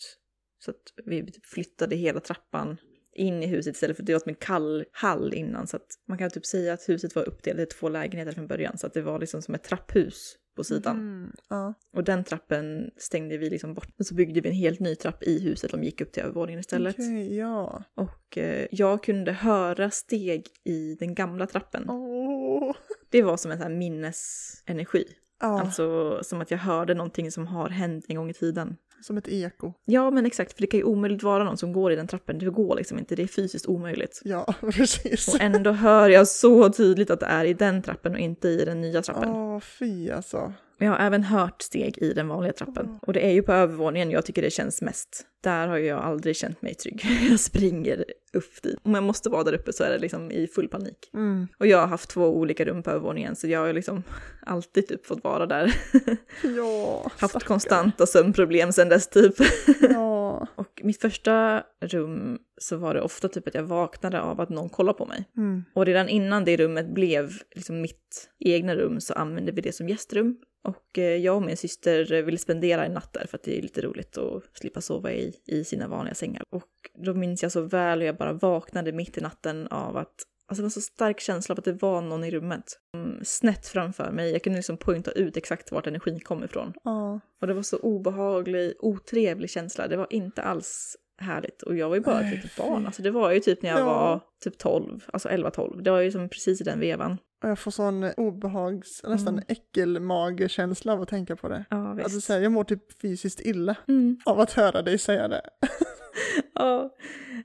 Så 0.58 0.70
att 0.70 0.92
vi 1.04 1.32
flyttade 1.42 1.96
hela 1.96 2.20
trappan 2.20 2.76
in 3.12 3.42
i 3.42 3.46
huset 3.46 3.74
istället 3.74 3.96
för 3.96 4.02
att 4.02 4.06
det 4.06 4.12
var 4.12 4.20
som 4.20 4.28
en 4.28 4.34
kall 4.34 4.84
hall 4.92 5.34
innan. 5.34 5.66
Så 5.66 5.76
att 5.76 5.86
man 6.08 6.18
kan 6.18 6.30
typ 6.30 6.46
säga 6.46 6.72
att 6.72 6.88
huset 6.88 7.14
var 7.14 7.28
uppdelat 7.28 7.60
i 7.60 7.66
två 7.66 7.88
lägenheter 7.88 8.32
från 8.32 8.46
början. 8.46 8.78
Så 8.78 8.86
att 8.86 8.94
det 8.94 9.02
var 9.02 9.18
liksom 9.18 9.42
som 9.42 9.54
ett 9.54 9.62
trapphus 9.62 10.36
på 10.58 10.64
sidan. 10.64 10.96
Mm, 10.96 11.32
ja. 11.48 11.74
Och 11.96 12.04
den 12.04 12.24
trappen 12.24 12.90
stängde 12.96 13.38
vi 13.38 13.50
liksom 13.50 13.74
bort. 13.74 13.88
Och 13.98 14.06
så 14.06 14.14
byggde 14.14 14.40
vi 14.40 14.48
en 14.48 14.54
helt 14.54 14.80
ny 14.80 14.94
trapp 14.94 15.22
i 15.22 15.40
huset 15.40 15.70
som 15.70 15.84
gick 15.84 16.00
upp 16.00 16.12
till 16.12 16.22
övervåningen 16.22 16.60
istället. 16.60 16.94
Okej, 16.98 17.36
ja. 17.36 17.82
Och 17.94 18.38
eh, 18.38 18.66
jag 18.70 19.02
kunde 19.02 19.32
höra 19.32 19.90
steg 19.90 20.46
i 20.64 20.94
den 20.94 21.14
gamla 21.14 21.46
trappen. 21.46 21.90
Åh, 21.90 22.76
Det 23.10 23.22
var 23.22 23.36
som 23.36 23.50
en 23.50 23.58
sån 23.58 23.78
minnesenergi. 23.78 25.04
Ja, 25.40 25.60
Alltså 25.60 26.18
som 26.22 26.40
att 26.40 26.50
jag 26.50 26.58
hörde 26.58 26.94
någonting 26.94 27.30
som 27.32 27.46
har 27.46 27.68
hänt 27.68 28.04
en 28.08 28.16
gång 28.16 28.30
i 28.30 28.34
tiden. 28.34 28.76
Som 29.02 29.16
ett 29.18 29.28
eko. 29.28 29.72
Ja, 29.84 30.10
men 30.10 30.26
exakt, 30.26 30.52
för 30.52 30.60
det 30.60 30.66
kan 30.66 30.78
ju 30.78 30.84
omöjligt 30.84 31.22
vara 31.22 31.44
någon 31.44 31.56
som 31.56 31.72
går 31.72 31.92
i 31.92 31.96
den 31.96 32.06
trappen. 32.06 32.38
Det 32.38 32.50
går 32.50 32.76
liksom 32.76 32.98
inte, 32.98 33.16
det 33.16 33.22
är 33.22 33.26
fysiskt 33.26 33.66
omöjligt. 33.66 34.20
Ja, 34.24 34.54
precis. 34.72 35.28
Och 35.28 35.40
ändå 35.40 35.72
hör 35.72 36.08
jag 36.08 36.28
så 36.28 36.72
tydligt 36.72 37.10
att 37.10 37.20
det 37.20 37.26
är 37.26 37.44
i 37.44 37.54
den 37.54 37.82
trappen 37.82 38.12
och 38.12 38.18
inte 38.18 38.48
i 38.48 38.64
den 38.64 38.80
nya 38.80 39.02
trappen. 39.02 39.30
Åh, 39.30 39.60
fy 39.60 40.10
alltså. 40.10 40.52
Jag 40.78 40.90
har 40.90 40.98
även 40.98 41.24
hört 41.24 41.62
steg 41.62 41.98
i 41.98 42.12
den 42.12 42.28
vanliga 42.28 42.52
trappen. 42.52 42.98
Och 43.02 43.12
det 43.12 43.26
är 43.26 43.30
ju 43.30 43.42
på 43.42 43.52
övervåningen 43.52 44.10
jag 44.10 44.24
tycker 44.24 44.42
det 44.42 44.50
känns 44.50 44.82
mest. 44.82 45.26
Där 45.40 45.68
har 45.68 45.78
jag 45.78 45.98
aldrig 45.98 46.36
känt 46.36 46.62
mig 46.62 46.74
trygg. 46.74 47.06
Jag 47.30 47.40
springer 47.40 48.04
upp 48.32 48.62
dit. 48.62 48.78
Om 48.82 48.94
jag 48.94 49.04
måste 49.04 49.30
vara 49.30 49.44
där 49.44 49.52
uppe 49.52 49.72
så 49.72 49.84
är 49.84 49.90
det 49.90 49.98
liksom 49.98 50.30
i 50.30 50.46
full 50.46 50.68
panik. 50.68 51.10
Mm. 51.14 51.48
Och 51.58 51.66
jag 51.66 51.78
har 51.78 51.86
haft 51.86 52.10
två 52.10 52.36
olika 52.36 52.64
rum 52.64 52.82
på 52.82 52.90
övervåningen 52.90 53.36
så 53.36 53.48
jag 53.48 53.60
har 53.60 53.72
liksom 53.72 54.02
alltid 54.46 54.88
typ 54.88 55.06
fått 55.06 55.24
vara 55.24 55.46
där. 55.46 55.74
Ja, 56.56 57.02
haft 57.02 57.16
stackare. 57.18 57.48
konstanta 57.48 58.06
sömnproblem 58.06 58.72
sen 58.72 58.88
dess 58.88 59.08
typ. 59.08 59.34
Ja. 59.80 60.46
Och 60.54 60.80
mitt 60.84 61.00
första 61.00 61.62
rum 61.80 62.38
så 62.58 62.76
var 62.76 62.94
det 62.94 63.00
ofta 63.00 63.28
typ 63.28 63.48
att 63.48 63.54
jag 63.54 63.62
vaknade 63.62 64.20
av 64.20 64.40
att 64.40 64.48
någon 64.48 64.68
kollade 64.68 64.98
på 64.98 65.06
mig. 65.06 65.24
Mm. 65.36 65.64
Och 65.74 65.86
redan 65.86 66.08
innan 66.08 66.44
det 66.44 66.56
rummet 66.56 66.94
blev 66.94 67.32
liksom 67.54 67.80
mitt 67.80 68.30
egna 68.38 68.74
rum 68.74 69.00
så 69.00 69.14
använde 69.14 69.52
vi 69.52 69.60
det 69.60 69.72
som 69.72 69.88
gästrum. 69.88 70.36
Och 70.64 70.98
eh, 70.98 71.16
jag 71.16 71.36
och 71.36 71.42
min 71.42 71.56
syster 71.56 72.22
ville 72.22 72.38
spendera 72.38 72.84
en 72.84 72.92
natt 72.92 73.12
där 73.12 73.26
för 73.26 73.36
att 73.38 73.42
det 73.42 73.58
är 73.58 73.62
lite 73.62 73.80
roligt 73.82 74.18
att 74.18 74.42
slippa 74.58 74.80
sova 74.80 75.12
i, 75.12 75.34
i 75.46 75.64
sina 75.64 75.88
vanliga 75.88 76.14
sängar. 76.14 76.42
Och 76.50 76.68
då 77.04 77.14
minns 77.14 77.42
jag 77.42 77.52
så 77.52 77.60
väl 77.60 77.98
hur 77.98 78.06
jag 78.06 78.16
bara 78.16 78.32
vaknade 78.32 78.92
mitt 78.92 79.18
i 79.18 79.20
natten 79.20 79.66
av 79.66 79.96
att 79.96 80.14
Alltså 80.50 80.62
det 80.62 80.64
var 80.64 80.70
så 80.70 80.80
stark 80.80 81.20
känsla 81.20 81.52
av 81.52 81.58
att 81.58 81.64
det 81.64 81.72
var 81.82 82.00
någon 82.00 82.24
i 82.24 82.30
rummet. 82.30 82.64
Mm, 82.94 83.24
snett 83.24 83.66
framför 83.66 84.10
mig. 84.10 84.32
Jag 84.32 84.42
kunde 84.42 84.56
liksom 84.56 84.76
poängta 84.76 85.10
ut 85.10 85.36
exakt 85.36 85.72
vart 85.72 85.86
energin 85.86 86.20
kom 86.20 86.44
ifrån. 86.44 86.72
Ja. 86.84 87.20
Och 87.40 87.46
det 87.46 87.54
var 87.54 87.62
så 87.62 87.78
obehaglig, 87.78 88.74
otrevlig 88.78 89.50
känsla. 89.50 89.88
Det 89.88 89.96
var 89.96 90.06
inte 90.10 90.42
alls 90.42 90.96
härligt. 91.20 91.62
Och 91.62 91.76
jag 91.76 91.88
var 91.88 91.96
ju 91.96 92.00
bara 92.02 92.20
ett 92.20 92.34
litet 92.34 92.56
barn. 92.56 92.86
Alltså 92.86 93.02
det 93.02 93.10
var 93.10 93.30
ju 93.32 93.40
typ 93.40 93.62
när 93.62 93.70
jag 93.70 93.80
Ja. 93.80 93.84
var 93.84 94.20
typ 94.44 94.58
12, 94.58 95.04
alltså 95.12 95.28
11-12. 95.28 95.82
Det 95.82 95.90
var 95.90 96.00
ju 96.00 96.10
som 96.10 96.28
precis 96.28 96.60
i 96.60 96.64
den 96.64 96.80
vevan. 96.80 97.18
Och 97.42 97.48
jag 97.48 97.58
får 97.58 97.70
sån 97.70 98.04
obehags, 98.16 99.02
nästan 99.04 99.34
Mm. 99.34 99.44
äckelmagekänsla 99.48 100.92
av 100.92 101.02
att 101.02 101.08
tänka 101.08 101.36
på 101.36 101.48
det. 101.48 101.64
Ja, 101.70 101.92
visst. 101.92 102.04
Alltså 102.04 102.20
så 102.20 102.32
här, 102.32 102.40
jag 102.40 102.52
mår 102.52 102.64
typ 102.64 103.00
fysiskt 103.00 103.40
illa 103.40 103.76
Mm, 103.88 104.18
av 104.24 104.40
att 104.40 104.52
höra 104.52 104.82
dig 104.82 104.98
säga 104.98 105.28
det. 105.28 105.42
ja. 106.54 106.90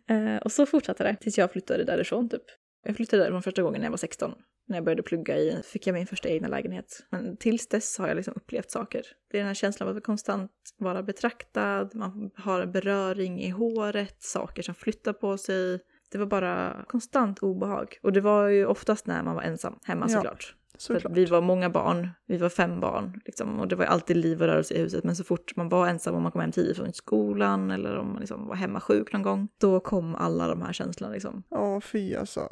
Eh, 0.10 0.38
och 0.38 0.52
så 0.52 0.66
fortsatte 0.66 1.04
det 1.04 1.16
tills 1.16 1.38
jag 1.38 1.52
flyttade 1.52 1.84
därifrån 1.84 2.30
typ. 2.30 2.44
Jag 2.86 2.96
flyttade 2.96 3.24
därifrån 3.24 3.44
första 3.44 3.62
gången 3.62 3.82
när 3.82 3.86
jag 3.86 3.92
var 3.92 3.98
16. 3.98 4.32
När 4.68 4.78
jag 4.78 4.84
började 4.86 5.04
plugga 5.04 5.38
i, 5.38 5.58
fick 5.64 5.88
jag 5.88 5.94
min 5.94 6.08
första 6.08 6.30
egna 6.30 6.48
lägenhet. 6.48 6.86
Men 7.10 7.38
tills 7.38 7.68
dess 7.68 7.98
har 7.98 8.08
jag 8.08 8.16
liksom 8.18 8.34
upplevt 8.36 8.72
saker. 8.72 9.02
Det 9.32 9.38
är 9.38 9.40
den 9.40 9.48
här 9.48 9.54
känslan 9.54 9.90
av 9.90 9.98
att 9.98 10.04
konstant 10.04 10.52
vara 10.78 11.04
betraktad, 11.04 11.96
man 11.96 12.32
har 12.36 12.66
beröring 12.66 13.42
i 13.42 13.50
håret, 13.50 14.24
saker 14.24 14.62
som 14.64 14.76
flyttar 14.76 15.14
på 15.14 15.38
sig. 15.38 15.80
Det 16.14 16.20
var 16.20 16.26
bara 16.26 16.86
konstant 16.88 17.40
obehag. 17.40 17.98
Och 18.04 18.14
det 18.14 18.22
var 18.22 18.48
ju 18.48 18.66
oftast 18.66 19.08
när 19.08 19.24
man 19.24 19.36
var 19.36 19.42
ensam 19.42 19.80
hemma 19.84 20.06
Ja, 20.10 20.16
såklart. 20.16 20.56
För 20.74 20.80
Såklart. 20.80 21.18
vi 21.18 21.26
var 21.26 21.42
många 21.42 21.70
barn, 21.70 22.10
vi 22.26 22.38
var 22.38 22.50
fem 22.50 22.80
barn 22.80 23.22
liksom, 23.26 23.60
och 23.60 23.68
det 23.68 23.76
var 23.76 23.86
alltid 23.86 24.18
liv 24.18 24.42
och 24.42 24.48
rörelse 24.48 24.74
i 24.74 24.78
huset. 24.78 25.04
Men 25.04 25.16
så 25.16 25.24
fort 25.24 25.56
man 25.56 25.70
var 25.70 25.88
ensam, 25.88 26.16
om 26.16 26.24
man 26.24 26.32
kom 26.32 26.42
hem 26.42 26.52
tidigt 26.52 26.78
från 26.78 26.94
skolan 26.94 27.72
eller 27.72 27.98
om 27.98 28.08
man 28.08 28.20
liksom 28.20 28.48
var 28.48 28.56
hemma 28.56 28.80
sjuk 28.80 29.14
någon 29.14 29.22
gång, 29.22 29.48
då 29.58 29.80
kom 29.80 30.16
alla 30.16 30.48
de 30.48 30.62
här 30.62 30.74
känslorna. 30.74 31.14
Liksom. 31.14 31.44
Åh 31.50 31.80
fy 31.80 32.16
alltså. 32.16 32.50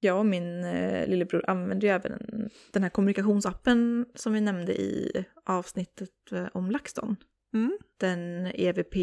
Jag 0.00 0.18
och 0.18 0.26
min 0.26 0.64
eh, 0.64 1.06
lillebror 1.08 1.44
använde 1.46 1.86
ju 1.86 1.92
även 1.92 2.48
den 2.72 2.82
här 2.82 2.90
kommunikationsappen 2.90 4.06
som 4.14 4.32
vi 4.32 4.40
nämnde 4.40 4.72
i 4.72 5.24
avsnittet 5.46 6.32
eh, 6.32 6.46
om 6.52 6.70
LaxTon. 6.70 7.16
Mm. 7.54 7.78
Den 7.96 8.46
EVP 8.54 8.94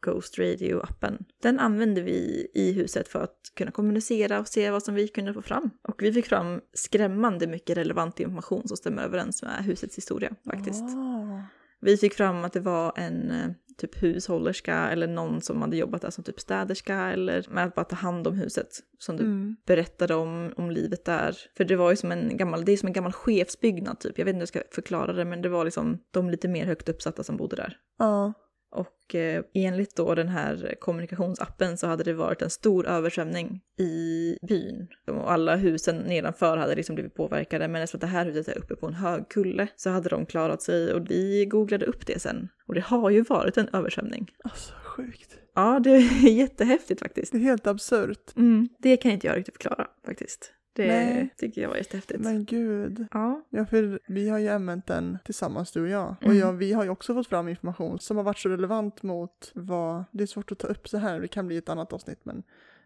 Ghost 0.00 0.38
Radio-appen. 0.38 1.24
Den 1.42 1.58
använde 1.58 2.00
vi 2.00 2.50
i 2.54 2.72
huset 2.72 3.08
för 3.08 3.22
att 3.22 3.52
kunna 3.56 3.70
kommunicera 3.70 4.40
och 4.40 4.48
se 4.48 4.70
vad 4.70 4.82
som 4.82 4.94
vi 4.94 5.08
kunde 5.08 5.34
få 5.34 5.42
fram. 5.42 5.70
Och 5.82 6.02
vi 6.02 6.12
fick 6.12 6.26
fram 6.26 6.60
skrämmande 6.72 7.46
mycket 7.46 7.76
relevant 7.76 8.20
information 8.20 8.68
som 8.68 8.76
stämmer 8.76 9.02
överens 9.02 9.42
med 9.42 9.64
husets 9.64 9.96
historia 9.96 10.34
faktiskt. 10.44 10.82
Ah. 10.82 11.42
Vi 11.80 11.96
fick 11.96 12.14
fram 12.14 12.44
att 12.44 12.52
det 12.52 12.60
var 12.60 12.92
en 12.96 13.30
eh, 13.30 13.50
typ 13.78 14.02
hushållerska 14.02 14.74
eller 14.90 15.06
någon 15.06 15.40
som 15.40 15.62
hade 15.62 15.76
jobbat 15.76 16.02
där 16.02 16.10
som 16.10 16.24
typ 16.24 16.40
städerska 16.40 16.94
eller 16.96 17.46
med 17.50 17.64
att 17.64 17.74
bara 17.74 17.84
ta 17.84 17.96
hand 17.96 18.26
om 18.26 18.34
huset. 18.34 18.68
Som 18.98 19.16
du 19.16 19.24
Mm. 19.24 19.56
berättade 19.66 20.14
om, 20.14 20.52
om 20.56 20.70
livet 20.70 21.04
där. 21.04 21.36
För 21.56 21.64
det 21.64 21.76
var 21.76 21.90
ju 21.90 21.96
som 21.96 22.12
en 22.12 22.36
gammal, 22.36 22.64
det 22.64 22.72
är 22.72 22.76
som 22.76 22.86
en 22.86 22.92
gammal 22.92 23.12
chefsbyggnad 23.12 24.00
typ. 24.00 24.18
Jag 24.18 24.24
vet 24.24 24.34
inte 24.34 24.36
hur 24.38 24.42
jag 24.42 24.48
ska 24.48 24.74
förklara 24.74 25.12
det 25.12 25.24
men 25.24 25.42
det 25.42 25.48
var 25.48 25.64
liksom 25.64 25.98
de 26.10 26.30
lite 26.30 26.48
mer 26.48 26.66
högt 26.66 26.88
uppsatta 26.88 27.22
som 27.24 27.36
bodde 27.36 27.56
där. 27.56 27.76
Ja. 27.98 28.32
Och 28.70 29.14
eh, 29.14 29.44
enligt 29.54 29.96
då 29.96 30.14
den 30.14 30.28
här 30.28 30.74
kommunikationsappen 30.80 31.76
så 31.76 31.86
hade 31.86 32.04
det 32.04 32.12
varit 32.12 32.42
en 32.42 32.50
stor 32.50 32.86
översvämning 32.86 33.60
i 33.78 34.36
byn. 34.42 34.88
Och 35.06 35.32
alla 35.32 35.56
husen 35.56 35.96
nedanför 35.96 36.56
hade 36.56 36.74
liksom 36.74 36.94
blivit 36.94 37.14
påverkade 37.14 37.68
men 37.68 37.82
eftersom 37.82 38.00
det 38.00 38.06
här 38.06 38.24
huset 38.24 38.48
är 38.48 38.58
uppe 38.58 38.76
på 38.76 38.86
en 38.86 38.94
hög 38.94 39.28
kulle 39.28 39.68
så 39.76 39.90
hade 39.90 40.08
de 40.08 40.26
klarat 40.26 40.62
sig 40.62 40.94
och 40.94 41.10
vi 41.10 41.46
googlade 41.46 41.86
upp 41.86 42.06
det 42.06 42.18
sen. 42.22 42.48
Och 42.66 42.74
det 42.74 42.80
har 42.80 43.10
ju 43.10 43.22
varit 43.22 43.56
en 43.56 43.68
översvämning. 43.72 44.30
Alltså 44.44 44.74
sjukt. 44.84 45.38
Ja, 45.54 45.80
det 45.84 45.90
är 45.90 46.28
jättehäftigt 46.28 47.00
faktiskt. 47.00 47.32
Det 47.32 47.38
är 47.38 47.42
helt 47.42 47.66
absurt. 47.66 48.36
Mm, 48.36 48.68
det 48.78 48.96
kan 48.96 49.10
inte 49.10 49.26
jag 49.26 49.36
riktigt 49.36 49.54
förklara 49.54 49.86
faktiskt. 50.06 50.52
Det 50.72 50.86
Nej. 50.86 51.34
tycker 51.38 51.62
jag 51.62 51.68
var 51.68 51.76
jättehäftigt. 51.76 52.20
Men 52.20 52.44
gud. 52.44 53.06
Ja. 53.12 53.42
Ja, 53.50 53.66
för 53.66 54.00
vi 54.08 54.28
har 54.28 54.38
ju 54.38 54.48
använt 54.48 54.86
den 54.86 55.18
tillsammans 55.24 55.72
du 55.72 55.82
och 55.82 55.88
jag. 55.88 56.14
Och 56.20 56.24
Mm. 56.24 56.38
jag, 56.38 56.52
vi 56.52 56.72
har 56.72 56.84
ju 56.84 56.90
också 56.90 57.14
fått 57.14 57.26
fram 57.28 57.48
information 57.48 57.98
som 57.98 58.16
har 58.16 58.24
varit 58.24 58.38
så 58.38 58.48
relevant 58.48 59.02
mot 59.02 59.50
vad... 59.54 60.04
Det 60.10 60.22
är 60.22 60.26
svårt 60.26 60.52
att 60.52 60.58
ta 60.58 60.66
upp 60.66 60.88
så 60.88 60.98
här, 60.98 61.20
det 61.20 61.28
kan 61.28 61.46
bli 61.46 61.56
ett 61.56 61.68
annat 61.68 61.92
avsnitt 61.92 62.20
men 62.24 62.42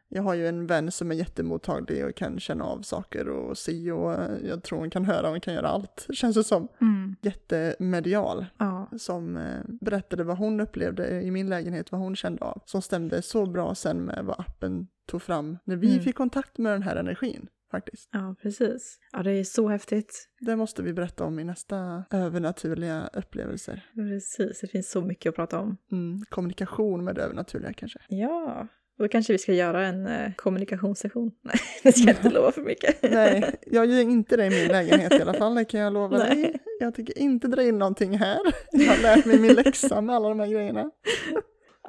jag 0.08 0.22
har 0.22 0.34
ju 0.34 0.48
en 0.48 0.66
vän 0.66 0.90
som 0.92 1.10
är 1.10 1.14
jättemottaglig 1.14 2.04
och 2.04 2.14
kan 2.14 2.40
känna 2.40 2.64
av 2.64 2.82
saker 2.82 3.28
och 3.28 3.58
se 3.58 3.92
och 3.92 4.12
eh, 4.12 4.30
jag 4.48 4.62
tror 4.62 4.78
hon 4.78 4.90
kan 4.90 5.04
höra 5.04 5.22
och 5.26 5.30
hon 5.30 5.40
kan 5.40 5.54
göra 5.54 5.68
allt. 5.68 6.06
Känns 6.14 6.36
det 6.36 6.44
som. 6.44 6.68
Mm. 6.80 7.16
Jättemedial. 7.22 8.46
Ja. 8.58 8.88
Som 8.98 9.36
eh, 9.36 9.60
berättade 9.66 10.24
vad 10.24 10.38
hon 10.38 10.60
upplevde 10.60 11.22
i 11.22 11.30
min 11.30 11.48
lägenhet, 11.48 11.92
vad 11.92 12.00
hon 12.00 12.16
kände 12.16 12.44
av. 12.44 12.62
Som 12.66 12.82
stämde 12.82 13.22
så 13.22 13.46
bra 13.46 13.74
sen 13.74 14.04
med 14.04 14.24
vad 14.24 14.40
appen 14.40 14.86
tog 15.06 15.22
fram 15.22 15.58
när 15.64 15.76
vi 15.76 15.90
Mm. 15.92 16.04
fick 16.04 16.16
kontakt 16.16 16.58
med 16.58 16.72
den 16.72 16.82
här 16.82 16.96
energin. 16.96 17.46
Faktiskt. 17.74 18.08
ja, 18.12 18.36
precis. 18.42 18.98
Ja, 19.12 19.22
det 19.22 19.30
är 19.32 19.44
så 19.44 19.68
häftigt. 19.68 20.28
Det 20.40 20.56
måste 20.56 20.82
vi 20.82 20.92
berätta 20.92 21.24
om 21.24 21.38
i 21.38 21.44
nästa 21.44 22.04
övernaturliga 22.10 23.10
upplevelser. 23.12 23.86
Precis, 23.94 24.60
det 24.60 24.66
finns 24.66 24.90
så 24.90 25.02
mycket 25.02 25.30
att 25.30 25.36
prata 25.36 25.58
om. 25.58 25.76
Mm, 25.92 26.24
kommunikation 26.28 27.04
med 27.04 27.14
det 27.14 27.22
övernaturliga 27.22 27.72
kanske. 27.72 27.98
Ja, 28.08 28.66
då 28.98 29.08
kanske 29.08 29.32
vi 29.32 29.38
ska 29.38 29.52
göra 29.52 29.86
en 29.86 30.06
eh, 30.06 30.32
kommunikationssession. 30.36 31.30
Nej, 31.42 31.54
det 31.82 31.92
ska 31.92 32.06
jag 32.06 32.16
inte 32.16 32.30
lova 32.30 32.52
för 32.52 32.62
mycket. 32.62 33.02
Nej, 33.12 33.54
jag 33.66 33.86
gör 33.86 34.00
inte 34.00 34.36
det 34.36 34.46
i 34.46 34.50
min 34.50 34.68
lägenhet 34.68 35.12
i 35.12 35.22
alla 35.22 35.34
fall, 35.34 35.54
det 35.54 35.64
kan 35.64 35.80
jag 35.80 35.92
lova 35.92 36.18
dig. 36.18 36.36
Nej. 36.36 36.56
Jag 36.80 36.94
tycker 36.94 37.18
inte 37.18 37.48
dra 37.48 37.62
in 37.62 37.78
någonting 37.78 38.18
här. 38.18 38.38
Jag 38.72 38.92
har 38.92 39.02
lärt 39.02 39.24
mig 39.24 39.40
min 39.40 39.54
läxa 39.54 40.00
med 40.00 40.16
alla 40.16 40.28
de 40.28 40.40
här 40.40 40.48
grejerna. 40.48 40.90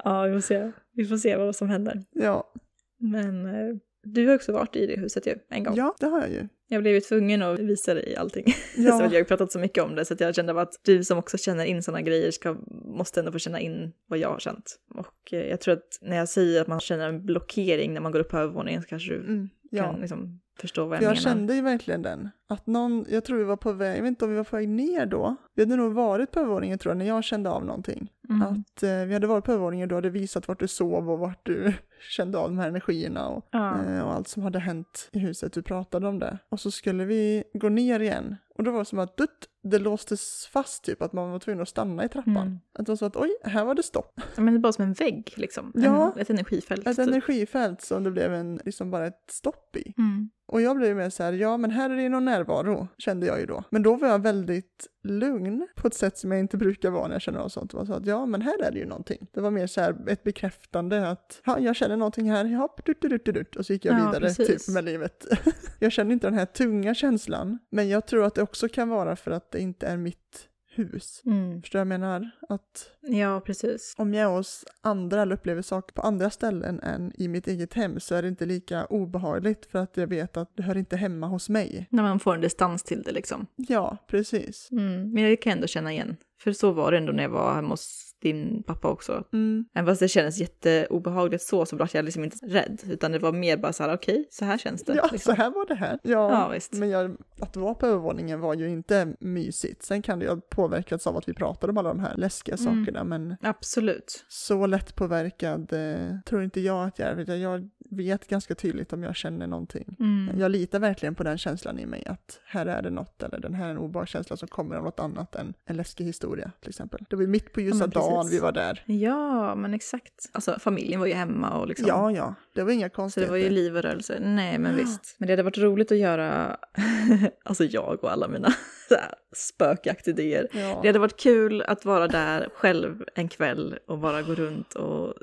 Ja, 0.04 0.22
vi 0.22 0.32
får 0.32 0.40
se. 0.40 0.72
Vi 0.92 1.04
får 1.04 1.16
se 1.16 1.36
vad 1.36 1.56
som 1.56 1.68
händer. 1.70 2.04
Ja, 2.12 2.52
Men 2.98 3.46
eh, 3.46 3.76
du 4.14 4.26
har 4.28 4.34
också 4.34 4.52
varit 4.52 4.76
i 4.76 4.86
det 4.86 5.00
huset 5.00 5.26
ju, 5.26 5.34
en 5.50 5.64
gång. 5.64 5.74
ja 5.76 5.94
det 6.00 6.06
har 6.06 6.20
jag 6.20 6.30
ju. 6.30 6.48
Jag 6.68 6.82
blev 6.82 6.94
ju 6.94 7.00
tvungen 7.00 7.42
att 7.42 7.58
visa 7.58 7.94
dig 7.94 8.16
allting. 8.16 8.44
Ja. 8.76 8.98
så 8.98 9.04
jag 9.04 9.20
har 9.20 9.24
pratat 9.24 9.52
så 9.52 9.58
mycket 9.58 9.84
om 9.84 9.94
det 9.94 10.04
så 10.04 10.14
jag 10.18 10.34
kände 10.34 10.60
att 10.60 10.80
du 10.82 11.04
som 11.04 11.18
också 11.18 11.38
känner 11.38 11.64
in 11.64 11.82
sådana 11.82 12.02
grejer 12.02 12.30
ska, 12.30 12.56
måste 12.84 13.20
ändå 13.20 13.32
få 13.32 13.38
känna 13.38 13.60
in 13.60 13.92
vad 14.06 14.18
jag 14.18 14.28
har 14.28 14.38
känt. 14.38 14.76
Och 14.94 15.32
eh, 15.32 15.46
jag 15.46 15.60
tror 15.60 15.74
att 15.74 15.98
när 16.02 16.16
jag 16.16 16.28
säger 16.28 16.60
att 16.60 16.66
man 16.66 16.80
känner 16.80 17.08
en 17.08 17.26
blockering 17.26 17.94
när 17.94 18.00
man 18.00 18.12
går 18.12 18.20
upp 18.20 18.28
på 18.30 18.36
övervåningen 18.38 18.82
så 18.82 18.88
kanske 18.88 19.12
du 19.12 19.16
Mm, 19.20 19.48
ja. 19.70 19.82
kan 19.92 20.00
liksom 20.00 20.40
förstå 20.60 20.84
vad 20.84 20.96
jag, 20.96 21.02
jag 21.02 21.08
menar. 21.08 21.20
kände 21.20 21.54
ju 21.54 21.60
verkligen 21.62 22.02
den. 22.02 22.28
Att 22.48 22.66
någon, 22.66 23.06
jag 23.10 23.24
tror 23.24 23.38
vi 23.38 23.44
var 23.44 23.56
på 23.56 23.72
väg, 23.72 23.96
jag 23.98 24.02
vet 24.02 24.08
inte 24.08 24.24
om 24.24 24.30
vi 24.30 24.36
var 24.36 24.44
på 24.44 24.56
väg 24.56 24.68
ner 24.68 25.06
då. 25.06 25.36
Vi 25.54 25.62
hade 25.62 25.76
nog 25.76 25.92
varit 25.92 26.30
på 26.30 26.40
övervåningen 26.40 26.78
tror 26.78 26.90
jag, 26.90 26.98
när 26.98 27.06
jag 27.06 27.24
kände 27.24 27.50
av 27.50 27.64
någonting. 27.64 28.10
Mm. 28.28 28.42
Att 28.42 28.82
eh, 28.82 29.04
vi 29.04 29.12
hade 29.14 29.26
varit 29.26 29.44
på 29.44 29.52
övervåningen 29.52 29.84
och 29.84 29.88
du 29.88 29.94
hade 29.94 30.10
visat 30.10 30.48
vart 30.48 30.60
du 30.60 30.68
sov 30.68 31.10
och 31.10 31.18
vart 31.18 31.40
du 31.46 31.72
kände 32.10 32.38
av 32.38 32.48
de 32.48 32.58
här 32.58 32.68
energierna 32.68 33.28
och, 33.28 33.46
Ja. 33.50 33.84
eh, 33.84 34.00
och 34.00 34.12
allt 34.14 34.28
som 34.28 34.42
hade 34.42 34.58
hänt 34.58 35.08
i 35.12 35.18
huset. 35.18 35.52
Du 35.52 35.62
pratade 35.62 36.08
om 36.08 36.18
det. 36.18 36.38
Och 36.48 36.60
så 36.60 36.70
skulle 36.70 37.04
vi 37.04 37.44
gå 37.54 37.68
ner 37.68 38.00
igen 38.00 38.36
Och 38.56 38.64
då 38.64 38.70
var 38.70 38.78
det 38.78 38.84
som 38.84 38.98
att 38.98 39.16
dutt, 39.16 39.48
det 39.62 39.78
låstes 39.78 40.48
fast 40.52 40.84
typ, 40.84 41.02
att 41.02 41.12
man 41.12 41.30
var 41.30 41.38
tvungen 41.38 41.62
att 41.62 41.68
stanna 41.68 42.04
i 42.04 42.08
trappan. 42.08 42.36
Mm. 42.36 42.58
Att 42.78 42.88
var 42.88 42.96
så 42.96 43.04
att 43.04 43.16
oj, 43.16 43.30
här 43.44 43.64
var 43.64 43.74
det 43.74 43.82
stopp. 43.82 44.20
Men 44.36 44.54
det 44.54 44.60
bara 44.60 44.72
som 44.72 44.84
en 44.84 44.92
vägg 44.92 45.32
liksom. 45.36 45.72
Ja. 45.74 46.12
En, 46.14 46.20
ett 46.20 46.30
energifält. 46.30 46.86
Ett 46.86 46.96
typ. 46.96 47.06
energifält 47.06 47.80
som 47.80 48.04
det 48.04 48.10
blev 48.10 48.34
en, 48.34 48.60
liksom 48.64 48.90
bara 48.90 49.06
ett 49.06 49.24
stopp 49.30 49.76
i. 49.76 49.94
Mm. 49.98 50.30
Och 50.48 50.62
jag 50.62 50.76
blev 50.76 50.96
mer 50.96 51.10
så 51.10 51.22
här, 51.22 51.32
ja 51.32 51.56
men 51.56 51.70
här 51.70 51.90
är 51.90 51.96
det 51.96 52.08
någon 52.08 52.24
närvaro, 52.24 52.88
kände 52.98 53.26
jag 53.26 53.40
ju 53.40 53.46
då. 53.46 53.64
Men 53.70 53.82
då 53.82 53.96
var 53.96 54.08
jag 54.08 54.22
väldigt 54.22 54.86
lugn 55.02 55.68
på 55.76 55.86
ett 55.86 55.94
sätt 55.94 56.18
som 56.18 56.32
jag 56.32 56.40
inte 56.40 56.56
brukar 56.56 56.90
vara 56.90 57.06
när 57.06 57.14
jag 57.14 57.22
känner 57.22 57.38
något 57.38 57.52
sånt. 57.52 57.74
Var 57.74 57.84
så 57.84 57.92
att 57.92 58.06
ja 58.06 58.26
men 58.26 58.42
här 58.42 58.62
är 58.62 58.70
det 58.72 58.78
ju 58.78 58.86
någonting. 58.86 59.26
Det 59.32 59.40
var 59.40 59.50
mer 59.50 59.66
så 59.66 59.80
här 59.80 59.96
ett 60.08 60.22
bekräftande 60.22 61.08
att 61.08 61.40
ja, 61.44 61.58
jag 61.58 61.76
känner 61.76 61.96
någonting 61.96 62.30
här, 62.30 62.44
dut, 62.84 63.00
dut, 63.00 63.24
dut, 63.24 63.34
dut, 63.34 63.56
och 63.56 63.66
så 63.66 63.72
gick 63.72 63.84
jag 63.84 63.98
Ja, 63.98 64.06
vidare 64.06 64.20
precis. 64.20 64.66
typ 64.66 64.74
med 64.74 64.84
livet. 64.84 65.26
jag 65.78 65.92
känner 65.92 66.12
inte 66.12 66.26
den 66.26 66.38
här 66.38 66.46
tunga 66.46 66.94
känslan, 66.94 67.58
men 67.70 67.88
jag 67.88 68.06
tror 68.06 68.24
att 68.24 68.34
det 68.34 68.42
också 68.48 68.68
kan 68.68 68.88
vara 68.88 69.16
för 69.16 69.30
att 69.30 69.50
det 69.50 69.60
inte 69.60 69.86
är 69.86 69.96
mitt 69.96 70.48
hus. 70.76 71.22
Mm. 71.26 71.62
Förstår 71.62 71.78
du 71.78 71.84
vad 71.84 71.92
jag 71.92 72.00
menar? 72.00 72.30
Att 72.48 72.90
Ja, 73.00 73.40
precis. 73.40 73.94
om 73.98 74.14
jag 74.14 74.32
är 74.32 74.36
hos 74.36 74.64
andra 74.80 75.22
eller 75.22 75.36
upplever 75.36 75.62
saker 75.62 75.92
på 75.94 76.02
andra 76.02 76.30
ställen 76.30 76.80
än 76.80 77.12
i 77.14 77.28
mitt 77.28 77.46
eget 77.46 77.74
hem 77.74 78.00
så 78.00 78.14
är 78.14 78.22
det 78.22 78.28
inte 78.28 78.46
lika 78.46 78.84
obehagligt 78.86 79.66
för 79.66 79.78
att 79.78 79.96
jag 79.96 80.06
vet 80.06 80.36
att 80.36 80.56
det 80.56 80.62
hör 80.62 80.76
inte 80.76 80.96
hemma 80.96 81.26
hos 81.26 81.48
mig. 81.48 81.86
När 81.90 82.02
man 82.02 82.20
får 82.20 82.34
en 82.34 82.40
distans 82.40 82.82
till 82.82 83.02
det 83.02 83.12
liksom. 83.12 83.46
Ja, 83.56 83.96
precis. 84.08 84.68
Mm. 84.72 85.12
Men 85.12 85.24
det 85.24 85.36
kan 85.36 85.50
jag 85.50 85.56
ändå 85.56 85.66
känna 85.66 85.92
igen. 85.92 86.16
För 86.40 86.52
så 86.52 86.72
var 86.72 86.90
det 86.92 86.98
ändå 86.98 87.12
när 87.12 87.22
jag 87.22 87.30
var 87.30 87.54
hemma 87.54 87.68
hos 87.68 88.02
din 88.22 88.62
pappa 88.62 88.88
också. 88.88 89.24
Mm. 89.32 89.64
Även 89.74 89.86
fast 89.86 90.00
det 90.00 90.08
kändes 90.08 90.38
jätteobehagligt 90.38 91.42
så, 91.44 91.66
så 91.66 91.76
var 91.76 91.90
jag 91.92 92.04
liksom 92.04 92.24
inte 92.24 92.36
rädd. 92.46 92.80
Utan 92.90 93.12
det 93.12 93.18
var 93.18 93.32
mer 93.32 93.56
bara 93.56 93.72
så 93.72 93.82
här, 93.82 93.94
okej, 93.94 94.26
så 94.30 94.44
här 94.44 94.58
känns 94.58 94.84
det. 94.84 94.94
Ja, 94.94 95.08
liksom. 95.12 95.34
så 95.34 95.42
här 95.42 95.50
var 95.50 95.66
det 95.66 95.74
här. 95.74 95.98
Ja, 96.02 96.30
Ja, 96.30 96.48
visst. 96.48 96.72
men 96.72 96.88
jag, 96.90 97.16
att 97.40 97.56
vara 97.56 97.74
på 97.74 97.86
övervåningen 97.86 98.40
var 98.40 98.54
ju 98.54 98.68
inte 98.68 99.14
mysigt. 99.20 99.82
Sen 99.82 100.02
kan 100.02 100.18
det 100.18 100.24
ju 100.24 100.30
ha 100.30 100.40
påverkats 100.50 101.06
av 101.06 101.16
att 101.16 101.28
vi 101.28 101.34
pratade 101.34 101.70
om 101.70 101.78
alla 101.78 101.88
de 101.88 102.00
här 102.00 102.16
läskiga 102.16 102.56
Mm. 102.60 102.84
sakerna, 102.84 103.04
men 103.04 103.36
Absolut. 103.42 104.24
så 104.28 104.66
lätt 104.66 104.94
påverkad 104.96 105.72
eh, 105.72 106.18
tror 106.26 106.42
inte 106.44 106.60
jag 106.60 106.86
att 106.86 106.98
jag 106.98 107.08
är. 107.08 107.34
Jag 107.36 107.70
vet 107.90 108.28
ganska 108.28 108.54
tydligt 108.54 108.92
om 108.92 109.02
jag 109.02 109.16
känner 109.16 109.46
någonting. 109.46 109.96
Mm. 110.00 110.38
Jag 110.40 110.50
litar 110.50 110.78
verkligen 110.78 111.14
på 111.14 111.22
den 111.22 111.38
känslan 111.38 111.78
i 111.78 111.86
mig 111.86 112.02
att 112.06 112.40
här 112.46 112.66
är 112.66 112.82
det 112.82 112.90
något 112.90 113.22
eller 113.22 113.38
den 113.38 113.54
här 113.54 113.66
är 113.66 113.70
en 113.70 113.78
obehagskänsla 113.78 114.36
som 114.36 114.48
kommer 114.48 114.76
av 114.76 114.84
något 114.84 115.00
annat 115.00 115.34
än 115.34 115.54
en 115.66 115.76
läskig 115.76 116.04
historia 116.04 116.50
till 116.60 116.68
exempel. 116.68 117.04
Det 117.10 117.16
var 117.16 117.22
ju 117.22 117.28
mitt 117.28 117.52
på 117.52 117.60
ljusa 117.60 117.84
precis. 117.84 117.94
dagen 117.94 118.28
vi 118.30 118.38
var 118.38 118.52
där. 118.52 118.82
Ja, 118.86 119.54
men 119.54 119.74
exakt. 119.74 120.30
Alltså 120.32 120.58
familjen 120.58 121.00
var 121.00 121.06
ju 121.06 121.14
hemma 121.14 121.58
och 121.60 121.66
liksom. 121.68 121.86
Ja, 121.88 122.10
ja, 122.12 122.34
det 122.54 122.62
var 122.62 122.72
inga 122.72 122.84
Så 122.86 122.88
det 122.88 122.94
konstigheter. 122.94 123.30
var 123.32 123.38
ju 123.38 123.50
liv 123.50 123.76
och 123.76 123.82
rörelse. 123.82 124.18
Nej, 124.20 124.58
men 124.58 124.72
Ja. 124.72 124.78
visst. 124.78 125.14
Men 125.18 125.26
det 125.26 125.32
hade 125.32 125.42
varit 125.42 125.58
roligt 125.58 125.92
att 125.92 125.98
göra, 125.98 126.56
alltså 127.44 127.64
jag 127.64 128.04
och 128.04 128.12
alla 128.12 128.28
mina 128.28 128.48
spökaktidéer. 129.36 130.48
ja. 130.52 130.78
Det 130.82 130.88
hade 130.88 130.98
varit 130.98 131.16
kul 131.20 131.62
att 131.62 131.84
vara 131.84 132.08
där 132.08 132.48
själv 132.54 133.04
en 133.14 133.28
kväll 133.28 133.78
och 133.86 133.98
bara 133.98 134.22
gå 134.22 134.34
runt 134.34 134.74
och 134.74 135.14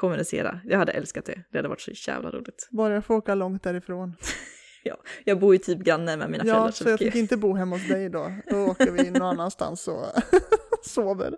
kommunicera. 0.00 0.60
Jag 0.64 0.78
hade 0.78 0.92
älskat 0.92 1.24
det. 1.24 1.42
Det 1.50 1.58
hade 1.58 1.68
varit 1.68 1.80
så 1.80 1.90
jävla 2.10 2.30
roligt. 2.30 2.68
Bara 2.70 2.94
jag 2.94 3.04
får 3.04 3.14
åka 3.14 3.34
långt 3.34 3.62
därifrån. 3.62 4.16
Jag 5.24 5.38
bor 5.40 5.54
ju 5.54 5.58
typ 5.58 5.78
granne 5.78 6.16
med 6.16 6.30
mina 6.30 6.44
Ja, 6.46 6.52
föräldrar. 6.54 6.70
så 6.70 6.88
jag 6.88 6.98
fick 6.98 7.14
inte 7.14 7.36
bo 7.36 7.54
hemma 7.54 7.76
hos 7.76 7.88
dig 7.88 8.08
då. 8.08 8.32
Då 8.50 8.56
åker 8.66 8.90
vi 8.90 9.10
någon 9.10 9.22
annanstans 9.22 9.88
och 9.88 10.06
sover. 10.82 11.36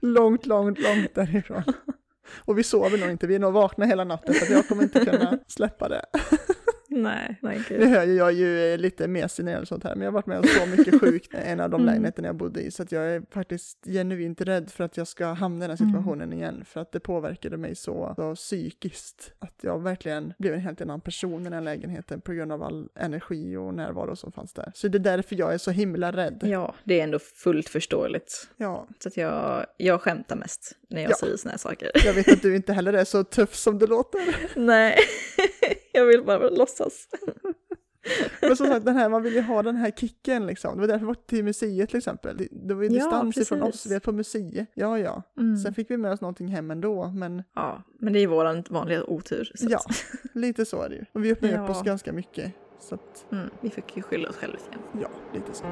Långt, 0.00 0.46
långt, 0.46 0.78
långt 0.78 1.14
därifrån. 1.14 1.62
Och 2.44 2.58
vi 2.58 2.62
sover 2.62 2.98
nog 2.98 3.10
inte, 3.10 3.26
vi 3.26 3.34
är 3.34 3.38
nog 3.38 3.52
vakna 3.52 3.84
hela 3.86 4.04
natten 4.04 4.34
för 4.34 4.52
jag 4.52 4.68
kommer 4.68 4.82
inte 4.82 5.04
kunna 5.04 5.38
släppa 5.46 5.88
det. 5.88 6.04
Nej, 7.02 7.36
nej 7.42 7.62
Nu 7.70 7.76
gud. 7.78 7.88
hör 7.88 8.04
ju 8.04 8.14
jag 8.14 8.32
ju 8.32 8.72
eh, 8.72 8.78
lite 8.78 9.08
mesig 9.08 9.44
när 9.44 9.52
gäller 9.52 9.66
sånt 9.66 9.84
här, 9.84 9.94
men 9.94 10.00
jag 10.04 10.06
har 10.08 10.14
varit 10.14 10.26
med 10.26 10.38
om 10.38 10.44
så 10.44 10.66
mycket 10.66 11.00
sjukt 11.00 11.34
i 11.34 11.36
en 11.36 11.60
av 11.60 11.70
de 11.70 11.76
Mm. 11.80 11.86
lägenheterna 11.86 12.28
jag 12.28 12.36
bodde 12.36 12.60
i, 12.62 12.70
så 12.70 12.82
att 12.82 12.92
jag 12.92 13.04
är 13.10 13.22
faktiskt 13.30 13.78
genuint 13.84 14.40
rädd 14.40 14.70
för 14.70 14.84
att 14.84 14.96
jag 14.96 15.06
ska 15.08 15.26
hamna 15.26 15.64
i 15.64 15.68
den 15.68 15.76
här 15.76 15.84
Mm. 15.84 15.92
situationen 15.94 16.32
igen, 16.32 16.64
för 16.64 16.80
att 16.80 16.92
det 16.92 17.00
påverkade 17.00 17.56
mig 17.56 17.74
så, 17.74 18.12
så 18.16 18.34
psykiskt, 18.34 19.32
att 19.38 19.54
jag 19.60 19.82
verkligen 19.82 20.32
blev 20.38 20.54
en 20.54 20.60
helt 20.60 20.80
annan 20.80 21.00
person 21.00 21.46
i 21.46 21.50
den 21.50 21.64
lägenheten 21.64 22.20
på 22.20 22.32
grund 22.32 22.52
av 22.52 22.62
all 22.62 22.88
energi 22.94 23.56
och 23.56 23.74
närvaro 23.74 24.16
som 24.16 24.32
fanns 24.32 24.52
där. 24.52 24.72
Så 24.74 24.88
det 24.88 24.98
är 24.98 25.16
därför 25.16 25.36
jag 25.36 25.54
är 25.54 25.58
så 25.58 25.70
himla 25.70 26.12
rädd. 26.12 26.40
Ja, 26.42 26.74
det 26.84 27.00
är 27.00 27.04
ändå 27.04 27.18
fullt 27.18 27.68
förståeligt. 27.68 28.48
Ja, 28.56 28.88
Så 29.02 29.08
att 29.08 29.16
jag, 29.16 29.66
jag 29.76 30.00
skämtar 30.02 30.36
mest 30.36 30.72
när 30.90 31.02
jag 31.02 31.10
Ja. 31.10 31.16
säger 31.20 31.36
såna 31.36 31.50
här 31.50 31.58
saker. 31.58 31.90
jag 32.04 32.14
vet 32.14 32.32
att 32.32 32.42
du 32.42 32.56
inte 32.56 32.72
heller 32.72 32.92
är 32.92 33.04
så 33.04 33.24
tuff 33.24 33.54
som 33.54 33.78
det 33.78 33.86
låter. 33.86 34.20
nej, 34.60 34.96
jag 35.98 36.06
vill 36.06 36.24
bara 36.24 36.48
låtsas. 36.50 37.08
Men 38.42 38.56
som 38.56 38.66
sagt, 38.66 38.84
den 38.86 38.96
här, 38.96 39.08
man 39.08 39.22
vill 39.22 39.34
ju 39.34 39.40
ha 39.40 39.62
den 39.62 39.76
här 39.76 39.90
kicken 39.90 40.46
liksom. 40.46 40.74
Det 40.74 40.80
var 40.80 40.86
därför 40.88 41.00
vi 41.00 41.06
var 41.06 41.14
till 41.14 41.44
museet 41.44 41.88
till 41.88 41.98
exempel. 41.98 42.48
Det, 42.50 42.74
var 42.74 42.82
ju 42.82 42.88
Ja, 42.88 42.94
distans 42.94 43.36
ifrån 43.36 43.60
precis. 43.60 43.74
oss, 43.86 43.90
vi 43.92 43.94
är 43.94 44.00
på 44.00 44.12
museet. 44.12 44.68
Ja, 44.74 44.98
ja. 44.98 45.22
Mm. 45.38 45.56
Sen 45.56 45.74
fick 45.74 45.90
vi 45.90 45.96
med 45.96 46.12
oss 46.12 46.20
någonting 46.20 46.48
hem 46.48 46.70
ändå, 46.70 47.08
men 47.08 47.42
Ja, 47.54 47.82
men 48.00 48.12
det 48.12 48.20
är 48.20 48.26
våran 48.26 48.64
vanliga 48.70 49.04
otur. 49.04 49.50
Ja, 49.60 49.80
lite 50.32 50.64
så 50.64 50.82
är 50.82 50.88
det 50.88 50.94
ju. 50.94 51.04
Och 51.12 51.24
vi 51.24 51.32
öppnade 51.32 51.54
upp 51.54 51.60
Ja. 51.60 51.70
oss 51.70 51.82
ganska 51.82 52.12
mycket. 52.12 52.52
Så 52.80 52.94
att, 52.94 53.26
mm, 53.32 53.50
vi 53.60 53.70
fick 53.70 53.96
ju 53.96 54.02
skylla 54.02 54.28
oss 54.28 54.36
själva 54.36 54.56
lite 54.56 54.70
grann. 54.70 55.02
ja, 55.02 55.08
lite 55.34 55.52
så. 55.54 55.64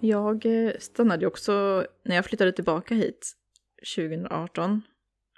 Jag 0.00 0.46
eh, 0.46 0.72
stannade 0.78 1.26
också 1.26 1.86
när 2.02 2.16
jag 2.16 2.24
flyttade 2.24 2.52
tillbaka 2.52 2.94
hit 2.94 3.32
2018 3.96 4.82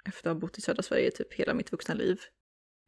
efter 0.05 0.29
att 0.29 0.35
ha 0.35 0.39
bott 0.39 0.57
i 0.57 0.61
södra 0.61 0.83
Sverige 0.83 1.11
typ 1.11 1.33
hela 1.33 1.53
mitt 1.53 1.71
vuxna 1.71 1.93
liv. 1.93 2.19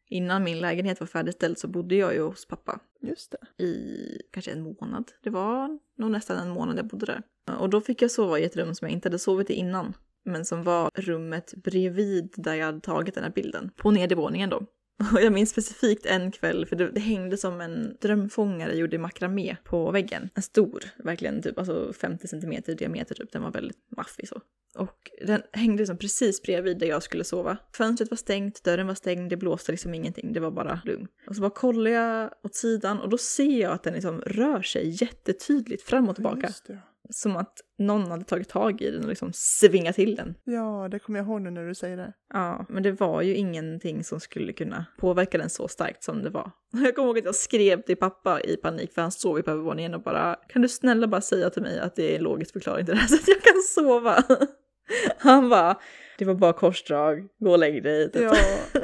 Innan 0.09 0.43
min 0.43 0.59
lägenhet 0.59 0.99
var 0.99 1.07
färdigställd 1.07 1.57
så 1.57 1.67
bodde 1.67 1.95
jag 1.95 2.13
ju 2.13 2.21
hos 2.21 2.45
pappa 2.45 2.79
Just 3.01 3.31
det. 3.31 3.63
i 3.63 4.21
kanske 4.31 4.51
en 4.51 4.61
månad. 4.63 5.11
Det 5.23 5.29
var 5.29 5.79
nog 5.97 6.11
nästan 6.11 6.37
en 6.37 6.49
månad 6.49 6.77
jag 6.77 6.87
bodde 6.87 7.05
där. 7.05 7.21
Och 7.59 7.69
då 7.69 7.81
fick 7.81 8.01
jag 8.01 8.11
sova 8.11 8.39
i 8.39 8.43
ett 8.43 8.55
rum 8.55 8.75
som 8.75 8.87
jag 8.87 8.93
inte 8.93 9.07
hade 9.07 9.19
sovit 9.19 9.49
i 9.49 9.53
innan. 9.53 9.93
Men 10.25 10.45
som 10.45 10.63
var 10.63 10.91
rummet 10.95 11.53
bredvid 11.55 12.33
där 12.37 12.53
jag 12.53 12.65
hade 12.65 12.79
tagit 12.79 13.15
den 13.15 13.23
här 13.23 13.31
bilden. 13.31 13.71
På 13.75 13.91
nedervåningen 13.91 14.49
då. 14.49 14.65
Och 15.11 15.21
jag 15.21 15.33
minns 15.33 15.49
specifikt 15.49 16.05
en 16.05 16.31
kväll, 16.31 16.65
för 16.65 16.75
det, 16.75 16.91
det 16.91 16.99
hängde 16.99 17.37
som 17.37 17.61
en 17.61 17.97
drömfångare 18.01 18.75
gjord 18.75 18.93
i 18.93 18.97
makramé 18.97 19.55
på 19.63 19.91
väggen. 19.91 20.29
En 20.35 20.43
stor, 20.43 20.83
verkligen 20.97 21.41
typ 21.41 21.59
alltså 21.59 21.93
50 21.93 22.27
centimeter 22.27 22.71
i 22.71 22.75
diameter 22.75 23.15
typ. 23.15 23.31
Den 23.31 23.41
var 23.41 23.51
väldigt 23.51 23.77
maffig 23.97 24.27
så. 24.27 24.41
Och 24.75 25.11
den 25.21 25.41
hängde 25.51 25.77
liksom 25.77 25.97
precis 25.97 26.41
bredvid 26.41 26.79
där 26.79 26.87
jag 26.87 27.03
skulle 27.03 27.23
sova. 27.23 27.57
Fönstret 27.73 28.11
var 28.11 28.17
stängt, 28.17 28.63
dörren 28.63 28.87
var 28.87 28.95
stängd, 28.95 29.29
det 29.29 29.37
blåste 29.37 29.71
liksom 29.71 29.93
ingenting, 29.93 30.33
det 30.33 30.39
var 30.39 30.51
bara 30.51 30.81
lugn. 30.85 31.07
Och 31.27 31.35
så 31.35 31.41
bara 31.41 31.51
kollar 31.51 31.91
jag 31.91 32.29
åt 32.43 32.55
sidan 32.55 32.99
och 32.99 33.09
då 33.09 33.17
ser 33.17 33.61
jag 33.61 33.71
att 33.71 33.83
den 33.83 33.93
liksom 33.93 34.21
rör 34.21 34.61
sig 34.61 35.03
jättetydligt 35.03 35.83
fram 35.83 36.09
och 36.09 36.15
tillbaka. 36.15 36.47
Just 36.47 36.67
det. 36.67 36.79
Som 37.13 37.35
att 37.35 37.53
någon 37.79 38.11
hade 38.11 38.23
tagit 38.23 38.49
tag 38.49 38.81
i 38.81 38.91
den 38.91 39.03
och 39.03 39.09
liksom 39.09 39.31
svingat 39.33 39.95
till 39.95 40.15
den. 40.15 40.35
Ja, 40.43 40.87
det 40.91 40.99
kommer 40.99 41.19
jag 41.19 41.27
ihåg 41.27 41.41
nu 41.41 41.49
när 41.49 41.67
du 41.67 41.75
säger 41.75 41.97
det. 41.97 42.13
Ja, 42.33 42.65
men 42.69 42.83
det 42.83 42.91
var 42.91 43.21
ju 43.21 43.35
ingenting 43.35 44.03
som 44.03 44.19
skulle 44.19 44.53
kunna 44.53 44.85
påverka 44.99 45.37
den 45.37 45.49
så 45.49 45.67
starkt 45.67 46.03
som 46.03 46.23
det 46.23 46.29
var. 46.29 46.51
Jag 46.71 46.95
kommer 46.95 47.07
ihåg 47.07 47.17
att 47.17 47.25
jag 47.25 47.35
skrev 47.35 47.81
till 47.81 47.97
pappa 47.97 48.41
i 48.41 48.57
panik 48.57 48.93
för 48.93 49.01
han 49.01 49.11
sov 49.11 49.37
ju 49.37 49.43
på 49.43 49.51
övervåningen 49.51 49.93
och 49.93 50.01
bara 50.01 50.35
kan 50.49 50.61
du 50.61 50.69
snälla 50.69 51.07
bara 51.07 51.21
säga 51.21 51.49
till 51.49 51.61
mig 51.61 51.79
att 51.79 51.95
det 51.95 52.11
är 52.11 52.17
en 52.17 52.23
logisk 52.23 52.53
förklaring 52.53 52.85
till 52.85 52.95
det 52.95 53.01
här 53.01 53.07
så 53.07 53.15
att 53.15 53.27
jag 53.27 53.41
kan 53.41 53.61
sova. 53.61 54.23
Han 55.17 55.49
bara, 55.49 55.79
det 56.17 56.25
var 56.25 56.33
bara 56.33 56.53
korsdrag, 56.53 57.27
gå 57.39 57.51
och 57.51 57.59
lägg 57.59 57.83
dig. 57.83 58.11
Typ. 58.11 58.21
Ja, 58.21 58.35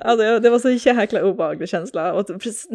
Alltså, 0.00 0.38
det 0.38 0.50
var 0.50 0.58
så 0.58 0.70
jäkla 0.70 1.24
obehaglig 1.24 1.68
känsla. 1.68 2.12
Och 2.14 2.26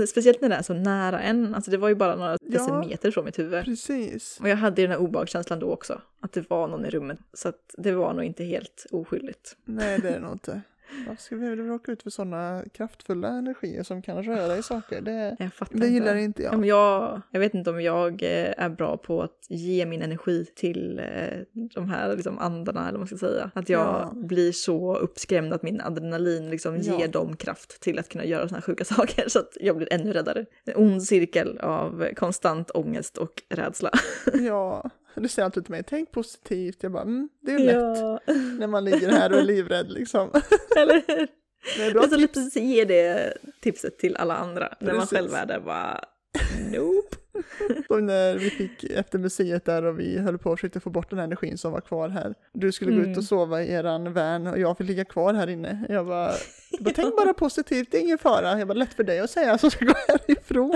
speciellt 0.10 0.42
när 0.42 0.50
det 0.50 0.56
är 0.56 0.62
så 0.62 0.74
nära 0.74 1.20
en. 1.22 1.56
Alltså 1.56 1.72
det 1.72 1.78
var 1.78 1.90
ju 1.90 1.96
bara 1.96 2.16
några 2.16 2.32
Ja. 2.32 2.38
decimeter 2.60 3.12
från 3.12 3.26
mitt 3.26 3.40
huvud. 3.40 3.66
precis. 3.66 4.38
Och 4.42 4.50
jag 4.50 4.56
hade 4.56 4.82
ju 4.82 4.88
den 4.88 4.98
här 4.98 5.04
obehagskänslan 5.04 5.60
då 5.60 5.72
också. 5.72 6.02
Att 6.20 6.34
det 6.34 6.50
var 6.50 6.68
någon 6.68 6.86
i 6.86 6.90
rummet. 6.90 7.20
Så 7.34 7.52
det 7.78 7.92
var 7.92 8.14
nog 8.14 8.24
inte 8.24 8.44
helt 8.44 8.86
oskyldigt. 8.92 9.56
Nej, 9.66 10.00
det 10.00 10.08
är 10.10 10.14
det 10.14 10.20
nog 10.20 10.32
inte. 10.32 10.62
Varför 11.08 11.22
ska 11.24 11.36
vi 11.36 11.56
råka 11.56 11.92
ut 11.92 12.04
för 12.04 12.10
sådana 12.10 12.64
kraftfulla 12.74 13.28
energier 13.28 13.84
som 13.84 14.02
kan 14.02 14.24
röra 14.24 14.58
i 14.58 14.64
saker? 14.64 15.02
Det, 15.02 15.36
det 15.40 15.50
inte. 15.74 15.88
gillar 15.88 16.16
inte 16.16 16.44
Ja, 16.44 16.50
jag. 16.52 16.60
men 16.60 16.70
jag, 16.70 17.22
jag 17.32 17.40
vet 17.40 17.54
inte 17.54 17.70
om 17.70 17.82
jag 17.82 18.24
eh, 18.24 18.54
är 18.58 18.70
bra 18.70 18.98
på 18.98 19.22
att 19.22 19.46
ge 19.50 19.86
min 19.86 20.02
energi 20.02 20.46
till 20.56 21.00
eh, 21.00 21.40
de 21.76 21.90
här 21.90 22.16
liksom, 22.16 22.38
andarna, 22.40 22.82
eller 22.82 22.92
vad 22.92 23.00
man 23.00 23.08
ska 23.08 23.18
säga. 23.18 23.52
Att 23.54 23.70
jag 23.70 23.80
Ja. 23.86 24.12
blir 24.16 24.52
så 24.52 24.96
uppskrämd 24.98 25.54
att 25.54 25.64
min 25.64 25.82
adrenalin 25.82 26.50
liksom 26.50 26.78
Ja. 26.82 27.00
ger 27.00 27.08
dem 27.08 27.36
kraft 27.36 27.82
till 27.82 28.00
att 28.00 28.10
kunna 28.10 28.26
göra 28.26 28.48
här 28.48 28.62
sjuka 28.62 28.86
saker. 28.96 29.30
Så 29.30 29.40
att 29.40 29.58
jag 29.60 29.78
blir 29.78 29.94
ännu 29.94 30.14
räddare. 30.14 30.46
En 30.66 30.76
ond 30.76 31.04
cirkel 31.04 31.58
av 31.58 32.08
konstant 32.16 32.72
ångest 32.72 33.18
och 33.18 33.44
rädsla. 33.50 33.92
Ja, 34.34 34.90
du 35.24 35.30
säger 35.30 35.46
alltid 35.46 35.64
till 35.66 35.72
mig, 35.72 35.84
tänk 35.88 36.12
positivt. 36.12 36.84
Jag 36.84 36.92
bara, 36.92 37.04
mm, 37.04 37.30
det 37.42 37.52
är 37.52 37.60
lätt 37.60 37.76
Ja, 37.76 38.20
när 38.60 38.68
man 38.68 38.86
ligger 38.86 39.10
här 39.12 39.32
och 39.34 39.40
är 39.40 39.44
livrädd 39.44 39.92
liksom. 39.92 40.30
eller 40.78 40.94
hur? 41.08 41.28
Nej, 41.78 41.88
Det 41.88 41.94
bra 41.94 42.04
är 42.04 42.08
så 42.08 42.16
tips. 42.18 42.38
att 42.38 42.56
ge 42.64 42.86
det 42.86 43.34
tipset 43.62 44.00
till 44.00 44.16
alla 44.16 44.36
andra. 44.36 44.74
När 44.80 44.88
man 44.94 45.02
Precis. 45.02 45.18
själv 45.18 45.34
är 45.34 45.46
där 45.46 45.60
bara, 45.60 46.04
nope. 46.72 47.16
Som 47.88 48.06
när 48.06 48.36
vi 48.38 48.50
fick 48.50 48.84
efter 48.84 49.20
museet 49.20 49.66
där 49.66 49.84
och 49.86 50.00
vi 50.00 50.18
höll 50.18 50.38
på 50.38 50.50
och 50.52 50.58
försökte 50.60 50.80
få 50.80 50.90
bort 50.90 51.10
den 51.10 51.20
energin 51.20 51.58
som 51.58 51.72
var 51.72 51.82
kvar 51.82 52.10
här. 52.10 52.34
Du 52.54 52.72
skulle 52.72 52.92
gå 52.92 52.98
ut 53.00 53.06
Mm. 53.06 53.18
och 53.18 53.24
sova 53.24 53.64
i 53.64 53.72
eran 53.74 54.14
van 54.14 54.48
och 54.48 54.60
jag 54.60 54.78
fick 54.78 54.88
ligga 54.88 55.06
kvar 55.06 55.34
här 55.34 55.48
inne. 55.48 55.86
Jag 55.90 56.06
bara, 56.08 56.32
jag 56.72 56.84
bara 56.84 56.94
tänk 56.94 57.16
bara 57.18 57.34
positivt, 57.34 57.88
det 57.92 57.98
är 57.98 58.02
ingen 58.02 58.18
fara. 58.18 58.60
Jag 58.60 58.68
bara, 58.68 58.74
lätt 58.74 58.94
för 58.94 59.04
dig 59.04 59.20
att 59.20 59.30
säga 59.30 59.58
så 59.58 59.70
ska 59.70 59.86
gå 59.86 59.94
härifrån. 60.08 60.76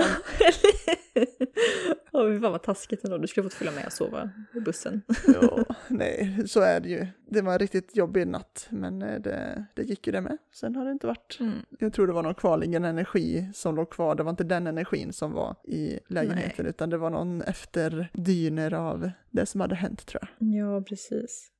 Åh, 2.12 2.28
fy 2.28 2.40
fan 2.40 2.52
vad 2.52 2.62
taskigt 2.62 3.04
ändå. 3.04 3.18
Du 3.18 3.26
skulle 3.26 3.44
fått 3.44 3.54
följa 3.54 3.72
med 3.72 3.86
och 3.86 3.92
sova 3.92 4.30
i 4.54 4.60
bussen. 4.60 5.02
Ja, 5.26 5.64
nej, 5.88 6.42
så 6.48 6.60
är 6.60 6.80
det 6.80 6.88
ju. 6.88 7.06
Det 7.30 7.42
var 7.42 7.52
en 7.52 7.58
riktigt 7.58 7.96
jobbig 7.96 8.26
natt, 8.26 8.66
men 8.70 9.02
eh, 9.02 9.20
det, 9.20 9.64
det 9.74 9.82
gick 9.82 10.06
ju 10.06 10.12
det 10.12 10.20
med. 10.20 10.38
Sen 10.52 10.76
har 10.76 10.84
det 10.84 10.90
inte 10.90 11.06
varit 11.06 11.36
Mm. 11.40 11.58
Jag 11.78 11.92
tror 11.92 12.06
det 12.06 12.12
var 12.12 12.22
någon 12.22 12.34
kvarliggande 12.34 12.88
energi 12.88 13.50
som 13.54 13.76
låg 13.76 13.90
kvar. 13.90 14.14
Det 14.14 14.22
var 14.22 14.30
inte 14.30 14.44
den 14.44 14.66
energin 14.66 15.12
som 15.12 15.32
var 15.32 15.56
i 15.64 15.98
lägenheten 16.08 16.66
utan 16.66 16.90
det 16.90 16.98
var 16.98 17.10
någon 17.10 17.42
efterdyner 17.42 18.74
av 18.74 19.10
det 19.30 19.46
som 19.46 19.60
hade 19.60 19.74
hänt 19.74 20.06
tror 20.06 20.22
jag. 20.22 20.48
Ja, 20.48 20.82
precis. 20.82 21.50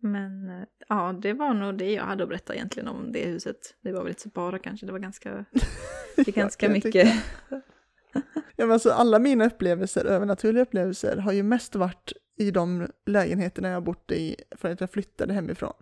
Men 0.00 0.50
eh, 0.50 0.66
ja, 0.88 1.18
det 1.22 1.32
var 1.32 1.54
nog 1.54 1.78
det 1.78 1.92
jag 1.92 2.04
hade 2.04 2.22
att 2.22 2.28
berätta 2.28 2.54
egentligen 2.54 2.88
om 2.88 3.12
det 3.12 3.26
huset. 3.26 3.76
Det 3.80 3.92
var 3.92 4.00
väl 4.00 4.08
inte 4.08 4.22
så 4.22 4.28
bara 4.28 4.58
kanske, 4.58 4.86
det 4.86 4.92
var 4.92 4.98
ganska, 4.98 5.44
det 6.16 6.30
ganska 6.34 6.68
mycket. 6.68 7.24
Ja, 8.56 8.66
men 8.66 8.72
alltså, 8.72 8.90
alla 8.90 9.18
mina 9.18 9.46
upplevelser, 9.46 10.04
övernaturliga 10.04 10.62
upplevelser, 10.62 11.16
har 11.16 11.32
ju 11.32 11.42
mest 11.42 11.74
varit 11.74 12.12
i 12.38 12.50
de 12.50 12.88
lägenheterna 13.06 13.68
jag 13.68 13.76
har 13.76 13.80
bott 13.80 14.10
i 14.10 14.36
från 14.56 14.72
att 14.72 14.80
jag 14.80 14.90
flyttade 14.90 15.32
hemifrån. 15.34 15.72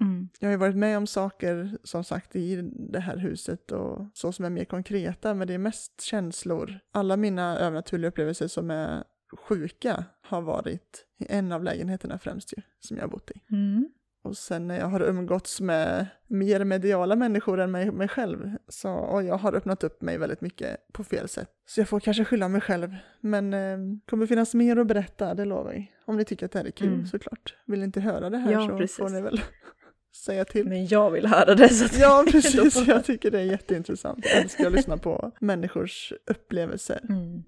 Mm. 0.00 0.28
Jag 0.38 0.48
har 0.48 0.52
ju 0.52 0.58
varit 0.58 0.76
med 0.76 0.96
om 0.96 1.06
saker, 1.06 1.78
som 1.82 2.04
sagt, 2.04 2.36
i 2.36 2.70
det 2.72 3.00
här 3.00 3.16
huset 3.16 3.72
och 3.72 4.06
så 4.14 4.32
som 4.32 4.44
är 4.44 4.50
mer 4.50 4.64
konkreta, 4.64 5.34
men 5.34 5.48
det 5.48 5.54
är 5.54 5.58
mest 5.58 6.00
känslor. 6.00 6.78
Alla 6.92 7.16
mina 7.16 7.58
övernaturliga 7.58 8.08
upplevelser 8.08 8.48
som 8.48 8.70
är 8.70 9.04
sjuka 9.36 10.04
har 10.22 10.42
varit 10.42 11.06
i 11.18 11.26
en 11.28 11.52
av 11.52 11.64
lägenheterna 11.64 12.18
främst 12.18 12.52
ju, 12.52 12.62
som 12.80 12.96
jag 12.96 13.04
har 13.04 13.10
bott 13.10 13.30
i. 13.30 13.54
Mm. 13.54 13.88
Och 14.28 14.36
sen 14.36 14.66
när 14.66 14.78
jag 14.78 14.86
har 14.86 15.00
umgåtts 15.00 15.60
med 15.60 16.06
mer 16.26 16.64
mediala 16.64 17.16
människor 17.16 17.60
än 17.60 17.70
mig, 17.70 17.90
mig 17.90 18.08
själv, 18.08 18.50
så 18.68 18.90
och 18.92 19.22
jag 19.22 19.34
har 19.38 19.54
öppnat 19.54 19.84
upp 19.84 20.02
mig 20.02 20.18
väldigt 20.18 20.40
mycket 20.40 20.92
på 20.92 21.04
fel 21.04 21.28
sätt. 21.28 21.50
Så 21.66 21.80
jag 21.80 21.88
får 21.88 22.00
kanske 22.00 22.24
skylla 22.24 22.48
mig 22.48 22.60
själv, 22.60 22.94
men 23.20 23.54
eh, 23.54 23.78
kommer 24.10 24.26
finnas 24.26 24.54
mer 24.54 24.76
att 24.76 24.86
berätta, 24.86 25.34
det 25.34 25.44
lovar 25.44 25.72
jag. 25.72 25.86
Om 26.04 26.16
ni 26.16 26.24
tycker 26.24 26.46
att 26.46 26.52
det 26.52 26.58
här 26.58 26.66
är 26.66 26.70
kul 26.70 26.88
Mm. 26.92 27.06
såklart. 27.06 27.54
Vill 27.66 27.78
ni 27.78 27.84
inte 27.84 28.00
höra 28.00 28.30
det 28.30 28.38
här 28.38 28.52
Ja, 28.52 28.68
så 28.68 28.76
precis. 28.78 28.96
får 28.96 29.08
ni 29.08 29.20
väl 29.20 29.40
säga 30.24 30.44
till. 30.44 30.68
Men 30.68 30.86
jag 30.86 31.10
vill 31.10 31.26
höra 31.26 31.54
det 31.54 31.68
så 31.68 32.00
Ja, 32.00 32.24
precis. 32.32 32.86
Jag 32.86 33.04
tycker 33.04 33.30
det 33.30 33.38
är 33.40 33.44
jätteintressant. 33.44 34.24
Jag 34.24 34.42
älskar 34.42 34.66
att 34.66 34.72
lyssna 34.72 34.96
på 34.96 35.32
människors 35.40 36.12
upplevelser. 36.26 37.00
Mm. 37.08 37.42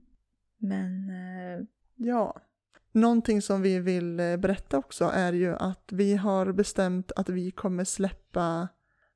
Men 0.59 1.11
eh, 1.11 1.64
Ja. 1.97 2.41
Någonting 2.93 3.43
som 3.43 3.62
vi 3.62 3.78
vill 3.78 4.20
eh, 4.20 4.36
berätta 4.36 4.78
också 4.78 5.11
är 5.14 5.32
ju 5.32 5.57
att 5.57 5.93
vi 5.93 6.16
har 6.16 6.53
bestämt 6.53 7.12
att 7.16 7.28
vi 7.28 7.51
kommer 7.51 7.84
släppa 7.84 8.68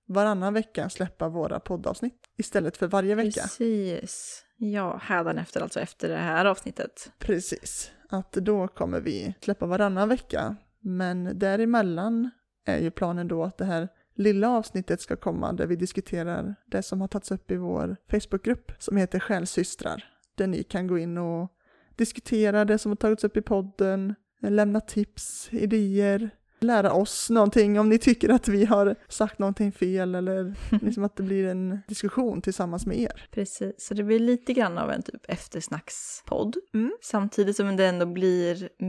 varannan 0.06 0.54
vecka 0.54 0.90
släppa 0.90 1.28
våra 1.28 1.60
poddavsnitt 1.60 2.30
istället 2.36 2.76
för 2.76 2.86
varje 2.86 3.14
vecka. 3.14 3.40
precis. 3.40 4.44
Ja, 4.56 4.96
hädanefter 5.02 5.60
alltså 5.60 5.80
efter 5.80 6.08
det 6.08 6.16
här 6.16 6.44
avsnittet. 6.44 7.12
Precis. 7.18 7.90
Att 8.08 8.32
då 8.32 8.68
kommer 8.68 9.00
vi 9.00 9.34
släppa 9.40 9.66
varannan 9.66 10.08
vecka. 10.08 10.56
Men 10.80 11.38
däremellan 11.38 12.30
är 12.64 12.78
ju 12.78 12.90
planen 12.90 13.28
då 13.28 13.44
att 13.44 13.58
det 13.58 13.64
här 13.64 13.88
lilla 14.14 14.48
avsnittet 14.48 15.00
ska 15.00 15.16
komma 15.16 15.52
där 15.52 15.66
vi 15.66 15.76
diskuterar 15.76 16.54
det 16.66 16.82
som 16.82 17.00
har 17.00 17.08
tagits 17.08 17.30
upp 17.30 17.50
i 17.50 17.56
vår 17.56 17.96
Facebookgrupp 18.10 18.72
som 18.78 18.96
heter 18.96 19.20
Själsystrar. 19.20 20.04
Där 20.34 20.46
ni 20.46 20.62
kan 20.62 20.86
gå 20.86 20.98
in 20.98 21.18
och 21.18 21.52
diskutera 21.96 22.64
det 22.64 22.78
som 22.78 22.90
har 22.90 22.96
tagits 22.96 23.24
upp 23.24 23.36
i 23.36 23.42
podden, 23.42 24.14
lämna 24.40 24.80
tips, 24.80 25.48
idéer, 25.52 26.30
lära 26.64 26.92
oss 26.92 27.30
någonting 27.30 27.80
om 27.80 27.88
ni 27.88 27.98
tycker 27.98 28.28
att 28.28 28.48
vi 28.48 28.64
har 28.64 28.96
sagt 29.08 29.38
någonting 29.38 29.72
fel 29.72 30.14
eller 30.14 30.54
liksom 30.84 31.04
att 31.04 31.16
det 31.16 31.22
blir 31.22 31.46
en 31.46 31.78
diskussion 31.88 32.42
tillsammans 32.42 32.86
med 32.86 32.98
er. 32.98 33.28
Precis, 33.30 33.74
så 33.78 33.94
det 33.94 34.02
blir 34.02 34.18
lite 34.18 34.52
grann 34.52 34.78
av 34.78 34.90
en 34.90 35.02
typ 35.02 35.30
eftersnackspodd. 35.30 36.56
Mm. 36.74 36.92
Samtidigt 37.02 37.56
som 37.56 37.76
det 37.76 37.86
ändå 37.86 38.06
blir 38.06 38.82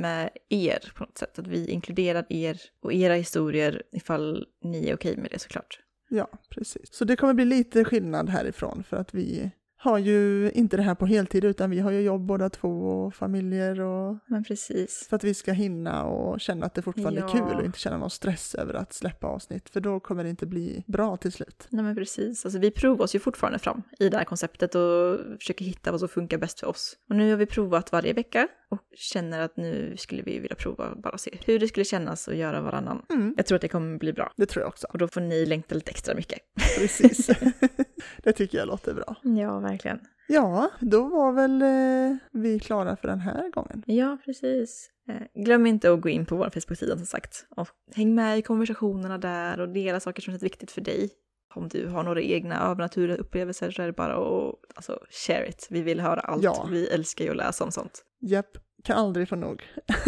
med 0.00 0.30
er 0.48 0.92
på 0.94 1.04
något 1.04 1.18
sätt. 1.18 1.38
Att 1.38 1.46
vi 1.46 1.68
inkluderar 1.68 2.26
er 2.28 2.60
och 2.82 2.92
era 2.92 3.14
historier 3.14 3.82
ifall 3.92 4.46
ni 4.62 4.88
är 4.88 4.94
okej 4.94 5.16
med 5.16 5.30
det 5.30 5.38
såklart. 5.38 5.80
Ja, 6.10 6.28
precis. 6.50 6.94
Så 6.94 7.04
det 7.04 7.16
kommer 7.16 7.34
bli 7.34 7.44
lite 7.44 7.84
skillnad 7.84 8.28
härifrån 8.28 8.84
för 8.88 8.96
att 8.96 9.14
vi 9.14 9.50
har 9.80 9.98
ju 9.98 10.50
inte 10.54 10.76
det 10.76 10.82
här 10.82 10.94
på 10.94 11.06
heltid 11.06 11.44
utan 11.44 11.70
vi 11.70 11.80
har 11.80 11.90
ju 11.90 12.00
jobb 12.00 12.20
båda 12.26 12.50
två 12.50 12.68
och 12.68 13.14
familjer 13.14 13.80
och 13.80 14.16
Men 14.26 14.44
precis. 14.44 15.06
för 15.08 15.16
att 15.16 15.24
vi 15.24 15.34
ska 15.34 15.52
hinna 15.52 16.04
och 16.04 16.40
känna 16.40 16.66
att 16.66 16.74
det 16.74 16.82
fortfarande 16.82 17.20
är 17.20 17.24
Ja. 17.24 17.28
kul 17.48 17.58
och 17.58 17.64
inte 17.64 17.78
känna 17.78 17.96
någon 17.96 18.10
stress 18.10 18.54
över 18.54 18.74
att 18.74 18.92
släppa 18.92 19.26
avsnitt 19.26 19.68
för 19.70 19.80
då 19.80 20.00
kommer 20.00 20.24
det 20.24 20.30
inte 20.30 20.46
bli 20.46 20.84
bra 20.86 21.16
till 21.16 21.32
slut. 21.32 21.66
Nej 21.70 21.84
men 21.84 21.96
precis, 21.96 22.44
alltså 22.44 22.58
vi 22.60 22.70
provar 22.70 23.04
oss 23.04 23.14
ju 23.14 23.18
fortfarande 23.18 23.58
fram 23.58 23.82
i 23.98 24.08
det 24.08 24.16
här 24.16 24.24
konceptet 24.24 24.74
och 24.74 25.18
försöker 25.38 25.64
hitta 25.64 25.90
vad 25.90 26.00
som 26.00 26.08
funkar 26.08 26.38
bäst 26.38 26.60
för 26.60 26.66
oss. 26.66 26.96
Och 27.10 27.16
nu 27.16 27.30
har 27.30 27.36
vi 27.36 27.46
provat 27.46 27.92
varje 27.92 28.12
vecka 28.12 28.48
och 28.70 28.78
känner 28.96 29.40
att 29.40 29.56
nu 29.56 29.94
skulle 29.96 30.22
vi 30.22 30.38
vilja 30.38 30.56
prova 30.56 30.94
bara 30.96 31.18
se 31.18 31.38
hur 31.46 31.58
det 31.58 31.68
skulle 31.68 31.84
kännas 31.84 32.28
att 32.28 32.36
göra 32.36 32.60
varannan. 32.60 33.02
Mm, 33.10 33.34
Jag 33.36 33.46
tror 33.46 33.56
att 33.56 33.62
det 33.62 33.68
kommer 33.68 33.98
bli 33.98 34.12
bra. 34.12 34.32
det 34.36 34.46
tror 34.46 34.62
jag 34.62 34.68
också. 34.68 34.86
Och 34.92 34.98
då 34.98 35.08
får 35.08 35.20
ni 35.20 35.46
längta 35.46 35.74
lite 35.74 35.90
extra 35.90 36.14
mycket. 36.14 36.38
Precis. 36.78 37.26
det 38.22 38.32
tycker 38.32 38.58
jag 38.58 38.66
låter 38.68 38.94
bra. 38.94 39.16
Ja, 39.22 39.60
verkligen. 39.70 40.00
Ja, 40.28 40.70
då 40.80 41.08
var 41.08 41.32
väl 41.32 41.62
eh, 41.62 42.16
vi 42.32 42.60
klara 42.60 42.96
för 42.96 43.08
den 43.08 43.20
här 43.20 43.50
gången. 43.50 43.82
Ja, 43.86 44.18
precis. 44.24 44.90
Eh, 45.08 45.42
Glöm 45.42 45.66
inte 45.66 45.92
att 45.92 46.00
gå 46.00 46.08
in 46.08 46.26
på 46.26 46.36
vår 46.36 46.50
Facebook-sida 46.50 46.96
som 46.96 47.06
sagt. 47.06 47.46
Och 47.50 47.68
häng 47.94 48.14
med 48.14 48.38
i 48.38 48.42
konversationerna 48.42 49.18
där 49.18 49.60
och 49.60 49.68
dela 49.68 50.00
saker 50.00 50.22
som 50.22 50.34
är 50.34 50.38
viktigt 50.38 50.70
för 50.70 50.80
dig. 50.80 51.10
Om 51.54 51.68
du 51.68 51.86
har 51.86 52.02
några 52.02 52.22
egna 52.22 52.70
övernaturliga 52.70 53.16
upplevelser 53.16 53.70
så 53.70 53.82
är 53.82 53.86
det 53.86 53.92
bara 53.92 54.16
att 54.16 54.54
alltså, 54.74 54.98
share 55.10 55.48
it. 55.48 55.66
Vi 55.70 55.82
vill 55.82 56.00
höra 56.00 56.20
allt. 56.20 56.42
Ja. 56.42 56.68
Vi 56.70 56.88
älskar 56.88 57.24
ju 57.24 57.30
att 57.30 57.36
läsa 57.36 57.64
om 57.64 57.70
sånt. 57.70 58.04
Japp, 58.20 58.58
kan 58.84 58.96
aldrig 58.96 59.28
få 59.28 59.36
nog. 59.36 59.62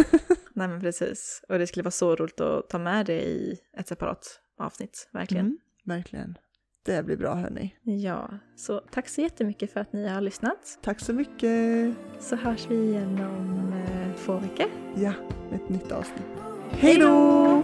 Nej 0.55 0.69
men 0.69 0.81
precis. 0.81 1.43
Och 1.49 1.59
det 1.59 1.67
skulle 1.67 1.83
vara 1.83 1.91
så 1.91 2.17
roligt 2.17 2.41
att 2.41 2.69
ta 2.69 2.79
med 2.79 3.07
det 3.07 3.23
i 3.23 3.59
ett 3.77 3.89
separat 3.89 4.41
avsnitt. 4.59 5.09
Verkligen. 5.13 5.47
Mm, 5.47 5.59
verkligen. 5.85 6.39
Det 6.83 7.03
blir 7.03 7.17
bra 7.17 7.35
hörni. 7.35 7.75
Ja, 7.83 8.31
så 8.57 8.81
tack 8.91 9.09
så 9.09 9.21
jättemycket 9.21 9.73
för 9.73 9.81
att 9.81 9.93
ni 9.93 10.09
har 10.09 10.21
lyssnat. 10.21 10.79
Tack 10.83 11.01
så 11.01 11.13
mycket. 11.13 11.95
Så 12.21 12.37
hörs 12.37 12.67
vi 12.71 12.75
igen 12.75 13.21
om 13.25 13.73
eh, 13.73 14.17
två 14.25 14.33
veckor. 14.33 14.67
Ja, 14.97 15.13
ett 15.55 15.69
nytt 15.69 15.93
avsnitt. 15.93 16.27
Hej 16.71 16.97
då! 16.99 17.63